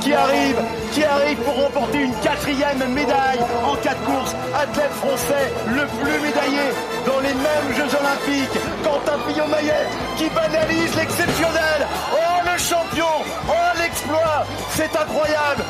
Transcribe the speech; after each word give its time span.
Qui 0.00 0.12
arrive, 0.12 0.56
qui 0.92 1.04
arrive 1.04 1.38
pour 1.38 1.54
remporter 1.54 1.98
une 1.98 2.14
quatrième 2.22 2.92
médaille 2.92 3.38
en 3.64 3.76
quatre 3.76 4.02
courses. 4.02 4.34
Athlète 4.52 4.90
français 4.94 5.52
le 5.68 5.86
plus 6.02 6.18
médaillé 6.20 6.72
dans 7.06 7.20
les 7.20 7.34
mêmes 7.34 7.76
Jeux 7.76 7.96
Olympiques. 7.96 8.58
Quentin 8.82 9.18
Fillon-Maillet 9.28 9.86
qui 10.16 10.28
banalise 10.30 10.96
l'exceptionnel. 10.96 11.86
Oh 12.12 12.42
le 12.44 12.58
champion, 12.58 13.22
oh 13.48 13.78
l'exploit, 13.80 14.44
c'est 14.70 14.96
incroyable. 14.96 15.62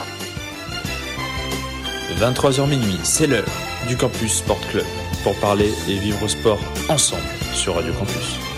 23h 2.18 2.68
minuit, 2.68 3.00
c'est 3.02 3.26
l'heure 3.26 3.44
du 3.86 3.98
Campus 3.98 4.38
Sport 4.38 4.60
Club 4.70 4.86
pour 5.22 5.34
parler 5.40 5.70
et 5.88 5.96
vivre 5.96 6.26
sport 6.26 6.60
ensemble 6.88 7.22
sur 7.52 7.74
Radio 7.74 7.92
Campus. 7.92 8.49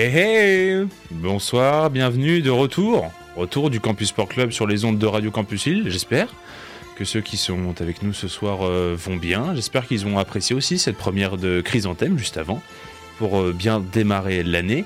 Hey, 0.00 0.16
hey, 0.16 0.86
Bonsoir, 1.10 1.90
bienvenue 1.90 2.40
de 2.40 2.50
retour. 2.50 3.10
Retour 3.34 3.68
du 3.68 3.80
Campus 3.80 4.10
Sport 4.10 4.28
Club 4.28 4.52
sur 4.52 4.64
les 4.64 4.84
ondes 4.84 4.96
de 4.96 5.06
Radio 5.06 5.32
Campus 5.32 5.66
Hill, 5.66 5.90
j'espère 5.90 6.28
que 6.94 7.04
ceux 7.04 7.20
qui 7.20 7.36
sont 7.36 7.74
avec 7.80 8.04
nous 8.04 8.12
ce 8.12 8.28
soir 8.28 8.60
euh, 8.62 8.94
vont 8.96 9.16
bien. 9.16 9.56
J'espère 9.56 9.88
qu'ils 9.88 10.06
ont 10.06 10.16
apprécié 10.16 10.54
aussi 10.54 10.78
cette 10.78 10.96
première 10.96 11.36
de 11.36 11.60
Chrysanthème 11.62 12.16
juste 12.16 12.36
avant 12.36 12.62
pour 13.18 13.40
euh, 13.40 13.52
bien 13.52 13.80
démarrer 13.80 14.44
l'année. 14.44 14.84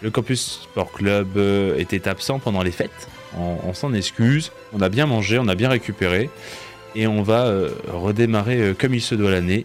Le 0.00 0.12
Campus 0.12 0.60
Sport 0.62 0.92
Club 0.92 1.36
euh, 1.36 1.76
était 1.76 2.06
absent 2.06 2.38
pendant 2.38 2.62
les 2.62 2.70
fêtes. 2.70 3.08
On, 3.36 3.74
s'en 3.74 3.94
excuse. 3.94 4.52
On 4.72 4.80
a 4.80 4.88
bien 4.88 5.06
mangé, 5.06 5.40
on 5.40 5.48
a 5.48 5.56
bien 5.56 5.70
récupéré. 5.70 6.30
Et 6.94 7.08
on 7.08 7.24
va 7.24 7.52
redémarrer 7.92 8.76
comme 8.78 8.94
il 8.94 9.02
se 9.02 9.16
doit 9.16 9.32
l'année. 9.32 9.64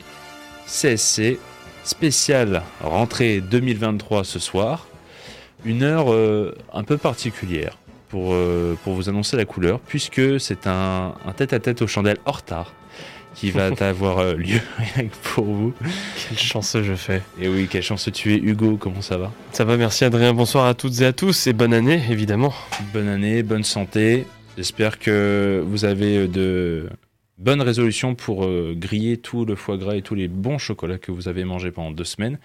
CSC, 0.65 1.37
spécial 1.83 2.63
rentrée 2.81 3.41
2023 3.41 4.23
ce 4.23 4.39
soir. 4.39 4.87
Une 5.63 5.83
heure 5.83 6.07
un 6.73 6.83
peu 6.83 6.97
particulière 6.97 7.77
pour, 8.09 8.35
pour 8.83 8.93
vous 8.93 9.09
annoncer 9.09 9.37
la 9.37 9.45
couleur, 9.45 9.79
puisque 9.79 10.39
c'est 10.39 10.65
un 10.65 11.13
tête-à-tête 11.37 11.83
aux 11.83 11.87
chandelles 11.87 12.17
hors 12.25 12.37
retard 12.37 12.73
qui 13.35 13.51
va 13.51 13.69
avoir 13.79 14.19
euh, 14.19 14.35
lieu 14.35 14.59
pour 15.23 15.45
vous. 15.45 15.73
Quelle 16.27 16.37
chance 16.37 16.77
je 16.81 16.93
fais. 16.93 17.21
Et 17.39 17.47
oui, 17.47 17.67
quelle 17.69 17.83
chance 17.83 18.09
tu 18.13 18.33
es, 18.33 18.37
Hugo. 18.37 18.77
Comment 18.77 19.01
ça 19.01 19.17
va? 19.17 19.31
Ça 19.51 19.65
va, 19.65 19.77
merci 19.77 20.05
Adrien. 20.05 20.33
Bonsoir 20.33 20.65
à 20.65 20.73
toutes 20.73 20.99
et 21.01 21.05
à 21.05 21.13
tous 21.13 21.47
et 21.47 21.53
bonne 21.53 21.73
année, 21.73 22.01
évidemment. 22.09 22.53
Bonne 22.93 23.07
année, 23.07 23.43
bonne 23.43 23.63
santé. 23.63 24.25
J'espère 24.57 24.99
que 24.99 25.63
vous 25.65 25.85
avez 25.85 26.17
euh, 26.17 26.27
de 26.27 26.89
bonnes 27.41 27.61
résolutions 27.61 28.15
pour 28.15 28.45
euh, 28.45 28.73
griller 28.77 29.17
tout 29.17 29.45
le 29.45 29.55
foie 29.55 29.77
gras 29.77 29.95
et 29.95 30.01
tous 30.01 30.15
les 30.15 30.27
bons 30.27 30.57
chocolats 30.57 30.97
que 30.97 31.11
vous 31.11 31.27
avez 31.27 31.43
mangés 31.43 31.71
pendant 31.71 31.91
deux 31.91 32.05
semaines. 32.05 32.39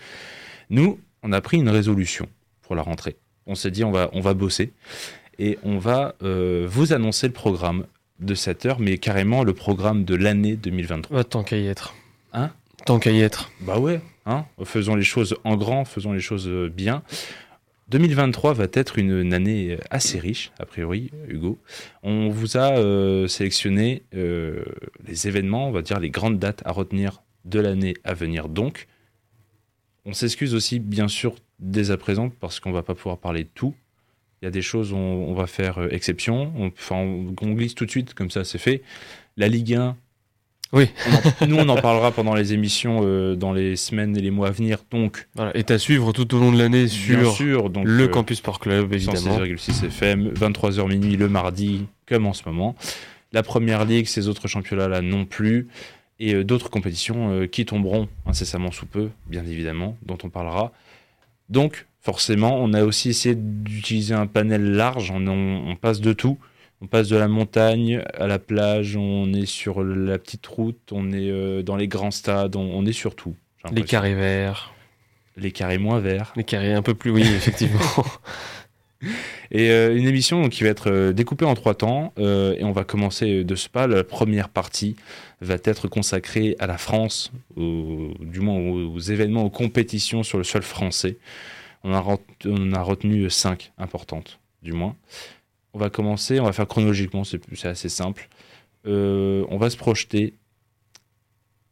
Nous, 0.71 0.99
on 1.23 1.33
a 1.33 1.41
pris 1.41 1.59
une 1.59 1.69
résolution 1.69 2.29
pour 2.63 2.75
la 2.75 2.83
rentrée. 2.83 3.17
On 3.47 3.55
s'est 3.55 3.71
dit, 3.71 3.85
on 3.85 3.93
va, 3.93 4.11
on 4.13 4.21
va 4.21 4.35
bosser 4.35 4.73
et 5.39 5.59
on 5.63 5.79
va 5.79 6.15
vous 6.21 6.93
annoncer 6.93 7.29
le 7.29 7.33
programme 7.33 7.85
de 8.21 8.35
cette 8.35 8.67
heure, 8.67 8.81
mais 8.81 8.99
carrément 8.99 9.45
le 9.45 9.53
programme 9.53 10.05
de 10.05 10.15
l'année 10.15 10.57
2023. 10.57 11.17
Bah, 11.17 11.25
tant 11.25 11.43
qu'à 11.43 11.59
y 11.59 11.67
être. 11.67 11.95
Hein? 12.33 12.51
Tant 12.85 12.99
qu'à 12.99 13.11
y 13.11 13.21
être. 13.21 13.51
Bah 13.61 13.79
ouais, 13.79 14.01
hein? 14.27 14.45
Faisons 14.65 14.95
les 14.95 15.03
choses 15.03 15.37
en 15.45 15.57
grand, 15.57 15.85
faisons 15.85 16.13
les 16.13 16.21
choses 16.21 16.49
euh, 16.49 16.69
bien. 16.69 17.03
2023 17.89 18.53
va 18.55 18.67
être 18.73 18.99
une, 18.99 19.33
année 19.33 19.79
assez 19.91 20.19
riche, 20.19 20.51
a 20.59 20.67
priori, 20.67 21.11
Hugo. 21.29 21.59
On 22.03 22.29
vous 22.31 22.57
a 22.57 22.79
euh, 22.79 23.29
sélectionné 23.29 24.03
euh, 24.15 24.65
les 25.07 25.29
événements, 25.29 25.69
on 25.69 25.71
va 25.71 25.83
dire 25.83 26.01
les 26.01 26.11
grandes 26.11 26.41
dates 26.41 26.63
à 26.65 26.73
retenir 26.73 27.23
de 27.45 27.61
l'année 27.61 27.95
à 28.03 28.13
venir. 28.13 28.49
Donc, 28.49 28.89
on 30.05 30.13
s'excuse 30.13 30.55
aussi, 30.55 30.81
bien 30.81 31.07
sûr, 31.07 31.37
dès 31.61 31.93
à 31.93 31.97
présent, 31.97 32.29
parce 32.41 32.59
qu'on 32.59 32.73
va 32.73 32.83
pas 32.83 32.97
pouvoir 32.97 33.19
parler 33.19 33.45
de 33.45 33.51
tout. 33.55 33.75
Il 34.43 34.47
y 34.47 34.49
a 34.49 34.51
des 34.51 34.63
choses 34.63 34.93
où 34.93 34.97
on, 34.97 35.35
va 35.35 35.47
faire 35.47 35.79
euh, 35.79 35.89
exception. 35.91 36.53
On, 36.57 36.73
on, 36.91 37.53
glisse 37.53 37.77
tout 37.77 37.87
de 37.87 37.91
suite, 37.91 38.15
comme 38.15 38.31
ça 38.31 38.43
c'est 38.43 38.59
fait. 38.59 38.83
La 39.37 39.47
Ligue 39.47 39.75
1. 39.75 39.97
Oui. 40.73 40.89
nous, 41.47 41.57
on 41.57 41.69
en 41.69 41.81
parlera 41.81 42.11
pendant 42.11 42.35
les 42.35 42.53
émissions 42.53 43.01
euh, 43.03 43.35
dans 43.35 43.53
les 43.53 43.77
semaines 43.77 44.17
et 44.17 44.21
les 44.21 44.31
mois 44.31 44.49
à 44.49 44.51
venir. 44.51 44.79
Donc, 44.91 45.29
voilà, 45.35 45.57
et 45.57 45.65
à 45.71 45.79
suivre 45.79 46.13
tout 46.13 46.35
au 46.35 46.39
long 46.39 46.53
de 46.53 46.59
l'année 46.59 46.89
sur 46.89 47.71
donc, 47.71 47.87
le 47.87 48.05
euh, 48.05 48.09
Campus 48.09 48.39
Sport 48.39 48.59
Club, 48.59 48.93
évidemment. 48.93 49.39
6 49.57 49.85
FM, 49.85 50.33
23h 50.33 50.89
minuit 50.89 51.17
le 51.17 51.29
mardi, 51.29 51.87
comme 52.07 52.27
en 52.27 52.33
ce 52.33 52.43
moment. 52.47 52.75
La 53.33 53.43
Première 53.43 53.85
Ligue, 53.85 54.07
ces 54.07 54.29
autres 54.29 54.49
championnats-là 54.49 55.03
non 55.03 55.25
plus. 55.25 55.69
Et 56.19 56.45
d'autres 56.45 56.71
compétitions 56.71 57.47
qui 57.47 57.67
tomberont 57.67 58.09
incessamment 58.25 58.71
sous 58.73 58.87
peu, 58.87 59.11
bien 59.27 59.45
évidemment, 59.45 59.99
dont 60.03 60.17
on 60.25 60.31
parlera. 60.31 60.73
Donc, 61.51 61.87
forcément. 62.07 62.57
On 62.63 62.73
a 62.73 62.85
aussi 62.85 63.11
essayé 63.11 63.35
d'utiliser 63.35 64.15
un 64.15 64.29
panel 64.29 64.73
large, 64.73 65.11
on, 65.11 65.77
passe 65.81 66.01
de 66.01 66.13
tout. 66.13 66.39
On 66.83 66.87
passe 66.87 67.09
de 67.09 67.17
la 67.17 67.29
montagne 67.29 68.03
à 68.15 68.27
la 68.27 68.39
plage, 68.39 68.97
on 68.97 69.33
est 69.33 69.47
sur 69.47 69.83
la 69.83 70.19
petite 70.19 70.47
route, 70.47 70.93
on 70.93 71.11
est 71.11 71.31
euh, 71.31 71.63
dans 71.63 71.77
les 71.77 71.89
grands 71.89 72.11
stades, 72.11 72.55
on, 72.55 72.85
est 72.85 72.93
sur 72.93 73.15
tout. 73.15 73.35
Les 73.73 73.83
carrés 73.83 74.15
verts. 74.15 74.75
Les 75.37 75.53
carrés 75.53 75.79
moins 75.79 76.01
verts. 76.01 76.33
Les 76.37 76.45
carrés 76.45 76.75
un 76.75 76.83
peu 76.83 76.95
plus, 76.95 77.11
oui, 77.11 77.23
effectivement. 77.23 77.81
et 79.51 79.71
euh, 79.71 79.97
une 79.97 80.07
émission 80.07 80.49
qui 80.51 80.65
va 80.65 80.71
être 80.71 80.91
euh, 80.91 81.13
découpée 81.13 81.47
en 81.47 81.55
trois 81.55 81.75
temps, 81.75 82.13
et 82.19 82.63
on 82.63 82.73
va 82.73 82.85
commencer 82.85 83.43
de 83.43 83.55
ce 83.55 83.71
pas. 83.71 83.87
La 83.87 84.05
première 84.05 84.51
partie 84.51 84.97
va 85.41 85.57
être 85.65 85.89
consacrée 85.89 86.57
à 86.59 86.67
la 86.67 86.79
France, 86.79 87.33
du 87.57 88.41
moins 88.41 88.59
aux 88.59 88.99
événements, 88.99 89.45
aux 89.45 89.51
compétitions 89.51 90.23
sur 90.23 90.37
le 90.37 90.45
sol 90.45 90.63
français. 90.63 91.17
On 91.85 91.93
a, 91.93 92.83
retenu 92.83 93.31
cinq 93.31 93.73
importantes, 93.79 94.41
du 94.63 94.73
moins. 94.73 94.97
On 95.77 95.79
va 95.79 95.91
commencer, 95.91 96.41
on 96.41 96.45
va 96.45 96.55
faire 96.55 96.67
chronologiquement, 96.67 97.23
c'est 97.23 97.67
assez 97.67 97.91
simple. 97.91 98.31
Euh, 98.87 99.45
on 99.51 99.59
va 99.59 99.69
se 99.69 99.77
projeter 99.77 100.33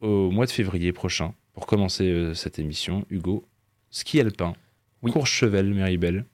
au 0.03 0.31
mois 0.31 0.45
de 0.45 0.51
février 0.51 0.93
prochain 0.93 1.33
pour 1.55 1.65
commencer 1.65 2.05
euh, 2.05 2.35
cette 2.35 2.59
émission. 2.59 3.07
Hugo, 3.09 3.47
ski 3.89 4.21
alpin, 4.21 4.53
Courchevel, 5.01 5.73
Méribel. 5.73 6.27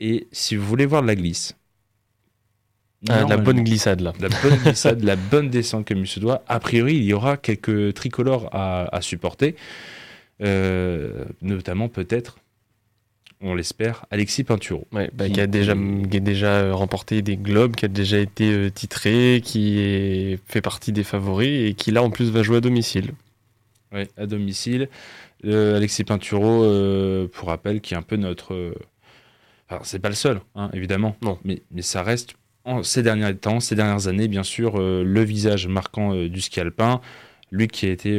Et 0.00 0.28
si 0.32 0.54
vous 0.54 0.66
voulez 0.66 0.84
voir 0.84 1.00
de 1.00 1.06
la 1.06 1.14
glisse, 1.14 1.56
ah, 3.08 3.24
la 3.24 3.38
bonne 3.38 3.64
glissade 3.64 4.02
là. 4.02 4.12
La 4.20 4.28
bonne 4.28 4.58
glissade, 4.64 5.02
la 5.02 5.16
bonne 5.16 5.48
descente 5.48 5.88
comme 5.88 6.00
il 6.00 6.06
se 6.06 6.20
doit. 6.20 6.44
A 6.46 6.60
priori, 6.60 6.96
il 6.96 7.04
y 7.04 7.14
aura 7.14 7.38
quelques 7.38 7.94
tricolores 7.94 8.50
à 8.52 9.00
supporter. 9.00 9.56
Euh, 10.42 11.24
notamment 11.42 11.88
peut-être, 11.88 12.38
on 13.44 13.54
l'espère, 13.54 14.06
Alexis 14.10 14.42
Pinturo. 14.42 14.86
Bah, 14.90 15.06
qui, 15.28 15.40
a 15.40 15.46
déjà, 15.46 15.74
déjà 15.74 16.46
euh, 16.46 16.74
remporté 16.74 17.22
des 17.22 17.36
globes, 17.36 17.76
qui 17.76 17.84
a 17.84 17.88
déjà 17.88 18.18
été 18.18 18.50
euh, 18.50 18.70
titré, 18.70 19.42
qui 19.44 19.78
est, 19.78 20.38
fait 20.46 20.62
partie 20.62 20.92
des 20.92 21.04
favoris 21.04 21.70
et 21.70 21.74
qui 21.74 21.90
là 21.90 22.02
en 22.02 22.10
plus 22.10 22.30
va 22.30 22.42
jouer 22.42 22.56
à 22.56 22.60
domicile. 22.60 23.12
Oui, 23.92 24.02
à 24.16 24.26
domicile. 24.26 24.88
Alexis 25.44 26.04
Pinturo, 26.04 26.64
pour 27.28 27.48
rappel, 27.48 27.82
qui 27.82 27.92
est 27.92 27.98
un 27.98 28.02
peu 28.02 28.16
notre. 28.16 28.74
Enfin, 29.68 29.82
c'est 29.84 29.98
pas 29.98 30.08
le 30.08 30.14
seul, 30.14 30.40
hein, 30.54 30.70
évidemment. 30.72 31.16
Non. 31.20 31.38
Mais, 31.44 31.60
mais 31.70 31.82
ça 31.82 32.02
reste, 32.02 32.34
en 32.64 32.82
ces 32.82 33.02
derniers 33.02 33.36
temps, 33.36 33.60
ces 33.60 33.74
dernières 33.74 34.08
années, 34.08 34.26
bien 34.26 34.42
sûr, 34.42 34.78
le 34.78 35.22
visage 35.22 35.68
marquant 35.68 36.14
du 36.14 36.40
ski 36.40 36.60
alpin. 36.60 37.02
Lui 37.50 37.68
qui 37.68 37.84
a 37.86 37.90
été 37.90 38.18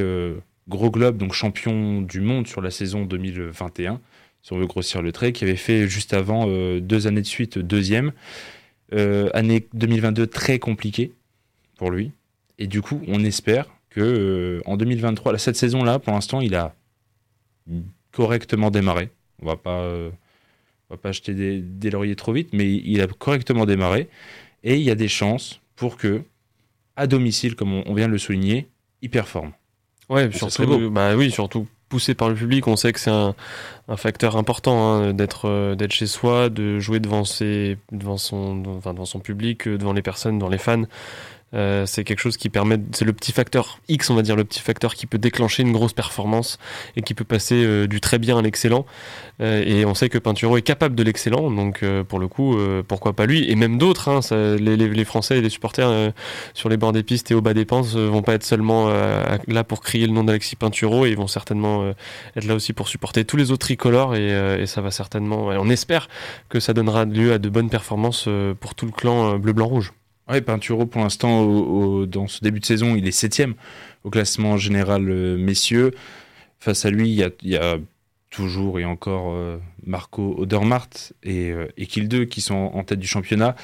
Gros 0.69 0.91
Globe, 0.91 1.17
donc 1.17 1.33
champion 1.33 2.01
du 2.01 2.21
monde 2.21 2.45
sur 2.45 2.61
la 2.61 2.69
saison 2.69 3.05
2021, 3.05 3.99
si 4.45 4.53
on 4.53 4.59
veut 4.59 4.67
grossir 4.67 5.01
le 5.01 5.11
trait, 5.11 5.33
qui 5.33 5.43
avait 5.43 5.55
fait 5.55 5.87
juste 5.87 6.13
avant 6.13 6.45
euh, 6.47 6.79
deux 6.79 7.07
années 7.07 7.23
de 7.23 7.25
suite 7.25 7.57
deuxième. 7.57 8.11
Euh, 8.93 9.27
année 9.33 9.67
2022 9.73 10.27
très 10.27 10.59
compliquée 10.59 11.13
pour 11.77 11.89
lui. 11.89 12.11
Et 12.59 12.67
du 12.67 12.83
coup, 12.83 13.01
on 13.07 13.23
espère 13.23 13.65
que 13.89 14.01
euh, 14.01 14.61
en 14.67 14.77
2023, 14.77 15.35
cette 15.39 15.55
saison-là, 15.55 15.97
pour 15.97 16.13
l'instant, 16.13 16.41
il 16.41 16.53
a 16.53 16.75
correctement 18.11 18.69
démarré. 18.69 19.09
On 19.41 19.47
va 19.47 19.57
pas, 19.57 19.89
va 20.91 20.97
pas 20.97 21.09
acheter 21.09 21.33
des, 21.33 21.59
des, 21.59 21.89
lauriers 21.89 22.15
trop 22.15 22.31
vite, 22.31 22.49
mais 22.53 22.71
il 22.71 23.01
a 23.01 23.07
correctement 23.07 23.65
démarré. 23.65 24.09
Et 24.63 24.75
il 24.75 24.83
y 24.83 24.91
a 24.91 24.95
des 24.95 25.07
chances 25.07 25.59
pour 25.75 25.97
que, 25.97 26.21
à 26.95 27.07
domicile, 27.07 27.55
comme 27.55 27.73
on 27.73 27.93
vient 27.95 28.07
de 28.07 28.11
le 28.11 28.19
souligner, 28.19 28.67
il 29.01 29.09
performe. 29.09 29.53
Ouais, 30.07 30.31
surtout, 30.31 30.91
bah 30.91 31.15
oui, 31.15 31.31
surtout 31.31 31.67
poussé 31.89 32.15
par 32.15 32.29
le 32.29 32.35
public, 32.35 32.67
on 32.67 32.75
sait 32.75 32.93
que 32.93 32.99
c'est 32.99 33.11
un, 33.11 33.35
facteur 33.97 34.35
important 34.35 34.93
hein, 34.93 35.13
d'être 35.13 35.47
euh, 35.47 35.75
d'être 35.75 35.91
chez 35.91 36.07
soi, 36.07 36.49
de 36.49 36.79
jouer 36.79 36.99
devant 36.99 37.23
ses 37.23 37.77
devant 37.91 38.17
son 38.17 38.55
devant 38.55 39.05
son 39.05 39.19
public, 39.19 39.67
euh, 39.67 39.77
devant 39.77 39.93
les 39.93 40.01
personnes, 40.01 40.39
devant 40.39 40.49
les 40.49 40.57
fans. 40.57 40.83
Euh, 41.55 41.85
c'est 41.85 42.03
quelque 42.03 42.19
chose 42.19 42.37
qui 42.37 42.49
permet, 42.49 42.79
c'est 42.91 43.05
le 43.05 43.13
petit 43.13 43.31
facteur 43.31 43.79
X, 43.87 44.09
on 44.09 44.15
va 44.15 44.21
dire, 44.21 44.35
le 44.35 44.43
petit 44.43 44.59
facteur 44.59 44.95
qui 44.95 45.05
peut 45.05 45.17
déclencher 45.17 45.63
une 45.63 45.71
grosse 45.71 45.93
performance 45.93 46.57
et 46.95 47.01
qui 47.01 47.13
peut 47.13 47.23
passer 47.23 47.63
euh, 47.63 47.87
du 47.87 48.01
très 48.01 48.19
bien 48.19 48.37
à 48.37 48.41
l'excellent. 48.41 48.85
Euh, 49.41 49.63
et 49.65 49.85
on 49.85 49.93
sait 49.93 50.09
que 50.09 50.17
Pinturo 50.17 50.57
est 50.57 50.61
capable 50.61 50.95
de 50.95 51.03
l'excellent, 51.03 51.49
donc 51.51 51.83
pour 52.07 52.19
le 52.19 52.27
coup, 52.27 52.57
pourquoi 52.87 53.13
pas 53.13 53.25
lui? 53.25 53.49
Et 53.49 53.55
même 53.55 53.77
d'autres. 53.77 54.09
Hein, 54.09 54.19
les, 54.59 55.05
Français 55.05 55.37
et 55.37 55.41
les 55.41 55.49
supporters 55.49 56.13
sur 56.53 56.69
les 56.69 56.77
bords 56.77 56.91
des 56.91 57.03
pistes 57.03 57.29
et 57.31 57.35
au 57.35 57.41
bas 57.41 57.53
des 57.53 57.65
pentes 57.65 57.93
euh, 57.95 58.07
vont 58.09 58.23
pas 58.23 58.33
être 58.33 58.43
seulement 58.43 58.89
là 59.47 59.63
pour 59.63 59.81
crier 59.81 60.07
le 60.07 60.13
nom 60.13 60.23
d'Alexis 60.23 60.55
Pinturo, 60.55 61.05
ils 61.05 61.15
vont 61.15 61.27
certainement 61.27 61.91
être 62.35 62.45
là 62.45 62.55
aussi 62.55 62.73
pour 62.73 62.87
supporter 62.87 63.25
tous 63.25 63.37
les 63.37 63.51
autres 63.51 63.65
tricolores 63.65 64.15
et, 64.15 64.29
et 64.59 64.65
ça 64.65 64.81
va 64.81 64.91
certainement. 64.91 65.51
et 65.51 65.57
on 65.57 65.69
espère 65.69 66.07
que 66.49 66.59
ça 66.59 66.73
donnera 66.73 67.05
lieu 67.05 67.33
à 67.33 67.37
de 67.37 67.49
bonnes 67.49 67.69
performances 67.69 68.27
pour 68.59 68.75
tout 68.75 68.85
le 68.85 68.91
clan 68.91 69.37
bleu-blanc-rouge. 69.37 69.91
Ouais, 70.27 70.41
Pinturo, 70.41 70.85
pour 70.87 71.01
l'instant, 71.01 72.05
dans 72.05 72.27
ce 72.27 72.41
début 72.43 72.59
de 72.59 72.65
saison, 72.65 72.95
il 72.95 73.07
est 73.07 73.11
septième 73.11 73.53
au 74.03 74.09
classement 74.09 74.57
général 74.57 75.07
euh, 75.09 75.37
messieurs. 75.37 75.91
Face 76.59 76.85
à 76.85 76.89
lui, 76.89 77.09
il 77.09 77.49
y 77.49 77.55
a, 77.57 77.77
toujours 78.35 78.79
et 78.79 78.85
encore 78.85 79.33
euh, 79.33 79.57
Marco 79.85 80.35
Odermatt 80.37 81.13
et, 81.23 81.51
euh, 81.51 81.67
et 81.77 81.85
Kiel 81.85 82.07
2 82.09 82.25
qui 82.25 82.41
sont 82.41 82.71
en 82.73 82.83
tête 82.83 82.99
du 82.99 83.07
championnat. 83.07 83.55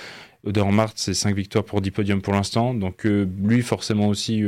Odermatt, 0.46 0.94
c'est 0.96 1.13
5 1.13 1.36
victoires 1.36 1.66
pour 1.66 1.81
10 1.81 1.92
podiums 1.92 2.22
pour 2.22 2.34
l'instant. 2.34 2.74
Donc 2.74 3.06
euh, 3.06 3.28
lui, 3.44 3.62
forcément 3.62 4.07
aussi, 4.07 4.42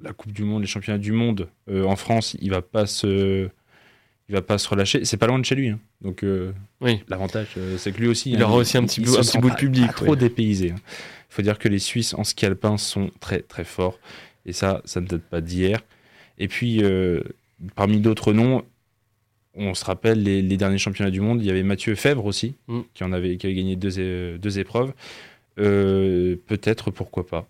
la 0.00 0.12
Coupe 0.12 0.32
du 0.32 0.44
Monde, 0.44 0.62
les 0.62 0.66
championnats 0.66 0.98
du 0.98 1.12
monde 1.12 1.48
en 1.70 1.96
France, 1.96 2.36
il 2.40 2.50
va 2.50 2.62
pas 2.62 2.86
se... 2.86 3.48
Va 4.30 4.42
pas 4.42 4.58
se 4.58 4.68
relâcher. 4.68 5.06
C'est 5.06 5.16
pas 5.16 5.26
loin 5.26 5.38
de 5.38 5.44
chez 5.46 5.54
lui. 5.54 5.68
hein. 5.70 5.80
Donc 6.00 6.22
euh, 6.22 6.52
Oui. 6.80 7.00
l'avantage, 7.08 7.48
euh, 7.56 7.76
c'est 7.78 7.92
que 7.92 7.98
lui 8.00 8.08
aussi. 8.08 8.30
Il 8.30 8.40
hein, 8.42 8.46
aura 8.46 8.56
aussi 8.58 8.76
un 8.76 8.84
petit 8.84 9.00
bout- 9.00 9.16
un 9.16 9.20
petit 9.22 9.38
bout 9.38 9.50
de 9.50 9.56
public, 9.56 9.86
pas 9.88 9.92
trop 9.92 10.16
dépaysé. 10.16 10.68
Il 10.68 10.74
faut 11.34 11.42
dire 11.42 11.58
que 11.58 11.68
les 11.68 11.78
Suisses 11.80 12.14
en 12.14 12.24
ski 12.24 12.46
alpin 12.46 12.76
sont 12.78 13.10
très 13.20 13.40
très 13.42 13.64
forts. 13.64 13.98
Et 14.46 14.52
ça, 14.52 14.80
ça 14.84 15.00
ne 15.00 15.06
date 15.06 15.22
pas 15.22 15.40
d'hier. 15.40 15.80
Et 16.38 16.46
puis, 16.48 16.82
euh, 16.84 17.20
parmi 17.74 17.98
d'autres 18.00 18.32
noms, 18.32 18.64
on 19.54 19.74
se 19.74 19.84
rappelle 19.84 20.22
les, 20.22 20.40
les 20.40 20.56
derniers 20.56 20.78
championnats 20.78 21.10
du 21.10 21.20
monde, 21.20 21.42
il 21.42 21.46
y 21.46 21.50
avait 21.50 21.64
Mathieu 21.64 21.94
Fèvre 21.96 22.24
aussi, 22.26 22.54
Mm. 22.68 22.80
qui, 22.94 23.02
en 23.04 23.12
avait, 23.12 23.36
qui 23.36 23.46
avait 23.46 23.56
gagné 23.56 23.74
deux, 23.76 24.38
deux 24.38 24.58
épreuves. 24.60 24.92
Euh, 25.58 26.36
Peut-être, 26.46 26.90
pourquoi 26.92 27.26
pas. 27.26 27.48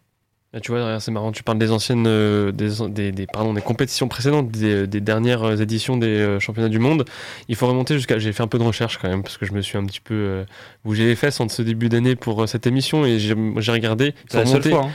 Ah, 0.55 0.61
tu 0.61 0.71
vois, 0.73 0.99
c'est 0.99 1.11
marrant, 1.11 1.31
tu 1.31 1.43
parles 1.43 1.59
des 1.59 1.71
anciennes, 1.73 2.06
euh, 2.06 2.53
des, 2.53 2.71
des, 2.89 3.12
des- 3.12 3.27
pardon, 3.27 3.53
des 3.53 3.61
compétitions 3.61 4.09
précédentes, 4.09 4.50
des, 4.50 4.87
des 4.87 5.03
dernières 5.03 5.61
éditions 5.61 5.99
des 5.99 6.06
euh, 6.06 6.41
championnats 6.41 6.71
du 6.71 6.79
monde. 6.79 7.05
Il 7.49 7.55
faut 7.55 7.67
remonter 7.67 7.93
jusqu'à. 7.97 8.19
J'ai 8.19 8.33
fait 8.33 8.43
un 8.43 8.47
peu 8.47 8.56
de 8.59 8.62
recherche 8.62 8.97
quand 8.97 9.11
même, 9.11 9.23
parce 9.23 9.37
que 9.37 9.45
je 9.45 9.53
me 9.53 9.61
suis 9.61 9.77
un 9.77 9.85
petit 9.85 10.00
peu 10.00 10.15
euh, 10.15 10.45
bougé 10.87 11.05
les 11.05 11.17
fesses 11.17 11.39
entre 11.41 11.53
ce 11.53 11.61
début 11.61 11.91
d'année 11.91 12.17
pour 12.17 12.43
euh, 12.43 12.47
cette 12.47 12.67
émission 12.67 13.05
et 13.05 13.19
j'ai 13.19 13.35
regardé. 13.35 14.15
C'est 14.27 14.39
la 14.39 14.47
seule 14.47 14.62
fois. 14.71 14.85
hein. 14.87 14.91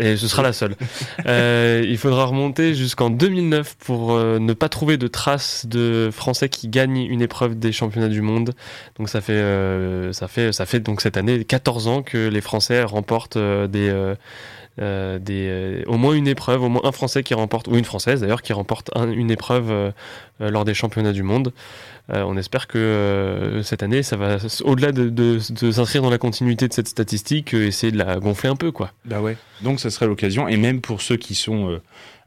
Et 0.00 0.18
ce 0.18 0.28
sera 0.28 0.42
la 0.42 0.52
seule. 0.52 0.76
Euh, 1.26 1.82
il 1.86 1.96
faudra 1.98 2.24
remonter 2.24 2.74
jusqu'en 2.74 3.08
2009 3.10 3.76
pour 3.76 4.12
euh, 4.12 4.38
ne 4.38 4.52
pas 4.52 4.68
trouver 4.68 4.96
de 4.96 5.06
traces 5.06 5.64
de 5.66 6.08
Français 6.12 6.48
qui 6.48 6.68
gagnent 6.68 6.96
une 6.98 7.22
épreuve 7.22 7.58
des 7.58 7.72
championnats 7.72 8.08
du 8.08 8.20
monde. 8.22 8.52
Donc 8.98 9.08
ça 9.08 9.20
fait, 9.20 9.32
euh, 9.32 10.12
ça 10.12 10.28
fait, 10.28 10.52
ça 10.52 10.66
fait 10.66 10.80
donc 10.80 11.00
cette 11.00 11.16
année 11.16 11.44
14 11.44 11.88
ans 11.88 12.02
que 12.02 12.28
les 12.28 12.40
Français 12.40 12.82
remportent 12.82 13.36
euh, 13.36 13.66
des, 13.66 13.90
euh, 14.80 15.18
euh, 15.30 15.82
au 15.86 15.96
moins 15.96 16.14
une 16.14 16.26
épreuve, 16.28 16.62
au 16.62 16.68
moins 16.68 16.80
un 16.84 16.92
Français 16.92 17.22
qui 17.22 17.34
remporte, 17.34 17.68
ou 17.68 17.76
une 17.76 17.84
Française 17.84 18.20
d'ailleurs, 18.22 18.42
qui 18.42 18.52
remporte 18.52 18.90
un- 18.94 19.10
une 19.10 19.30
épreuve 19.30 19.70
euh, 19.70 19.90
lors 20.40 20.64
des 20.64 20.74
championnats 20.74 21.12
du 21.12 21.22
monde. 21.22 21.52
On 22.12 22.36
espère 22.36 22.66
que 22.66 23.60
cette 23.62 23.84
année, 23.84 24.02
ça 24.02 24.16
va, 24.16 24.38
au-delà 24.64 24.90
de, 24.90 25.38
s'inscrire 25.38 26.02
dans 26.02 26.10
la 26.10 26.18
continuité 26.18 26.66
de 26.66 26.72
cette 26.72 26.88
statistique, 26.88 27.54
essayer 27.54 27.92
de 27.92 27.98
la 27.98 28.18
gonfler 28.18 28.48
un 28.48 28.56
peu, 28.56 28.72
quoi. 28.72 28.90
Bah 29.04 29.20
ouais. 29.20 29.36
Donc 29.62 29.78
ça 29.78 29.90
serait 29.90 30.08
l'occasion. 30.08 30.48
Et 30.48 30.56
même 30.56 30.80
pour 30.80 31.02
ceux 31.02 31.16
qui 31.16 31.36
sont 31.36 31.78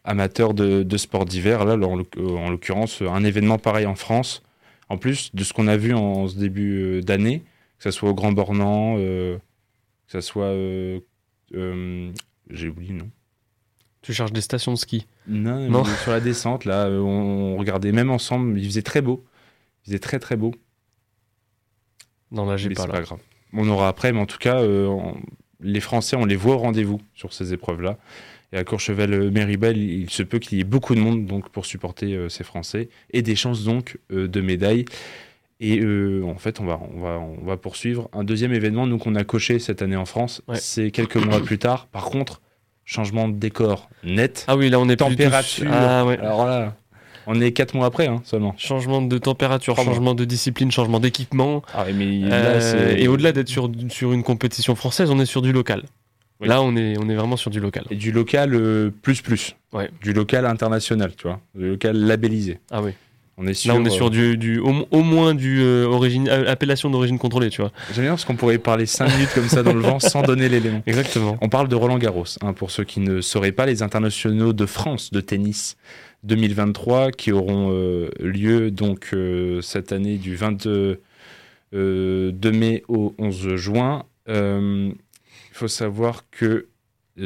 amateurs 0.05 0.53
de, 0.53 0.83
de 0.83 0.97
sport 0.97 1.25
d'hiver, 1.25 1.65
là, 1.65 1.73
en 1.85 1.97
l'oc- 1.97 2.17
en 2.17 2.49
l'occurrence, 2.49 3.01
un 3.01 3.25
événement 3.25 3.57
pareil 3.57 3.85
en 3.85 3.95
France, 3.95 4.41
en 4.87 4.97
plus 4.97 5.35
de 5.35 5.43
ce 5.43 5.51
qu'on 5.51 5.67
a 5.67 5.75
vu 5.75 5.93
en, 5.93 6.29
ce 6.29 6.37
début 6.37 7.01
d'année, 7.01 7.39
que 7.77 7.83
ce 7.83 7.91
soit 7.91 8.09
au 8.09 8.13
Grand 8.13 8.31
Bornand, 8.31 8.95
que 8.95 9.37
ce 10.07 10.21
soit... 10.21 10.53
J'ai 12.49 12.67
oublié 12.69 12.91
le 12.93 12.99
nom. 12.99 13.11
Tu 14.01 14.13
cherches 14.13 14.33
des 14.33 14.41
stations 14.41 14.73
de 14.73 14.77
ski. 14.77 15.07
Non, 15.27 15.69
Non. 15.69 15.85
sur 15.85 16.11
la 16.11 16.19
descente, 16.19 16.65
là, 16.65 16.87
euh, 16.87 16.99
on, 16.99 17.53
on 17.55 17.57
regardait 17.57 17.91
même 17.93 18.09
ensemble, 18.11 18.59
il 18.59 18.65
faisait 18.65 18.81
très 18.81 19.01
beau. 19.01 19.23
Il 19.83 19.89
faisait 19.89 19.99
très 19.99 20.19
très 20.19 20.35
beau. 20.35 20.53
Non, 22.31 22.45
là, 22.45 22.57
j'ai 22.57 22.69
Mais 22.69 22.75
pas 22.75 22.83
c'est 22.83 22.87
pas 22.89 23.01
grave. 23.01 23.19
On 23.53 23.67
aura 23.69 23.87
après, 23.87 24.11
mais 24.11 24.19
en 24.19 24.25
tout 24.25 24.37
cas, 24.39 24.59
euh, 24.61 24.87
on- 24.87 25.17
les 25.61 25.79
Français, 25.79 26.15
on 26.17 26.25
les 26.25 26.35
voit 26.35 26.55
au 26.55 26.57
rendez-vous 26.57 26.99
sur 27.13 27.31
ces 27.31 27.53
épreuves-là. 27.53 27.97
Et 28.51 28.57
à 28.57 28.63
Courchevel-Méribel, 28.63 29.77
il, 29.77 30.01
il 30.03 30.09
se 30.09 30.23
peut 30.23 30.39
qu'il 30.39 30.57
y 30.57 30.61
ait 30.61 30.65
beaucoup 30.65 30.95
de 30.95 30.99
monde 30.99 31.25
donc 31.25 31.49
pour 31.49 31.65
supporter 31.65 32.13
euh, 32.15 32.27
ces 32.29 32.43
Français 32.43 32.89
et 33.11 33.21
des 33.21 33.35
chances 33.35 33.63
donc 33.63 33.97
euh, 34.11 34.27
de 34.27 34.41
médailles. 34.41 34.85
Et 35.65 35.79
euh, 35.79 36.23
en 36.25 36.35
fait, 36.37 36.59
on 36.59 36.65
va, 36.65 36.77
on, 36.93 36.99
va, 36.99 37.19
on 37.19 37.45
va 37.45 37.55
poursuivre. 37.55 38.09
Un 38.11 38.25
deuxième 38.25 38.51
événement, 38.53 38.85
nous, 38.85 38.97
qu'on 38.97 39.15
a 39.15 39.23
coché 39.23 39.59
cette 39.59 39.81
année 39.81 39.95
en 39.95 40.03
France, 40.05 40.41
Ouais. 40.49 40.57
c'est 40.59 40.91
quelques 40.91 41.15
mois 41.15 41.39
plus 41.39 41.57
tard. 41.57 41.87
Par 41.87 42.05
contre, 42.05 42.41
changement 42.83 43.29
de 43.29 43.33
décor 43.35 43.89
net. 44.03 44.43
Ah 44.49 44.57
oui, 44.57 44.69
là, 44.69 44.79
on 44.79 44.89
est 44.89 44.97
plus. 44.97 45.65
Ah 45.71 46.05
ouais. 46.05 46.19
Alors 46.19 46.45
là, 46.45 46.75
on 47.27 47.39
est 47.39 47.53
quatre 47.53 47.75
mois 47.75 47.85
après 47.85 48.07
hein, 48.07 48.21
seulement. 48.25 48.53
Changement 48.57 49.01
de 49.01 49.17
température, 49.17 49.77
changement 49.77 50.15
de 50.15 50.25
discipline, 50.25 50.69
changement 50.69 50.99
d'équipement. 50.99 51.63
Ah, 51.73 51.85
mais 51.95 52.23
Euh, 52.25 52.29
là, 52.29 52.59
c'est- 52.59 53.01
et 53.01 53.07
au-delà 53.07 53.31
d'être 53.31 53.47
sur, 53.47 53.71
sur 53.87 54.11
une 54.11 54.23
compétition 54.23 54.75
française, 54.75 55.09
on 55.11 55.19
est 55.21 55.25
sur 55.25 55.41
du 55.41 55.53
local. 55.53 55.83
Oui. 56.41 56.49
Là, 56.49 56.61
on 56.61 56.75
est, 56.75 56.97
on 56.99 57.07
est 57.07 57.15
vraiment 57.15 57.37
sur 57.37 57.51
du 57.51 57.61
local. 57.61 57.85
Et 57.89 57.95
du 57.95 58.11
local 58.11 58.53
euh, 58.53 58.89
plus 59.01 59.21
plus. 59.21 59.55
Ouais. 59.71 59.89
Du 60.01 60.11
local 60.11 60.45
international, 60.45 61.13
tu 61.15 61.23
vois. 61.27 61.39
Du 61.55 61.69
local 61.69 61.95
labellisé. 61.95 62.59
Ah 62.69 62.81
oui. 62.81 62.91
On 63.37 63.47
est 63.47 63.53
sur. 63.53 63.73
Là, 63.73 63.79
on 63.79 63.85
est 63.85 63.89
sur 63.89 64.07
euh, 64.07 64.11
du, 64.11 64.37
du 64.37 64.59
au, 64.59 64.87
au 64.91 65.01
moins 65.01 65.33
du 65.33 65.61
euh, 65.61 65.85
origine, 65.85 66.29
euh, 66.29 66.51
appellation 66.51 66.89
d'origine 66.89 67.17
contrôlée, 67.17 67.49
tu 67.49 67.61
vois. 67.61 67.71
J'aime 67.93 68.05
bien 68.05 68.11
parce 68.11 68.25
qu'on 68.25 68.35
pourrait 68.35 68.59
parler 68.59 68.85
5 68.85 69.11
minutes 69.11 69.31
comme 69.33 69.47
ça 69.47 69.63
dans 69.63 69.73
le 69.73 69.81
vent 69.81 69.99
sans 69.99 70.21
donner 70.23 70.49
l'élément. 70.49 70.83
Exactement. 70.85 71.37
On 71.41 71.49
parle 71.49 71.67
de 71.67 71.75
Roland 71.75 71.97
Garros, 71.97 72.25
hein, 72.41 72.53
pour 72.53 72.69
ceux 72.69 72.83
qui 72.83 72.99
ne 72.99 73.21
sauraient 73.21 73.51
pas, 73.51 73.65
les 73.65 73.81
internationaux 73.81 74.53
de 74.53 74.65
France 74.65 75.11
de 75.11 75.19
tennis 75.19 75.77
2023 76.23 77.11
qui 77.11 77.31
auront 77.31 77.71
euh, 77.71 78.09
lieu 78.19 78.71
donc 78.71 79.09
euh, 79.13 79.61
cette 79.61 79.91
année 79.91 80.17
du 80.17 80.35
22 80.35 81.01
euh, 81.73 82.31
2 82.31 82.51
mai 82.51 82.83
au 82.87 83.13
11 83.17 83.55
juin. 83.55 84.05
Il 84.27 84.95
faut 85.51 85.67
savoir 85.67 86.29
que 86.31 86.67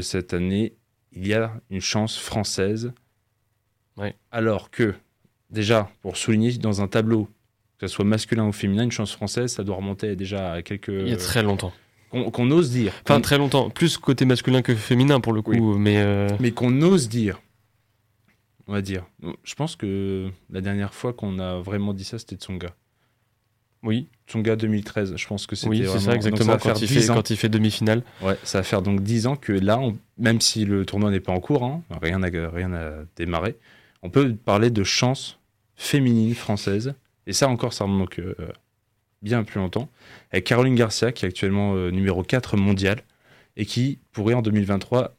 cette 0.02 0.34
année, 0.34 0.74
il 1.14 1.28
y 1.28 1.34
a 1.34 1.54
une 1.70 1.82
chance 1.82 2.18
française. 2.18 2.92
Ouais. 3.98 4.16
Alors 4.32 4.70
que, 4.70 4.96
déjà, 5.50 5.90
pour 6.02 6.18
souligner 6.18 6.54
dans 6.58 6.82
un 6.82 6.88
tableau, 6.88 7.28
que 7.80 7.88
ce 7.88 7.94
soit 7.94 8.06
masculin 8.06 8.46
ou 8.48 8.52
féminin, 8.52 8.84
une 8.84 8.92
chance 8.92 9.12
française, 9.14 9.52
ça 9.54 9.64
doit 9.64 9.76
remonter 9.76 10.16
déjà 10.16 10.54
à 10.54 10.62
quelques. 10.62 10.88
Il 10.90 11.10
y 11.10 11.14
a 11.14 11.18
très 11.18 11.44
longtemps. 11.44 11.72
qu'on 12.12 12.52
ose 12.52 12.72
dire. 12.72 12.94
Enfin, 13.04 13.22
très 13.22 13.38
longtemps. 13.38 13.70
Plus 13.70 13.98
côté 13.98 14.26
masculin 14.26 14.62
que 14.62 14.74
féminin, 14.76 15.20
pour 15.20 15.34
le 15.34 15.42
coup. 15.42 15.78
Mais 15.78 15.98
euh, 15.98 16.28
mais 16.40 16.52
qu'on 16.52 16.82
ose 16.82 17.10
dire. 17.10 17.40
On 18.68 18.74
va 18.74 18.82
dire. 18.82 19.06
Je 19.44 19.56
pense 19.56 19.76
que 19.76 20.30
la 20.50 20.62
dernière 20.62 20.94
fois 20.94 21.14
qu'on 21.14 21.40
a 21.40 21.60
vraiment 21.60 21.94
dit 21.94 22.04
ça, 22.04 22.20
c'était 22.20 22.36
Tsonga. 22.36 22.76
oui, 23.84 24.08
Tsonga 24.28 24.56
2013, 24.58 25.16
je 25.16 25.28
pense 25.28 25.48
que 25.48 25.56
c'était 25.56 25.70
oui 25.70 25.78
c'est 25.80 25.86
vraiment- 25.86 26.02
ça, 26.02 26.16
exactement. 26.16 26.46
va 26.52 26.58
quand, 26.58 26.64
faire 26.64 26.78
il 26.82 26.88
10 26.88 27.08
fait, 27.08 27.14
quand 27.14 27.30
il 27.30 27.38
fait 27.38 27.48
demi-finale. 27.50 28.04
Ouais, 28.22 28.38
ça 28.44 28.58
va 28.60 28.64
faire 28.64 28.82
donc 28.82 29.02
10 29.04 29.28
ans 29.28 29.36
que 29.38 29.54
là, 29.54 29.80
on- 29.80 29.98
même 30.18 30.42
si 30.42 30.66
le 30.66 30.86
tournoi 30.86 31.12
n'est 31.12 31.22
pas 31.22 31.32
en 31.32 31.40
cours, 31.40 31.64
hein, 31.64 31.82
rien 32.02 32.20
n'a 32.20 32.28
rien 32.50 32.68
n'a 32.68 32.92
démarré, 33.16 33.56
on 34.04 34.10
peut 34.10 34.36
parler 34.36 34.70
de 34.70 34.84
chance 34.84 35.40
féminine 35.78 36.34
française. 36.36 36.96
Et 37.28 37.34
ça 37.34 37.48
encore, 37.48 37.74
ça 37.74 37.86
remonte 37.86 38.20
euh, 38.20 38.36
bien 39.22 39.44
plus 39.44 39.60
longtemps. 39.60 39.90
Avec 40.32 40.46
Caroline 40.46 40.76
Garcia, 40.76 41.12
qui 41.12 41.26
est 41.26 41.30
actuellement 41.30 41.76
euh, 41.76 41.92
numéro 41.92 42.24
4 42.24 42.58
mondial, 42.58 43.02
et 43.56 43.66
qui 43.66 44.00
pourrait 44.12 44.34
en 44.34 44.42
2023 44.42 45.14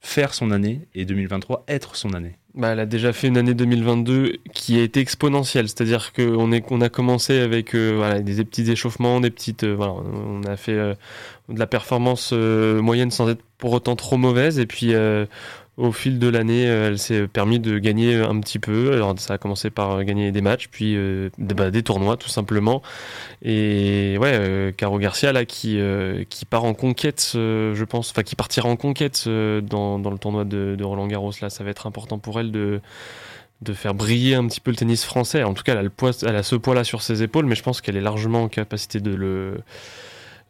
faire 0.00 0.34
son 0.34 0.50
année, 0.50 0.82
et 0.94 1.04
2023 1.04 1.64
être 1.66 1.96
son 1.96 2.14
année. 2.14 2.36
Bah, 2.54 2.68
elle 2.68 2.80
a 2.80 2.86
déjà 2.86 3.12
fait 3.12 3.28
une 3.28 3.36
année 3.36 3.54
2022 3.54 4.36
qui 4.54 4.78
a 4.78 4.82
été 4.82 5.00
exponentielle, 5.00 5.68
c'est-à-dire 5.68 6.12
qu'on 6.12 6.52
on 6.70 6.80
a 6.80 6.88
commencé 6.88 7.38
avec 7.40 7.74
euh, 7.74 8.20
des 8.20 8.44
petits 8.44 8.70
échauffements, 8.70 9.20
des 9.20 9.30
petites, 9.30 9.64
on 9.64 10.42
a 10.44 10.56
fait 10.56 10.76
de 10.76 11.58
la 11.58 11.66
performance 11.66 12.32
moyenne 12.32 13.10
sans 13.10 13.28
être 13.28 13.42
pour 13.58 13.72
autant 13.72 13.96
trop 13.96 14.16
mauvaise, 14.16 14.58
et 14.58 14.66
puis 14.66 14.94
au 15.76 15.92
fil 15.92 16.18
de 16.18 16.28
l'année, 16.28 16.68
euh, 16.68 16.88
elle 16.88 16.98
s'est 16.98 17.28
permis 17.28 17.60
de 17.60 17.78
gagner 17.78 18.16
un 18.16 18.40
petit 18.40 18.58
peu. 18.58 18.92
Alors 18.92 19.14
ça 19.18 19.34
a 19.34 19.38
commencé 19.38 19.70
par 19.70 20.02
gagner 20.04 20.32
des 20.32 20.40
matchs, 20.40 20.68
puis 20.70 20.96
euh, 20.96 21.30
bah, 21.38 21.70
des 21.70 21.82
tournois 21.82 22.16
tout 22.16 22.28
simplement. 22.28 22.82
Et 23.42 24.16
ouais, 24.20 24.32
euh, 24.32 24.72
Caro 24.72 24.98
Garcia 24.98 25.32
là 25.32 25.44
qui 25.44 25.78
qui 26.30 26.44
part 26.44 26.64
en 26.64 26.74
conquête, 26.74 27.30
je 27.34 27.84
pense, 27.84 28.10
enfin 28.10 28.22
qui 28.22 28.36
partira 28.36 28.68
en 28.68 28.76
conquête 28.76 29.28
dans, 29.28 29.98
dans 29.98 30.10
le 30.10 30.18
tournoi 30.18 30.44
de, 30.44 30.76
de 30.76 30.84
Roland 30.84 31.06
Garros 31.06 31.32
là, 31.42 31.50
ça 31.50 31.64
va 31.64 31.70
être 31.70 31.86
important 31.86 32.18
pour 32.18 32.40
elle 32.40 32.52
de 32.52 32.80
de 33.62 33.72
faire 33.72 33.94
briller 33.94 34.34
un 34.34 34.46
petit 34.46 34.60
peu 34.60 34.70
le 34.70 34.76
tennis 34.76 35.04
français. 35.04 35.42
En 35.42 35.54
tout 35.54 35.62
cas, 35.62 35.72
elle 35.72 35.78
a, 35.78 35.82
le 35.82 35.90
poids, 35.90 36.10
elle 36.26 36.36
a 36.36 36.42
ce 36.42 36.56
poids-là 36.56 36.84
sur 36.84 37.02
ses 37.02 37.22
épaules, 37.22 37.46
mais 37.46 37.54
je 37.54 37.62
pense 37.62 37.80
qu'elle 37.80 37.96
est 37.96 38.02
largement 38.02 38.42
en 38.42 38.48
capacité 38.48 39.00
de 39.00 39.14
le 39.14 39.60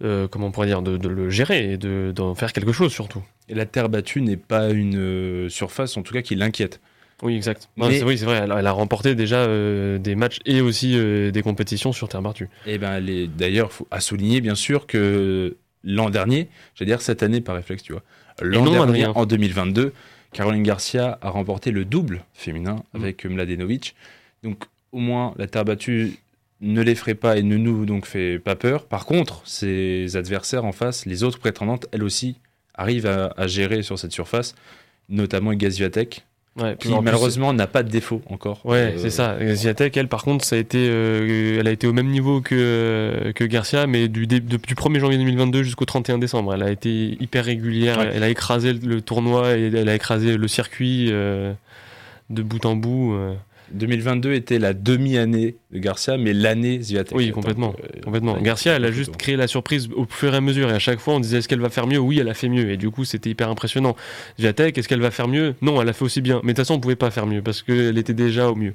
euh, 0.05 0.29
comment 0.29 0.49
on 0.49 0.51
pourrait 0.51 0.67
dire, 0.67 0.83
de, 0.83 0.97
de 0.97 1.09
le 1.09 1.31
gérer 1.31 1.73
et 1.73 1.77
de- 1.77 2.13
d'en 2.15 2.35
faire 2.35 2.53
quelque 2.53 2.73
chose 2.73 2.93
surtout. 2.93 3.23
Et 3.49 3.55
la 3.55 3.65
terre 3.67 3.89
battue 3.89 4.21
n'est 4.23 4.37
pas 4.37 4.71
une 4.71 4.97
euh, 4.97 5.49
surface, 5.49 5.97
en 5.97 6.03
tout 6.03 6.13
cas, 6.13 6.23
qui 6.23 6.35
l'inquiète. 6.35 6.81
Oui, 7.23 7.35
exact. 7.35 7.71
Non, 7.79 7.89
Mais- 7.89 7.99
c'est- 8.01 8.05
oui, 8.05 8.19
c'est 8.19 8.27
vrai, 8.27 8.41
elle, 8.45 8.53
a- 8.53 8.59
elle 8.59 8.67
a 8.67 8.73
remporté 8.73 9.15
déjà 9.15 9.37
euh, 9.39 9.97
des 9.99 10.15
matchs 10.17 10.39
et 10.45 10.61
aussi 10.61 10.93
euh, 10.99 11.31
des 11.31 11.43
compétitions 11.43 11.93
sur 11.93 12.09
terre 12.09 12.21
battue. 12.23 12.49
Et 12.67 12.77
ben, 12.79 12.93
elle 12.97 13.09
est- 13.09 13.27
d'ailleurs, 13.27 13.73
faut 13.73 13.87
à 13.91 14.01
souligner 14.01 14.41
bien 14.43 14.55
sûr 14.55 14.87
que 14.87 15.57
l'an 15.83 16.11
dernier, 16.11 16.49
j'allais 16.75 16.91
dire 16.91 17.01
cette 17.01 17.23
année 17.23 17.41
par 17.41 17.55
réflexe, 17.55 17.83
tu 17.83 17.93
vois, 17.93 18.03
l'an 18.43 18.65
dernier, 18.65 18.83
Adrien. 19.05 19.13
en 19.15 19.25
2022, 19.25 19.93
Caroline 20.33 20.63
Garcia 20.65 21.19
a 21.23 21.31
remporté 21.31 21.71
le 21.71 21.87
double 21.87 22.23
féminin 22.35 22.83
Mm. 22.93 22.97
avec 23.01 23.25
Mladenovic. 23.25 23.95
Donc, 24.43 24.65
au 24.93 24.99
moins, 24.99 25.33
la 25.39 25.47
terre 25.47 25.65
battue 25.65 26.19
ne 26.61 26.81
l'effraie 26.83 27.15
pas 27.15 27.37
et 27.37 27.43
ne 27.43 27.57
nous 27.57 27.85
donc 27.87 28.07
fait 28.07 28.39
pas 28.39 28.57
peur. 28.57 28.87
Par 28.87 29.05
contre, 29.07 29.43
ses 29.45 30.17
adversaires 30.17 30.65
en 30.65 30.73
face, 30.73 31.05
les 31.07 31.23
autres 31.23 31.39
prétendantes, 31.39 31.87
elles 31.93 32.03
aussi, 32.05 32.37
arrivent 32.75 33.07
à, 33.07 33.33
à 33.37 33.47
gérer 33.47 33.83
sur 33.83 33.99
cette 33.99 34.13
surface, 34.13 34.55
notamment 35.09 35.53
Gaziatek, 35.55 36.25
Ouais, 36.59 36.75
qui 36.81 36.89
malheureusement 37.03 37.53
n'a 37.53 37.67
pas 37.67 37.83
de 37.83 37.91
défaut 37.91 38.23
encore. 38.31 38.65
Ouais, 38.65 38.95
Euh, 38.95 38.99
c'est 38.99 39.11
ça. 39.11 39.37
Ziatek, 39.55 39.95
elle, 39.99 40.09
par 40.09 40.23
contre, 40.25 40.43
ça 40.43 40.57
a 40.57 40.59
été, 40.59 40.89
euh, 40.89 41.59
elle 41.61 41.67
a 41.69 41.71
été 41.71 41.87
au 41.87 41.93
même 41.93 42.07
niveau 42.09 42.41
que, 42.41 43.31
que 43.35 43.45
Garcia, 43.45 43.87
mais 43.87 44.09
du, 44.09 44.27
dé- 44.27 44.41
de- 44.41 44.57
du 44.57 44.75
1er 44.75 44.99
janvier 44.99 45.19
2022 45.19 45.63
jusqu'au 45.63 45.85
31 45.85 46.17
décembre. 46.17 46.55
Elle 46.55 46.63
a 46.63 46.71
été 46.71 47.19
hyper 47.21 47.45
régulière. 47.45 47.99
Ouais. 47.99 48.11
Elle 48.15 48.23
a 48.23 48.31
écrasé 48.31 48.73
le, 48.73 48.79
le 48.89 49.01
tournoi 49.03 49.55
et 49.59 49.65
elle 49.67 49.89
a 49.91 49.95
écrasé 49.95 50.39
le 50.39 50.49
circuit 50.49 51.09
euh, 51.13 51.53
de 52.31 52.41
bout 52.43 52.65
en 52.65 52.75
bout. 52.75 53.13
euh. 53.13 53.35
2022 53.73 54.33
était 54.33 54.59
la 54.59 54.73
demi-année 54.73 55.57
de 55.66 55.66
Garcia, 55.79 56.17
mais 56.17 56.33
l'année 56.33 56.81
Ziatek. 56.81 57.17
Oui, 57.17 57.31
complètement. 57.31 57.69
Donc, 57.69 57.81
euh, 57.81 58.01
Complètement. 58.03 58.37
Garcia, 58.41 58.75
elle 58.75 58.85
a 58.85 58.89
plutôt. 58.89 59.05
juste 59.05 59.17
créé 59.17 59.37
la 59.37 59.47
surprise 59.47 59.89
au 59.95 60.07
fur 60.09 60.35
et 60.35 60.37
à 60.37 60.41
mesure. 60.41 60.71
Et 60.71 60.75
à 60.75 60.79
chaque 60.79 61.01
fois, 61.01 61.15
on 61.15 61.21
disait 61.21 61.39
est-ce 61.39 61.49
qu'elle 61.49 61.61
va 61.61 61.71
faire 61.71 61.87
mieux? 61.87 61.99
Oui, 61.99 62.19
elle 62.19 62.29
a 62.29 62.35
fait 62.35 62.49
mieux. 62.49 62.71
Et 62.71 62.77
du 62.77 62.91
coup, 62.91 63.05
c'était 63.05 63.31
hyper 63.31 63.51
impressionnant. 63.51 63.97
Ziatek, 64.41 64.77
est-ce 64.79 64.89
qu'elle 64.89 65.01
va 65.01 65.11
faire 65.11 65.29
mieux? 65.29 65.55
Non, 65.63 65.81
elle 65.81 65.89
a 65.89 65.93
fait 65.93 66.05
aussi 66.05 66.21
bien. 66.21 66.41
Mais 66.43 66.53
de 66.53 66.57
toute 66.57 66.67
façon, 66.67 66.75
on 66.75 66.81
pouvait 66.81 66.97
pas 66.97 67.11
faire 67.11 67.27
mieux 67.27 67.43
parce 67.43 67.63
qu'elle 67.63 67.99
était 67.99 68.15
déjà 68.15 68.51
au 68.51 68.55
mieux. 68.55 68.75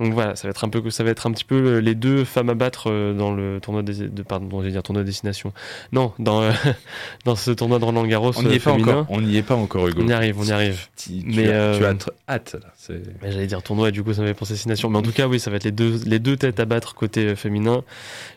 Donc 0.00 0.12
voilà, 0.12 0.36
ça 0.36 0.48
va 0.48 0.50
être 0.50 0.64
un 0.64 0.68
peu, 0.68 0.90
ça 0.90 1.04
va 1.04 1.10
être 1.10 1.26
un 1.26 1.32
petit 1.32 1.44
peu 1.44 1.78
les 1.78 1.94
deux 1.94 2.24
femmes 2.24 2.50
à 2.50 2.54
battre 2.54 2.90
euh, 2.90 3.12
dans 3.12 3.32
le 3.32 3.58
tournoi 3.60 3.82
des, 3.82 4.08
de, 4.08 4.22
pardon, 4.22 4.62
dire 4.62 4.82
tournoi 4.82 5.02
de 5.02 5.06
destination. 5.06 5.52
Non, 5.92 6.12
dans 6.18 6.42
euh, 6.42 6.52
dans 7.24 7.36
ce 7.36 7.50
tournoi 7.50 7.78
de 7.78 7.84
Roland 7.84 8.06
Garros 8.06 8.32
On 8.36 8.42
n'y 8.42 8.54
est 8.54 8.60
euh, 8.60 8.60
pas 8.60 8.72
encore. 8.72 9.06
On 9.08 9.20
n'y 9.20 9.36
est 9.36 9.42
pas 9.42 9.54
encore, 9.54 9.88
Hugo. 9.88 10.02
On 10.02 10.08
y 10.08 10.12
arrive, 10.12 10.38
on 10.38 10.44
y 10.44 10.52
arrive. 10.52 10.86
Tu, 10.96 11.20
tu 11.20 11.24
Mais, 11.26 11.50
as, 11.52 11.76
tu 11.76 11.84
euh, 11.84 11.94
as 12.28 12.32
hâte. 12.32 12.56
Là. 12.60 12.96
Mais 13.22 13.32
J'allais 13.32 13.46
dire 13.46 13.62
tournoi 13.62 13.88
et 13.88 13.92
du 13.92 14.02
coup 14.02 14.12
ça 14.12 14.22
m'avait 14.22 14.34
pensé 14.34 14.54
destination. 14.54 14.90
Mais 14.90 14.98
en 14.98 15.02
tout 15.02 15.12
cas 15.12 15.26
oui 15.26 15.40
ça 15.40 15.50
va 15.50 15.56
être 15.56 15.64
les 15.64 15.72
deux, 15.72 16.00
les 16.04 16.18
deux 16.18 16.35
têtes 16.36 16.60
à 16.60 16.64
battre 16.64 16.94
côté 16.94 17.26
euh, 17.26 17.36
féminin. 17.36 17.82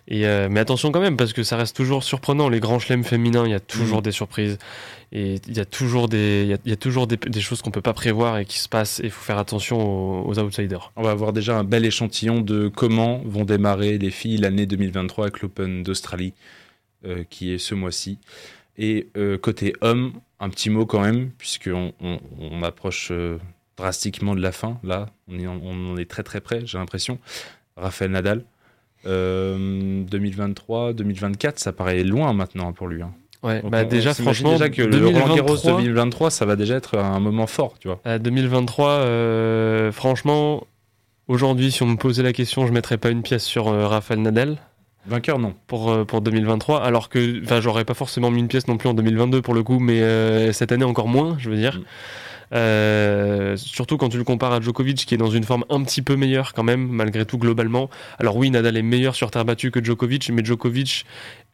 Et 0.07 0.25
euh, 0.25 0.47
mais 0.49 0.59
attention 0.59 0.91
quand 0.91 1.01
même 1.01 1.17
parce 1.17 1.33
que 1.33 1.43
ça 1.43 1.57
reste 1.57 1.75
toujours 1.75 2.03
surprenant. 2.03 2.49
Les 2.49 2.59
grands 2.59 2.79
chelems 2.79 3.03
féminins 3.03 3.45
il 3.45 3.51
y 3.51 3.55
a 3.55 3.59
toujours 3.59 3.99
Mm. 3.99 4.03
des 4.03 4.11
surprises. 4.11 4.57
Et 5.11 5.39
il 5.47 5.57
y 5.57 5.59
a 5.59 5.65
toujours 5.65 6.07
des, 6.07 6.41
il 6.43 6.49
y 6.49 6.53
a, 6.53 6.57
il 6.65 6.69
y 6.69 6.73
a 6.73 6.77
toujours 6.77 7.07
des, 7.07 7.17
des 7.17 7.41
choses 7.41 7.61
qu'on 7.61 7.71
peut 7.71 7.81
pas 7.81 7.93
prévoir 7.93 8.37
et 8.37 8.45
qui 8.45 8.59
se 8.59 8.69
passent 8.69 8.99
et 8.99 9.05
il 9.05 9.09
faut 9.11 9.23
faire 9.23 9.39
attention 9.39 9.79
aux, 9.79 10.29
aux 10.29 10.39
outsiders. 10.39 10.91
On 10.95 11.01
va 11.03 11.11
avoir 11.11 11.33
déjà 11.33 11.57
un 11.57 11.63
bel 11.63 11.83
échantillon 11.85 12.41
de 12.41 12.67
comment 12.67 13.21
vont 13.25 13.43
démarrer 13.45 13.97
les 13.97 14.11
filles 14.11 14.37
l'année 14.37 14.67
2023 14.67 15.25
avec 15.25 15.41
l'Open 15.41 15.81
d'Australie, 15.81 16.33
euh, 17.05 17.23
qui 17.29 17.51
est 17.51 17.57
ce 17.57 17.73
mois-ci. 17.73 18.19
Et 18.77 19.07
euh, 19.17 19.37
côté 19.37 19.73
homme, 19.81 20.13
un 20.39 20.49
petit 20.49 20.69
mot 20.69 20.85
quand 20.85 21.01
même, 21.01 21.31
puisqu'on 21.37 21.91
on, 22.01 22.19
on 22.39 22.61
approche 22.61 23.11
drastiquement 23.77 24.35
de 24.35 24.41
la 24.41 24.51
fin. 24.51 24.79
Là, 24.83 25.07
on, 25.27 25.39
est, 25.39 25.47
on 25.47 25.91
en 25.91 25.97
est 25.97 26.09
très 26.09 26.23
très 26.23 26.41
près, 26.41 26.65
j'ai 26.65 26.77
l'impression. 26.77 27.17
Raphaël 27.81 28.11
Nadal. 28.11 28.43
Euh, 29.05 30.03
2023, 30.03 30.93
2024, 30.93 31.59
ça 31.59 31.71
paraît 31.71 32.03
loin 32.03 32.33
maintenant 32.33 32.73
pour 32.73 32.87
lui. 32.87 33.01
hein. 33.01 33.11
Ouais, 33.41 33.61
Donc 33.61 33.71
bah 33.71 33.83
on- 33.85 33.87
déjà 33.87 34.09
on 34.11 34.13
franchement 34.15 34.51
déjà 34.51 34.69
que 34.69 34.81
le 34.81 34.97
Roland 34.97 35.33
Garros 35.35 35.55
2023 35.55 35.77
2023, 35.77 36.29
ça 36.29 36.45
va 36.45 36.57
déjà 36.57 36.75
être 36.75 36.97
un 36.97 37.21
moment 37.21 37.47
fort, 37.47 37.75
tu 37.79 37.87
vois. 37.87 38.01
à 38.03 38.19
2023 38.19 38.89
euh, 38.89 39.93
franchement 39.93 40.67
aujourd'hui 41.29 41.71
si 41.71 41.81
on 41.83 41.85
me 41.87 41.95
posait 41.95 42.21
la 42.23 42.33
question 42.33 42.67
je 42.67 42.73
mettrais 42.73 42.97
pas 42.97 43.09
une 43.11 43.21
pièce 43.21 43.45
sur 43.45 43.69
euh, 43.69 43.87
Rafael 43.87 44.21
Nadal. 44.21 44.57
Vainqueur, 45.07 45.39
non. 45.39 45.53
pour, 45.67 45.89
euh, 45.89 46.03
pour 46.03 46.19
2023, 46.21 46.83
alors 46.83 47.07
que, 47.07 47.41
enfin, 47.43 47.61
j'aurais 47.61 47.85
pas 47.85 47.93
forcément 47.93 48.29
mis 48.29 48.39
une 48.41 48.49
pièce 48.49 48.67
non 48.67 48.75
plus 48.77 48.89
en 48.89 48.93
2022 48.93 49.41
pour 49.41 49.53
le 49.53 49.63
coup, 49.63 49.79
mais 49.79 50.01
euh, 50.01 50.51
cette 50.51 50.73
année 50.73 50.83
encore 50.83 51.07
moins, 51.07 51.37
je 51.39 51.49
veux 51.49 51.55
dire. 51.55 51.77
Mm. 51.79 51.83
Euh, 52.53 53.55
surtout 53.57 53.97
quand 53.97 54.09
tu 54.09 54.17
le 54.17 54.23
compares 54.23 54.53
à 54.53 54.61
Djokovic, 54.61 55.05
qui 55.05 55.13
est 55.13 55.17
dans 55.17 55.29
une 55.29 55.43
forme 55.43 55.65
un 55.69 55.83
petit 55.83 56.01
peu 56.01 56.15
meilleure 56.15 56.53
quand 56.53 56.63
même, 56.63 56.87
malgré 56.87 57.25
tout 57.25 57.37
globalement. 57.37 57.89
Alors 58.19 58.35
oui, 58.37 58.49
Nadal 58.49 58.77
est 58.77 58.81
meilleur 58.81 59.15
sur 59.15 59.31
terre 59.31 59.45
battue 59.45 59.71
que 59.71 59.83
Djokovic, 59.83 60.29
mais 60.31 60.43
Djokovic 60.43 61.05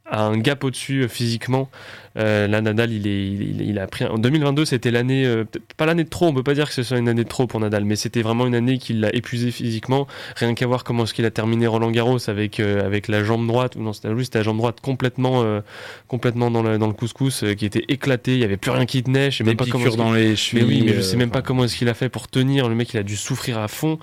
a 0.07 0.23
un 0.23 0.37
gap 0.37 0.63
au-dessus 0.63 1.01
euh, 1.03 1.07
physiquement. 1.07 1.69
Euh, 2.17 2.47
là, 2.47 2.61
Nadal, 2.61 2.93
il, 2.93 3.07
est, 3.07 3.27
il, 3.27 3.41
il- 3.41 3.69
il 3.69 3.79
a 3.79 3.87
pris. 3.87 4.05
En 4.05 4.17
2022, 4.17 4.63
c'était 4.63 4.89
l'année, 4.91 5.25
euh, 5.25 5.43
pas 5.75 5.85
l'année 5.85 6.05
de 6.05 6.09
trop. 6.09 6.27
On 6.27 6.33
peut 6.33 6.43
pas 6.43 6.53
dire 6.53 6.67
que 6.69 6.73
ce 6.73 6.81
soit 6.83 6.97
une 6.97 7.09
année 7.09 7.23
de 7.25 7.27
trop 7.29 7.45
pour 7.47 7.59
Nadal, 7.59 7.83
mais 7.83 7.95
c'était 7.97 8.21
vraiment 8.21 8.47
une 8.47 8.55
année 8.55 8.77
qui 8.77 8.93
l'a 8.93 9.13
épuisé 9.13 9.51
physiquement. 9.51 10.07
Rien 10.37 10.53
qu'à 10.53 10.65
voir 10.67 10.83
comment 10.85 11.03
est-ce 11.03 11.13
qu'il 11.13 11.25
a 11.25 11.31
terminé 11.31 11.67
Roland 11.67 11.91
Garros 11.91 12.29
avec 12.29 12.59
euh, 12.61 12.85
avec 12.85 13.07
la 13.09 13.23
jambe 13.23 13.45
droite. 13.47 13.75
ou 13.75 13.81
Non, 13.81 13.91
c'était 13.91 14.07
la 14.37 14.43
jambe 14.43 14.57
droite 14.57 14.79
complètement 14.81 15.41
euh, 15.43 15.59
complètement 16.07 16.49
dans 16.51 16.63
le 16.63 16.77
dans 16.77 16.87
le 16.87 16.93
couscous, 16.93 17.43
euh, 17.43 17.53
qui 17.53 17.65
était 17.65 17.83
éclaté. 17.89 18.33
Il 18.35 18.39
y 18.39 18.43
avait 18.45 18.57
plus 18.57 18.71
rien 18.71 18.85
qui 18.85 19.03
tenait. 19.03 19.29
Je 19.31 19.37
sais 19.39 19.43
Des 19.43 19.49
même 19.49 19.57
pas 19.57 19.65
comment. 19.69 19.89
dans 19.95 20.13
les 20.13 20.29
mais 20.29 20.35
chevilles. 20.37 20.65
oui, 20.81 20.83
mais 20.85 20.93
je 20.93 21.01
sais 21.01 21.17
même 21.17 21.31
pas 21.31 21.41
comment 21.41 21.65
est-ce 21.65 21.75
qu'il 21.75 21.89
a 21.89 21.93
fait 21.93 22.07
pour 22.09 22.29
tenir. 22.29 22.69
Le 22.69 22.75
mec, 22.75 22.93
il 22.93 22.97
a 22.97 23.03
dû 23.03 23.17
souffrir 23.17 23.57
à 23.57 23.67
fond 23.67 23.99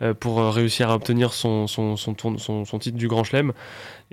euh, 0.00 0.14
pour 0.14 0.42
réussir 0.52 0.90
à 0.90 0.96
obtenir 0.96 1.32
son, 1.32 1.68
son, 1.68 1.96
son, 1.96 2.14
tourne- 2.14 2.38
son, 2.38 2.64
son 2.64 2.78
titre 2.80 2.96
du 2.98 3.06
Grand 3.06 3.22
Chelem. 3.22 3.52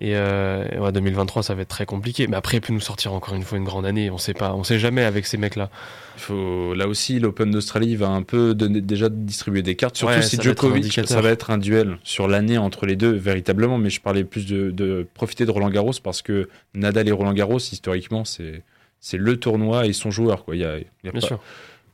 Et 0.01 0.15
euh, 0.15 0.65
et 0.71 0.79
ouais, 0.79 0.91
2023, 0.93 1.43
ça 1.43 1.55
va 1.55 1.61
être 1.63 1.67
très 1.67 1.85
compliqué. 1.85 2.27
Mais 2.27 2.37
après, 2.37 2.57
il 2.57 2.61
peut 2.61 2.71
nous 2.71 2.79
sortir 2.79 3.11
encore 3.13 3.35
une 3.35 3.43
fois 3.43 3.57
une 3.57 3.65
grande 3.65 3.85
année. 3.85 4.09
On 4.09 4.17
sait 4.17 4.33
pas, 4.33 4.53
on 4.53 4.63
sait 4.63 4.79
jamais 4.79 5.03
avec 5.03 5.25
ces 5.25 5.37
mecs-là. 5.37 5.69
Faut, 6.15 6.73
là 6.73 6.87
aussi, 6.87 7.19
l'Open 7.19 7.51
d'Australie 7.51 7.95
va 7.97 8.07
un 8.07 8.21
peu 8.23 8.53
donner- 8.53 8.79
déjà 8.81 9.09
distribuer 9.09 9.61
des 9.61 9.75
cartes, 9.75 9.97
surtout 9.97 10.13
Ouais, 10.15 10.21
si 10.21 10.41
Djokovic, 10.41 11.01
ça 11.05 11.21
va 11.21 11.29
être 11.31 11.49
un 11.49 11.57
duel 11.57 11.97
sur 12.03 12.27
l'année 12.29 12.57
entre 12.57 12.85
les 12.85 12.95
deux, 12.95 13.11
véritablement. 13.11 13.77
Mais 13.77 13.89
je 13.89 13.99
parlais 13.99 14.23
plus 14.23 14.45
de, 14.45 14.71
de 14.71 15.05
profiter 15.13 15.45
de 15.45 15.51
Roland 15.51 15.69
Garros 15.69 15.91
parce 16.01 16.21
que 16.21 16.47
Nadal 16.73 17.07
et 17.09 17.11
Roland 17.11 17.33
Garros, 17.33 17.57
historiquement, 17.59 18.23
c'est 18.25 18.63
c'est 19.01 19.17
le 19.17 19.37
tournoi 19.37 19.85
et 19.85 19.93
son 19.93 20.11
joueur. 20.11 20.43
Quoi. 20.45 20.55
Il 20.55 20.59
y 20.61 20.65
a, 20.65 20.77
il 20.77 20.85
y 21.03 21.09
a 21.09 21.11
Bien 21.11 21.21
pas- 21.21 21.27
sûr. 21.27 21.39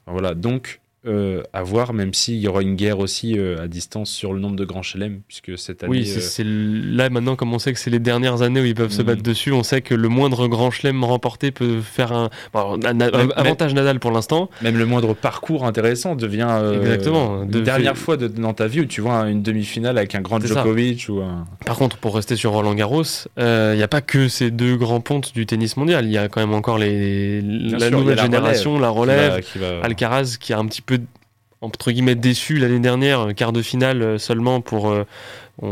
Voilà, 0.08 0.36
donc 0.36 0.80
euh, 1.08 1.42
à 1.54 1.64
voir, 1.64 1.94
même 1.94 2.14
s'il 2.14 2.36
y 2.38 2.48
aura 2.48 2.62
une 2.62 2.76
guerre 2.76 3.00
aussi 3.00 3.38
euh, 3.38 3.64
à 3.64 3.68
distance 3.68 4.10
sur 4.10 4.34
le 4.34 4.40
nombre 4.40 4.56
de 4.56 4.66
grands 4.66 4.82
chelem, 4.84 5.22
puisque 5.28 5.58
cette 5.58 5.84
année. 5.84 5.92
Oui, 5.92 6.06
c'est 6.06 6.44
euh, 6.46 6.82
là 6.86 7.10
maintenant, 7.10 7.36
comme 7.36 7.54
on 7.54 7.60
sait 7.60 7.74
que 7.74 7.80
c'est 7.80 7.90
les 7.90 8.00
dernières 8.00 8.42
années 8.42 8.62
où 8.62 8.66
ils 8.66 8.76
peuvent 8.76 8.92
se 8.92 9.02
Mm. 9.02 9.06
battre 9.06 9.22
dessus, 9.24 9.52
on 9.52 9.64
sait 9.64 9.82
que 9.82 9.94
le 9.96 10.08
moindre 10.10 10.48
grand 10.48 10.72
chelem 10.72 11.04
remporté 11.04 11.52
peut 11.52 11.80
faire 11.82 12.12
un 12.12 12.30
bon, 12.54 12.78
Même- 12.78 13.32
avantage 13.36 13.74
Nadal 13.74 14.00
pour 14.00 14.12
l'instant. 14.12 14.50
même 14.62 14.78
le 14.78 14.86
moindre 14.86 15.14
parcours 15.14 15.66
intéressant 15.66 16.16
devient 16.16 16.48
Exactement. 16.82 17.44
une 17.44 17.50
De- 17.50 17.60
dernière 17.62 17.98
fois 17.98 18.18
de- 18.18 18.28
dans 18.28 18.54
ta 18.54 18.68
vie 18.68 18.82
où 18.82 18.86
tu 18.86 19.02
vois 19.02 19.30
une 19.30 19.42
demi-finale 19.44 19.98
avec 19.98 20.16
un 20.16 20.22
grand 20.22 20.42
ça. 20.42 20.48
Djokovic 20.48 21.08
ou 21.10 21.20
un. 21.22 21.46
Par 21.66 21.78
contre, 21.78 21.98
pour 21.98 22.16
rester 22.16 22.36
sur 22.36 22.52
Roland 22.52 22.74
Garros, 22.74 23.04
il 23.38 23.44
n'y 23.76 23.84
a 23.84 23.88
pas 23.88 24.02
que 24.02 24.28
ces 24.28 24.52
deux 24.52 24.76
grands 24.76 25.02
pontes 25.02 25.34
du 25.34 25.46
tennis 25.46 25.78
mondial. 25.78 26.06
Il 26.06 26.12
y 26.12 26.18
a 26.18 26.28
quand 26.28 26.42
même 26.42 26.54
encore 26.54 26.78
les, 26.78 27.42
Bien 27.42 27.78
la 27.78 27.88
sûr, 27.90 28.00
nouvelle 28.00 28.16
la 28.18 28.24
génération, 28.24 28.80
la 28.80 28.90
qui 28.92 28.98
relève. 28.98 29.32
va- 29.34 29.42
qui 29.42 29.58
va- 29.60 29.80
Alcaraz 29.84 30.38
qui 30.40 30.54
a 30.54 30.60
un 30.60 30.66
petit 30.66 30.82
peu 30.82 30.95
entre 31.62 31.92
guillemets 31.92 32.16
déçu 32.16 32.58
l'année 32.58 32.80
dernière, 32.80 33.34
quart 33.36 33.52
de 33.54 33.62
finale 33.62 34.02
euh, 34.02 34.18
seulement 34.20 34.62
pour 34.62 34.90
euh, 34.92 35.04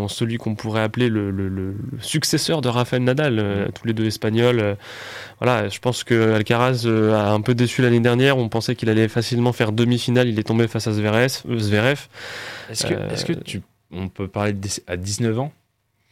celui 0.08 0.38
qu'on 0.38 0.56
pourrait 0.56 0.82
appeler 0.82 1.10
le, 1.10 1.30
le- 1.30 1.50
le- 1.50 1.72
le 1.92 2.00
successeur 2.00 2.62
de 2.62 2.70
Rafael 2.70 3.04
Nadal, 3.04 3.38
euh, 3.38 3.68
tous 3.76 3.86
les 3.86 3.94
deux 3.94 4.06
espagnols. 4.06 4.60
euh, 4.60 4.76
voilà, 5.40 5.68
je 5.70 5.78
pense 5.80 6.04
que 6.06 6.32
Alcaraz 6.34 6.86
a 6.88 7.32
un 7.32 7.42
peu 7.42 7.54
déçu 7.54 7.82
l'année 7.82 8.00
dernière. 8.00 8.38
On 8.38 8.48
pensait 8.50 8.76
qu'il 8.76 8.90
allait 8.90 9.10
facilement 9.10 9.52
faire 9.54 9.72
demi-finale. 9.74 10.30
Il 10.30 10.40
est 10.40 10.44
tombé 10.44 10.68
face 10.68 10.88
à 10.88 10.94
Zverev. 10.94 11.42
Zverev. 11.58 12.08
Est-ce 12.72 12.86
que, 12.88 12.94
est-ce 13.14 13.26
que 13.26 13.34
tu, 13.34 13.62
on 13.92 14.08
peut 14.08 14.28
parler 14.30 14.54
de 14.54 14.68
à 14.88 14.96
19 14.98 15.38
ans? 15.40 15.52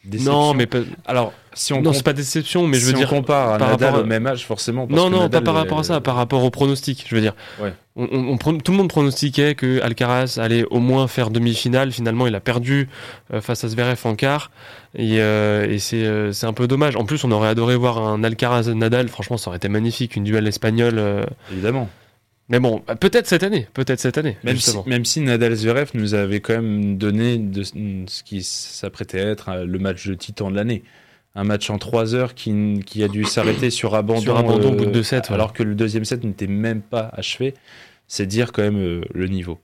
Non, 0.04 0.10
Déception 0.12 0.54
mais 0.56 0.66
pas- 0.66 0.80
alors 1.06 1.32
si 1.54 1.74
on 1.74 1.82
non, 1.84 1.94
c'est 1.94 2.02
pas 2.02 2.14
déception, 2.14 2.66
mais 2.66 2.80
je 2.80 2.86
veux 2.88 2.94
dire 2.94 3.08
on 3.14 3.18
compare 3.18 3.54
à 3.54 3.58
par 3.60 3.70
Nadal 3.70 3.88
rapport 3.90 4.00
à- 4.00 4.04
au 4.04 4.08
même 4.08 4.26
âge 4.26 4.46
forcément. 4.48 4.88
parce 4.88 5.00
Non, 5.00 5.10
que 5.10 5.14
non, 5.14 5.22
Nadal, 5.24 5.42
pas 5.44 5.46
par 5.46 5.54
rapport 5.62 5.80
à 5.80 5.84
ça, 5.84 6.02
par 6.02 6.16
rapport 6.16 6.44
au 6.44 6.50
pronostic, 6.50 7.06
je 7.08 7.14
veux 7.14 7.22
dire. 7.22 7.36
Ouais. 7.62 7.72
On, 7.96 8.08
on- 8.12 8.28
on 8.30 8.38
pro- 8.38 8.54
tout 8.54 8.72
le 8.72 8.78
monde 8.80 8.90
pronostiquait 8.90 9.54
que 9.54 9.80
Alcaraz 9.82 10.40
allait 10.42 10.64
au 10.72 10.80
moins 10.80 11.08
faire 11.08 11.30
demi-finale. 11.30 11.92
Finalement, 11.92 12.26
il 12.26 12.34
a 12.34 12.40
perdu 12.40 12.90
euh, 13.32 13.42
face 13.42 13.64
à 13.64 13.68
Zverev 13.68 14.00
en 14.06 14.16
quart. 14.16 14.50
Et, 14.96 15.22
euh, 15.22 15.70
et 15.70 15.78
c'est 15.78 16.04
euh, 16.04 16.32
c'est 16.32 16.48
un 16.48 16.54
peu 16.54 16.68
dommage. 16.68 16.96
En 16.96 17.06
plus, 17.06 17.24
on 17.24 17.32
aurait 17.32 17.50
adoré 17.50 17.76
voir 17.76 18.00
un 18.00 18.24
Alcaraz-Nadal. 18.24 19.08
Franchement, 19.10 19.38
ça 19.38 19.50
aurait 19.50 19.58
été 19.58 19.70
magnifique, 19.70 20.16
une 20.16 20.24
duel 20.24 20.48
espagnole. 20.48 20.98
euh. 20.98 21.24
évidemment. 21.52 21.90
Mais 22.52 22.60
bon, 22.60 22.84
bah, 22.86 22.96
peut-être 22.96 23.28
cette 23.28 23.44
année. 23.44 23.68
Peut-être 23.74 24.00
cette 24.00 24.18
année, 24.18 24.38
Même 24.44 24.58
si, 24.58 24.66
justement. 24.66 24.84
même 24.86 25.06
si 25.06 25.22
Nadal 25.22 25.56
Zverev 25.56 25.92
nous 25.94 26.14
avait 26.14 26.42
quand 26.42 26.54
même 26.54 26.98
donné 26.98 27.38
de, 27.38 27.64
ce 27.64 28.24
qui 28.24 28.44
s'apprêtait 28.44 29.22
à 29.22 29.30
être 29.30 29.50
euh, 29.50 29.66
le 29.66 29.80
match 29.80 30.06
de 30.06 30.14
titan 30.14 30.52
de 30.52 30.56
l'année. 30.58 30.84
Un 31.34 31.46
match 31.46 31.70
en 31.70 31.78
3 31.78 32.14
heures 32.14 32.36
qui, 32.36 32.82
qui 32.86 33.04
a 33.04 33.08
dû 33.08 33.24
s'arrêter 33.24 33.70
sur 33.70 33.96
abandon, 33.96 34.20
Sur 34.20 34.38
abandon 34.38 34.74
au 34.74 34.76
bout 34.76 34.84
de 34.84 34.90
euh, 34.90 34.92
deux 34.92 35.04
sets, 35.04 35.30
ouais. 35.30 35.34
alors 35.34 35.54
que 35.54 35.64
le 35.64 35.76
deuxième 35.76 36.04
set 36.04 36.26
n'était 36.26 36.48
même 36.48 36.82
pas 36.82 37.10
achevé. 37.14 37.54
C'est 38.08 38.26
dire 38.26 38.52
quand 38.52 38.64
même 38.64 38.78
euh, 38.78 39.02
le 39.14 39.28
niveau. 39.28 39.60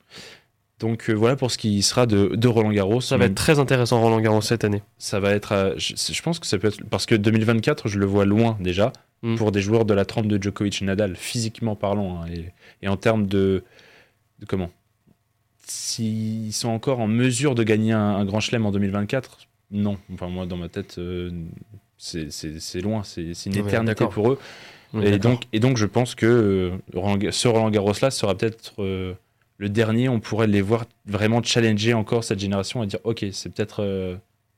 Donc 0.80 1.10
euh, 1.10 1.14
voilà 1.14 1.36
pour 1.36 1.50
ce 1.50 1.58
qui 1.58 1.82
sera 1.82 2.06
de, 2.06 2.36
de 2.36 2.48
Roland 2.48 2.72
Garros. 2.72 3.02
Ça 3.02 3.18
va 3.18 3.26
être 3.26 3.36
très 3.36 3.58
intéressant 3.60 4.00
Roland 4.02 4.20
Garros 4.22 4.42
cette 4.42 4.64
année. 4.64 4.84
Ça 5.00 5.20
va 5.20 5.32
être, 5.32 5.52
euh, 5.54 5.74
je, 5.78 5.94
je 5.96 6.22
pense 6.22 6.38
que 6.40 6.46
ça 6.46 6.58
peut 6.60 6.68
être 6.68 6.84
parce 6.90 7.06
que 7.08 7.16
2024, 7.16 7.88
je 7.88 7.98
le 8.00 8.06
vois 8.06 8.26
loin 8.26 8.58
déjà 8.60 8.94
Mm. 9.24 9.34
pour 9.34 9.52
des 9.52 9.62
joueurs 9.62 9.84
de 9.84 9.96
la 9.96 10.06
trempe 10.06 10.28
de 10.28 10.40
Djokovic 10.40 10.80
et 10.80 10.86
Nadal, 10.86 11.16
physiquement 11.16 11.76
parlant, 11.76 12.22
hein, 12.22 12.28
et, 12.32 12.54
et 12.84 12.88
en 12.88 12.98
termes 12.98 13.26
de, 13.26 13.64
de 14.38 14.46
comment? 14.46 14.70
S'ils 15.66 16.54
sont 16.54 16.70
encore 16.70 17.00
en 17.00 17.08
mesure 17.08 17.56
de 17.56 17.64
gagner 17.64 17.94
un, 17.94 18.00
un 18.18 18.26
grand 18.26 18.40
chelem 18.40 18.68
en 18.68 18.72
2024, 18.72 19.40
non. 19.72 19.98
Enfin 20.14 20.28
moi 20.30 20.46
dans 20.46 20.56
ma 20.58 20.70
tête, 20.70 21.00
euh, 21.00 21.32
c'est- 21.98 22.30
loin, 22.82 23.02
c'est 23.04 23.32
une 23.48 23.54
éternité 23.58 24.06
pour 24.12 24.30
eux. 24.34 24.40
Et 25.02 25.18
donc, 25.18 25.46
et 25.52 25.60
donc, 25.60 25.78
je 25.78 25.88
pense 25.88 26.14
que 26.14 26.72
Roland 26.94 27.18
ce 27.32 27.48
Roland 27.48 27.72
Garros 27.72 27.94
là 28.02 28.12
sera 28.12 28.36
peut-être 28.38 28.76
le 29.58 29.70
dernier. 29.70 30.10
On 30.10 30.20
pourrait 30.20 30.48
les 30.48 30.62
voir 30.62 30.86
vraiment 31.08 31.42
challenger 31.44 31.94
encore 31.94 32.24
cette 32.24 32.40
génération 32.40 32.84
et 32.84 32.88
dire 32.88 33.00
ok, 33.04 33.26
c'est 33.32 33.50
peut-être. 33.54 33.84
euh, 33.84 34.16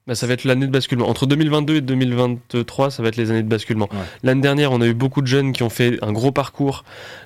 Bah, 0.07 0.15
ça 0.15 0.25
va 0.27 0.33
être 0.33 0.43
l'année 0.43 0.65
de 0.67 0.71
basculement. 0.71 1.07
Entre 1.07 1.25
2022 1.25 1.75
et 1.77 1.81
2023, 1.81 2.89
ça 2.91 3.03
va 3.03 3.09
être 3.09 3.15
les 3.17 3.29
années 3.31 3.43
de 3.43 3.47
basculement. 3.47 3.87
Ouais. 3.91 3.97
L'année 4.23 4.41
dernière, 4.41 4.71
on 4.71 4.81
a 4.81 4.87
eu 4.87 4.93
beaucoup 4.93 5.21
de 5.21 5.27
jeunes 5.27 5.51
qui 5.53 5.63
ont 5.63 5.69
fait 5.69 5.97
un 6.01 6.11
gros 6.11 6.31
parcours, 6.31 6.83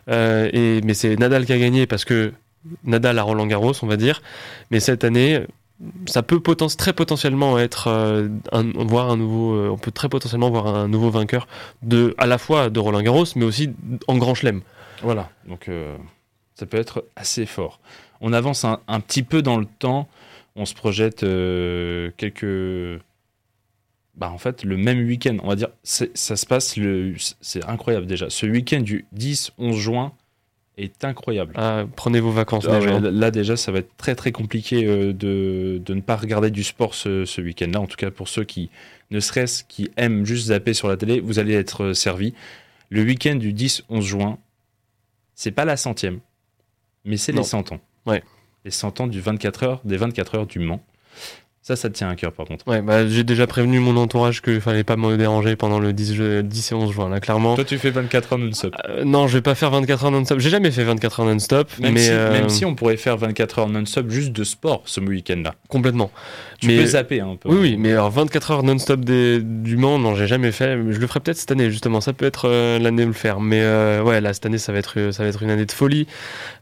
euh, 0.10 0.50
et, 0.54 0.82
mais 0.84 0.94
c'est 0.94 1.16
Nadal 1.18 1.46
qui 1.46 1.54
a 1.54 1.58
gagné 1.58 1.88
parce 1.88 2.06
que 2.06 2.34
Nadal 2.84 3.18
a 3.20 3.24
Roland 3.24 3.48
Garros, 3.48 3.74
on 3.82 3.88
va 3.88 3.98
dire. 3.98 4.22
Mais 4.72 4.80
cette 4.80 5.04
année, 5.04 5.42
ça 6.06 6.24
peut 6.24 6.38
poten- 6.38 6.76
très 6.78 6.94
potentiellement 6.94 7.58
être 7.60 7.88
euh, 7.88 8.28
un, 8.52 8.64
voir 8.86 9.10
un 9.10 9.18
nouveau. 9.18 9.54
euh, 9.56 9.70
on 9.70 9.78
peut 9.78 9.92
très 9.92 10.08
potentiellement 10.10 10.50
voir 10.50 10.68
un 10.68 10.88
nouveau 10.88 11.10
vainqueur 11.10 11.48
de 11.82 12.14
à 12.18 12.26
la 12.26 12.38
fois 12.38 12.70
de 12.70 12.80
Roland 12.80 13.02
Garros, 13.02 13.26
mais 13.36 13.46
aussi 13.46 13.70
en 14.08 14.18
Grand 14.18 14.36
Chelem. 14.36 14.62
Voilà. 15.02 15.30
Donc, 15.50 15.68
euh, 15.68 15.96
ça 16.56 16.66
peut 16.66 16.78
être 16.78 17.06
assez 17.16 17.46
fort. 17.46 17.80
On 18.22 18.34
avance 18.34 18.64
un, 18.66 18.80
un 18.88 19.00
petit 19.00 19.24
peu 19.24 19.42
dans 19.42 19.58
le 19.58 19.66
temps. 19.66 20.08
On 20.56 20.66
se 20.66 20.74
projette 20.74 21.24
euh, 21.24 22.12
quelques. 22.18 23.02
Bah, 24.16 24.30
en 24.32 24.38
fait, 24.38 24.64
le 24.64 24.78
même 24.78 25.00
week-end, 25.08 25.38
on 25.42 25.48
va 25.48 25.56
dire, 25.56 25.70
ça 25.84 26.06
se 26.36 26.46
passe 26.46 26.78
le. 26.78 27.16
C'est 27.42 27.66
incroyable 27.66 28.06
déjà. 28.06 28.30
Ce 28.30 28.46
week-end 28.46 28.82
du 28.82 29.06
10-11 29.18 29.74
juin 29.74 30.14
est 30.78 31.04
incroyable. 31.04 31.54
Ah, 31.56 31.86
prenez 31.96 32.20
vos 32.20 32.32
vacances 32.32 32.66
Ah 32.70 32.80
déjà. 32.80 33.00
ouais, 33.00 33.12
là 33.12 33.32
déjà, 33.32 33.58
ça 33.58 33.72
va 33.72 33.80
être 33.80 33.96
très 33.98 34.16
très 34.16 34.32
compliqué 34.32 34.86
euh, 34.86 35.14
de, 35.14 35.82
de 35.84 35.94
ne 35.94 36.02
pas 36.02 36.16
regarder 36.16 36.50
du 36.52 36.64
sport 36.64 36.94
ce, 36.96 37.26
ce 37.26 37.42
week-end-là. 37.42 37.80
En 37.80 37.88
tout 37.88 37.96
cas, 37.98 38.12
pour 38.12 38.28
ceux 38.28 38.44
qui, 38.44 38.70
ne 39.12 39.20
serait-ce 39.20 39.64
qui 39.64 39.90
aiment 39.98 40.26
juste 40.26 40.48
zapper 40.48 40.74
sur 40.74 40.88
la 40.88 40.98
télé, 40.98 41.20
vous 41.20 41.40
allez 41.40 41.54
être 41.54 41.84
euh, 41.84 41.94
servis. 41.94 42.34
Le 42.90 43.04
week-end 43.04 43.36
du 43.36 43.54
10-11 43.54 44.02
juin, 44.02 44.38
c'est 45.36 45.52
pas 45.52 45.66
la 45.66 45.78
centième, 45.78 46.20
mais 47.06 47.18
c'est 47.18 47.32
les 47.32 47.40
Non. 47.40 47.44
100 47.44 47.72
ans. 47.74 47.80
Ouais. 48.06 48.24
Les 48.66 48.72
100 48.72 49.02
ans 49.02 49.08
du 49.08 49.20
24 49.20 49.64
heures, 49.64 49.82
des 49.84 49.98
24 49.98 50.36
heures 50.36 50.48
du 50.48 50.60
Mans. 50.60 50.84
Ça, 51.66 51.78
ça 51.78 51.90
te 51.90 51.96
tient 51.96 52.10
à 52.10 52.16
cœur 52.16 52.34
par 52.34 52.46
contre. 52.46 52.68
Ouais, 52.68 52.82
bah, 52.82 53.08
j'ai 53.08 53.24
déjà 53.24 53.48
prévenu 53.48 53.80
mon 53.80 53.96
entourage 53.96 54.42
qu'il 54.42 54.60
fallait 54.60 54.84
pas 54.84 54.98
me 54.98 55.16
déranger 55.16 55.56
pendant 55.56 55.80
le 55.80 55.94
10, 55.94 56.14
je- 56.14 56.42
10 56.42 56.72
et 56.74 56.76
11 56.76 56.92
juin. 56.92 57.08
Là, 57.08 57.22
clairement. 57.22 57.56
Toi, 57.56 57.64
tu 57.64 57.78
fais 57.78 57.90
24 57.90 58.34
heures 58.34 58.40
non-stop. 58.40 58.76
Euh, 58.90 59.06
non, 59.06 59.28
je 59.28 59.38
vais 59.38 59.42
pas 59.42 59.56
faire 59.56 59.72
24 59.72 60.04
heures 60.04 60.12
non-stop. 60.12 60.40
J'ai 60.40 60.50
jamais 60.50 60.72
fait 60.72 60.84
24 60.84 61.22
heures 61.22 61.26
non-stop, 61.26 61.70
Même, 61.80 61.94
mais 61.94 62.02
si, 62.02 62.10
euh, 62.12 62.32
même 62.34 62.50
si 62.50 62.66
on 62.66 62.76
pourrait 62.76 62.98
faire 62.98 63.16
24 63.16 63.60
heures 63.60 63.70
non-stop 63.70 64.10
juste 64.10 64.34
de 64.34 64.44
sport 64.44 64.82
ce 64.86 65.00
week-end-là. 65.00 65.56
complètement. 65.70 66.12
Tu 66.60 66.68
Mais- 66.68 66.78
peux 66.78 66.86
zapper 66.86 67.20
un 67.22 67.36
peu. 67.38 67.50
Oui, 67.50 67.58
oui, 67.60 67.76
mais 67.78 67.92
alors 67.94 68.10
24 68.12 68.52
heures 68.52 68.64
non-stop 68.64 69.00
des- 69.02 69.40
du 69.42 69.76
Mans, 69.78 69.98
non, 70.00 70.16
j'ai 70.16 70.28
jamais 70.28 70.52
fait. 70.52 70.78
Je 70.92 71.00
le 71.00 71.08
ferai 71.08 71.20
peut-être 71.22 71.38
cette 71.38 71.52
année, 71.52 71.70
justement. 71.72 72.00
Ça 72.02 72.12
peut 72.14 72.26
être 72.26 72.48
euh, 72.50 72.78
l'année 72.80 73.04
de 73.04 73.08
le 73.08 73.14
faire. 73.14 73.40
Mais 73.40 73.62
euh, 73.62 74.02
ouais, 74.04 74.20
là, 74.22 74.34
cette 74.34 74.46
année, 74.46 74.58
ça 74.58 74.72
va 74.74 74.80
être, 74.80 75.12
ça 75.12 75.24
va 75.24 75.30
être 75.30 75.42
une 75.44 75.50
année 75.50 75.66
de 75.66 75.72
folie. 75.72 76.08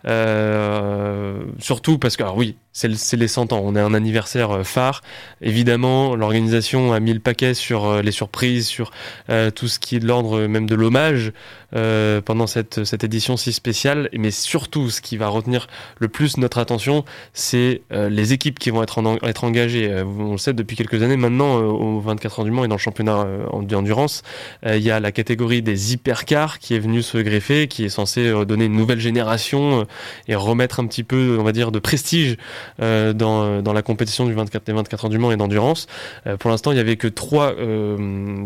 Euh, 0.08 1.39
surtout 1.60 1.98
parce 1.98 2.17
que, 2.17 2.24
alors 2.24 2.38
oui, 2.38 2.55
c'est 2.74 2.88
le- 2.88 3.18
les 3.18 3.28
100 3.28 3.54
ans. 3.54 3.62
On 3.63 3.75
a 3.75 3.84
un 3.84 3.94
anniversaire 3.94 4.51
euh, 4.51 4.63
phare. 4.63 5.01
Évidemment, 5.42 6.16
l'organisation 6.16 6.94
a 6.94 7.00
mis 7.00 7.13
le 7.13 7.20
paquet 7.20 7.54
sur 7.54 7.86
euh, 7.86 8.01
les 8.01 8.12
surprises, 8.12 8.68
sur 8.68 8.92
euh, 9.30 9.51
tout 9.51 9.68
ce 9.68 9.80
qui 9.80 9.96
est 9.96 10.00
de 10.00 10.08
l'ordre 10.08 10.40
euh, 10.42 10.48
même 10.48 10.66
de 10.68 10.75
l'hommage 10.75 11.32
euh, 11.75 12.22
pendant 12.22 12.48
cette, 12.48 12.84
cette 12.84 13.03
édition 13.03 13.38
si 13.38 13.53
spéciale. 13.53 14.10
Mais 14.18 14.31
surtout, 14.31 14.90
ce 14.90 15.01
qui 15.01 15.18
va 15.18 15.27
retenir 15.27 15.68
le 16.00 16.07
plus 16.07 16.38
notre 16.38 16.57
attention, 16.57 17.03
c'est 17.34 17.81
euh, 17.92 18.10
les 18.10 18.34
équipes 18.34 18.60
qui 18.60 18.70
vont 18.70 18.84
être, 18.84 19.00
en- 19.00 19.18
être 19.18 19.44
engagées. 19.44 20.03
On 20.05 20.34
le 20.34 20.38
sait 20.38 20.53
depuis 20.53 20.75
quelques 20.75 21.01
années 21.03 21.18
maintenant, 21.18 21.55
au 21.57 22.00
24 22.00 22.40
heures 22.40 22.46
du 22.46 22.51
Mans 22.51 22.64
et 22.66 22.68
dans 22.68 22.75
le 22.75 22.79
championnat 22.79 23.25
en- 23.51 23.62
d'endurance, 23.64 24.22
il 24.66 24.79
y 24.81 24.92
a 24.92 25.00
la 25.00 25.12
catégorie 25.12 25.62
des 25.62 25.94
hypercars 25.94 26.60
qui 26.60 26.75
est 26.75 26.79
venue 26.79 27.01
se 27.01 27.18
greffer, 27.18 27.68
qui 27.68 27.86
est 27.86 27.90
censée 27.90 28.31
donner 28.46 28.66
une 28.66 28.75
nouvelle 28.75 29.00
génération 29.00 29.86
et 30.27 30.36
remettre 30.36 30.79
un 30.79 30.88
petit 30.88 31.03
peu, 31.03 31.38
on 31.40 31.44
va 31.44 31.51
dire, 31.51 31.72
de 31.72 31.79
prestige 31.79 32.38
euh, 32.81 33.13
dans, 33.13 33.43
euh, 33.43 33.61
dans 33.61 33.74
la 33.74 33.81
compétition 33.81 34.25
du 34.25 34.33
24, 34.33 34.65
des 34.65 34.74
24 34.74 35.05
heures 35.05 35.09
du 35.09 35.17
Mans 35.17 35.31
et 35.31 35.37
d'endurance. 35.37 35.87
Euh, 36.27 36.37
pour 36.37 36.50
l'instant, 36.50 36.71
il 36.71 36.77
y 36.77 36.81
avait 36.81 36.97
que 36.97 37.07
trois, 37.07 37.53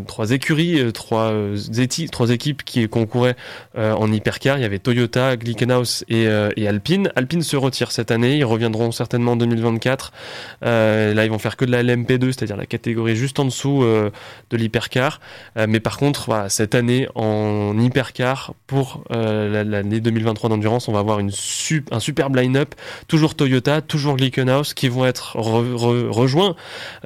trois 0.08 0.32
écuries, 0.32 0.92
trois, 0.94 1.34
trois 2.12 2.30
équipes 2.30 2.64
qui 2.64 2.88
concouraient 2.88 3.36
en 3.78 4.12
hypercar. 4.12 4.58
Il 4.58 4.62
y 4.62 4.66
avait 4.66 4.80
Toyota, 4.80 5.36
Glickenhaus 5.38 6.04
et, 6.10 6.28
et 6.56 6.68
Alpine. 6.68 7.12
Alpine 7.16 7.42
se 7.42 7.56
retire 7.58 7.92
cette 7.92 8.12
année. 8.12 8.38
Ils 8.38 8.44
reviendront 8.46 8.92
certainement 8.92 9.34
en 9.34 9.36
2024. 9.36 10.12
Euh, 10.64 11.14
là, 11.14 11.26
ils 11.26 11.32
vont 11.32 11.40
faire 11.40 11.58
que 11.58 11.66
de 11.66 11.72
la 11.72 11.84
LMP2, 11.84 12.26
c'est-à-dire 12.32 12.58
la 12.58 12.66
catégorie 12.66 13.16
juste 13.16 13.40
en 13.40 13.46
dessous 13.46 13.84
de 13.84 14.58
l'hypercar. 14.58 15.20
Mais 15.68 15.80
par 15.80 15.98
contre, 15.98 16.46
cette 16.50 16.76
année 16.76 17.08
en 17.16 17.78
hypercar 17.80 18.54
pour 18.68 19.04
la- 19.10 19.64
l'année 19.64 20.00
2023 20.00 20.50
d'endurance, 20.50 20.88
on 20.88 20.94
va 20.94 21.00
avoir 21.00 21.20
une 21.20 21.32
un 21.92 22.00
superbe 22.00 22.36
line-up. 22.36 22.76
Toujours 23.08 23.36
Toyota, 23.36 23.82
toujours 23.82 24.05
Glickenhaus, 24.14 24.74
qui 24.76 24.88
vont 24.90 25.06
être 25.06 25.36
re- 25.38 25.74
re- 25.74 26.10
rejoints 26.10 26.56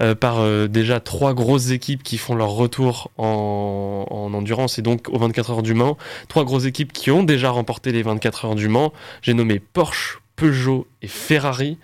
euh, 0.01 0.13
par 0.15 0.39
euh, 0.39 0.67
déjà 0.67 0.99
trois 0.99 1.33
grosses 1.33 1.69
équipes 1.71 2.03
qui 2.03 2.17
font 2.17 2.35
leur 2.35 2.49
retour 2.49 3.11
en, 3.17 4.05
en 4.09 4.33
endurance 4.33 4.77
et 4.77 4.81
donc 4.81 5.07
aux 5.09 5.17
24 5.17 5.51
heures 5.51 5.63
du 5.63 5.73
Mans. 5.73 5.97
Trois 6.27 6.43
grosses 6.43 6.65
équipes 6.65 6.91
qui 6.91 7.11
ont 7.11 7.23
déjà 7.23 7.49
remporté 7.49 7.91
les 7.91 8.03
24 8.03 8.45
heures 8.45 8.55
du 8.55 8.67
Mans. 8.67 8.91
J'ai 9.21 9.33
nommé 9.33 9.59
Porsche, 9.59 10.19
Peugeot 10.39 10.87
et 11.01 11.07
Ferrari. 11.07 11.77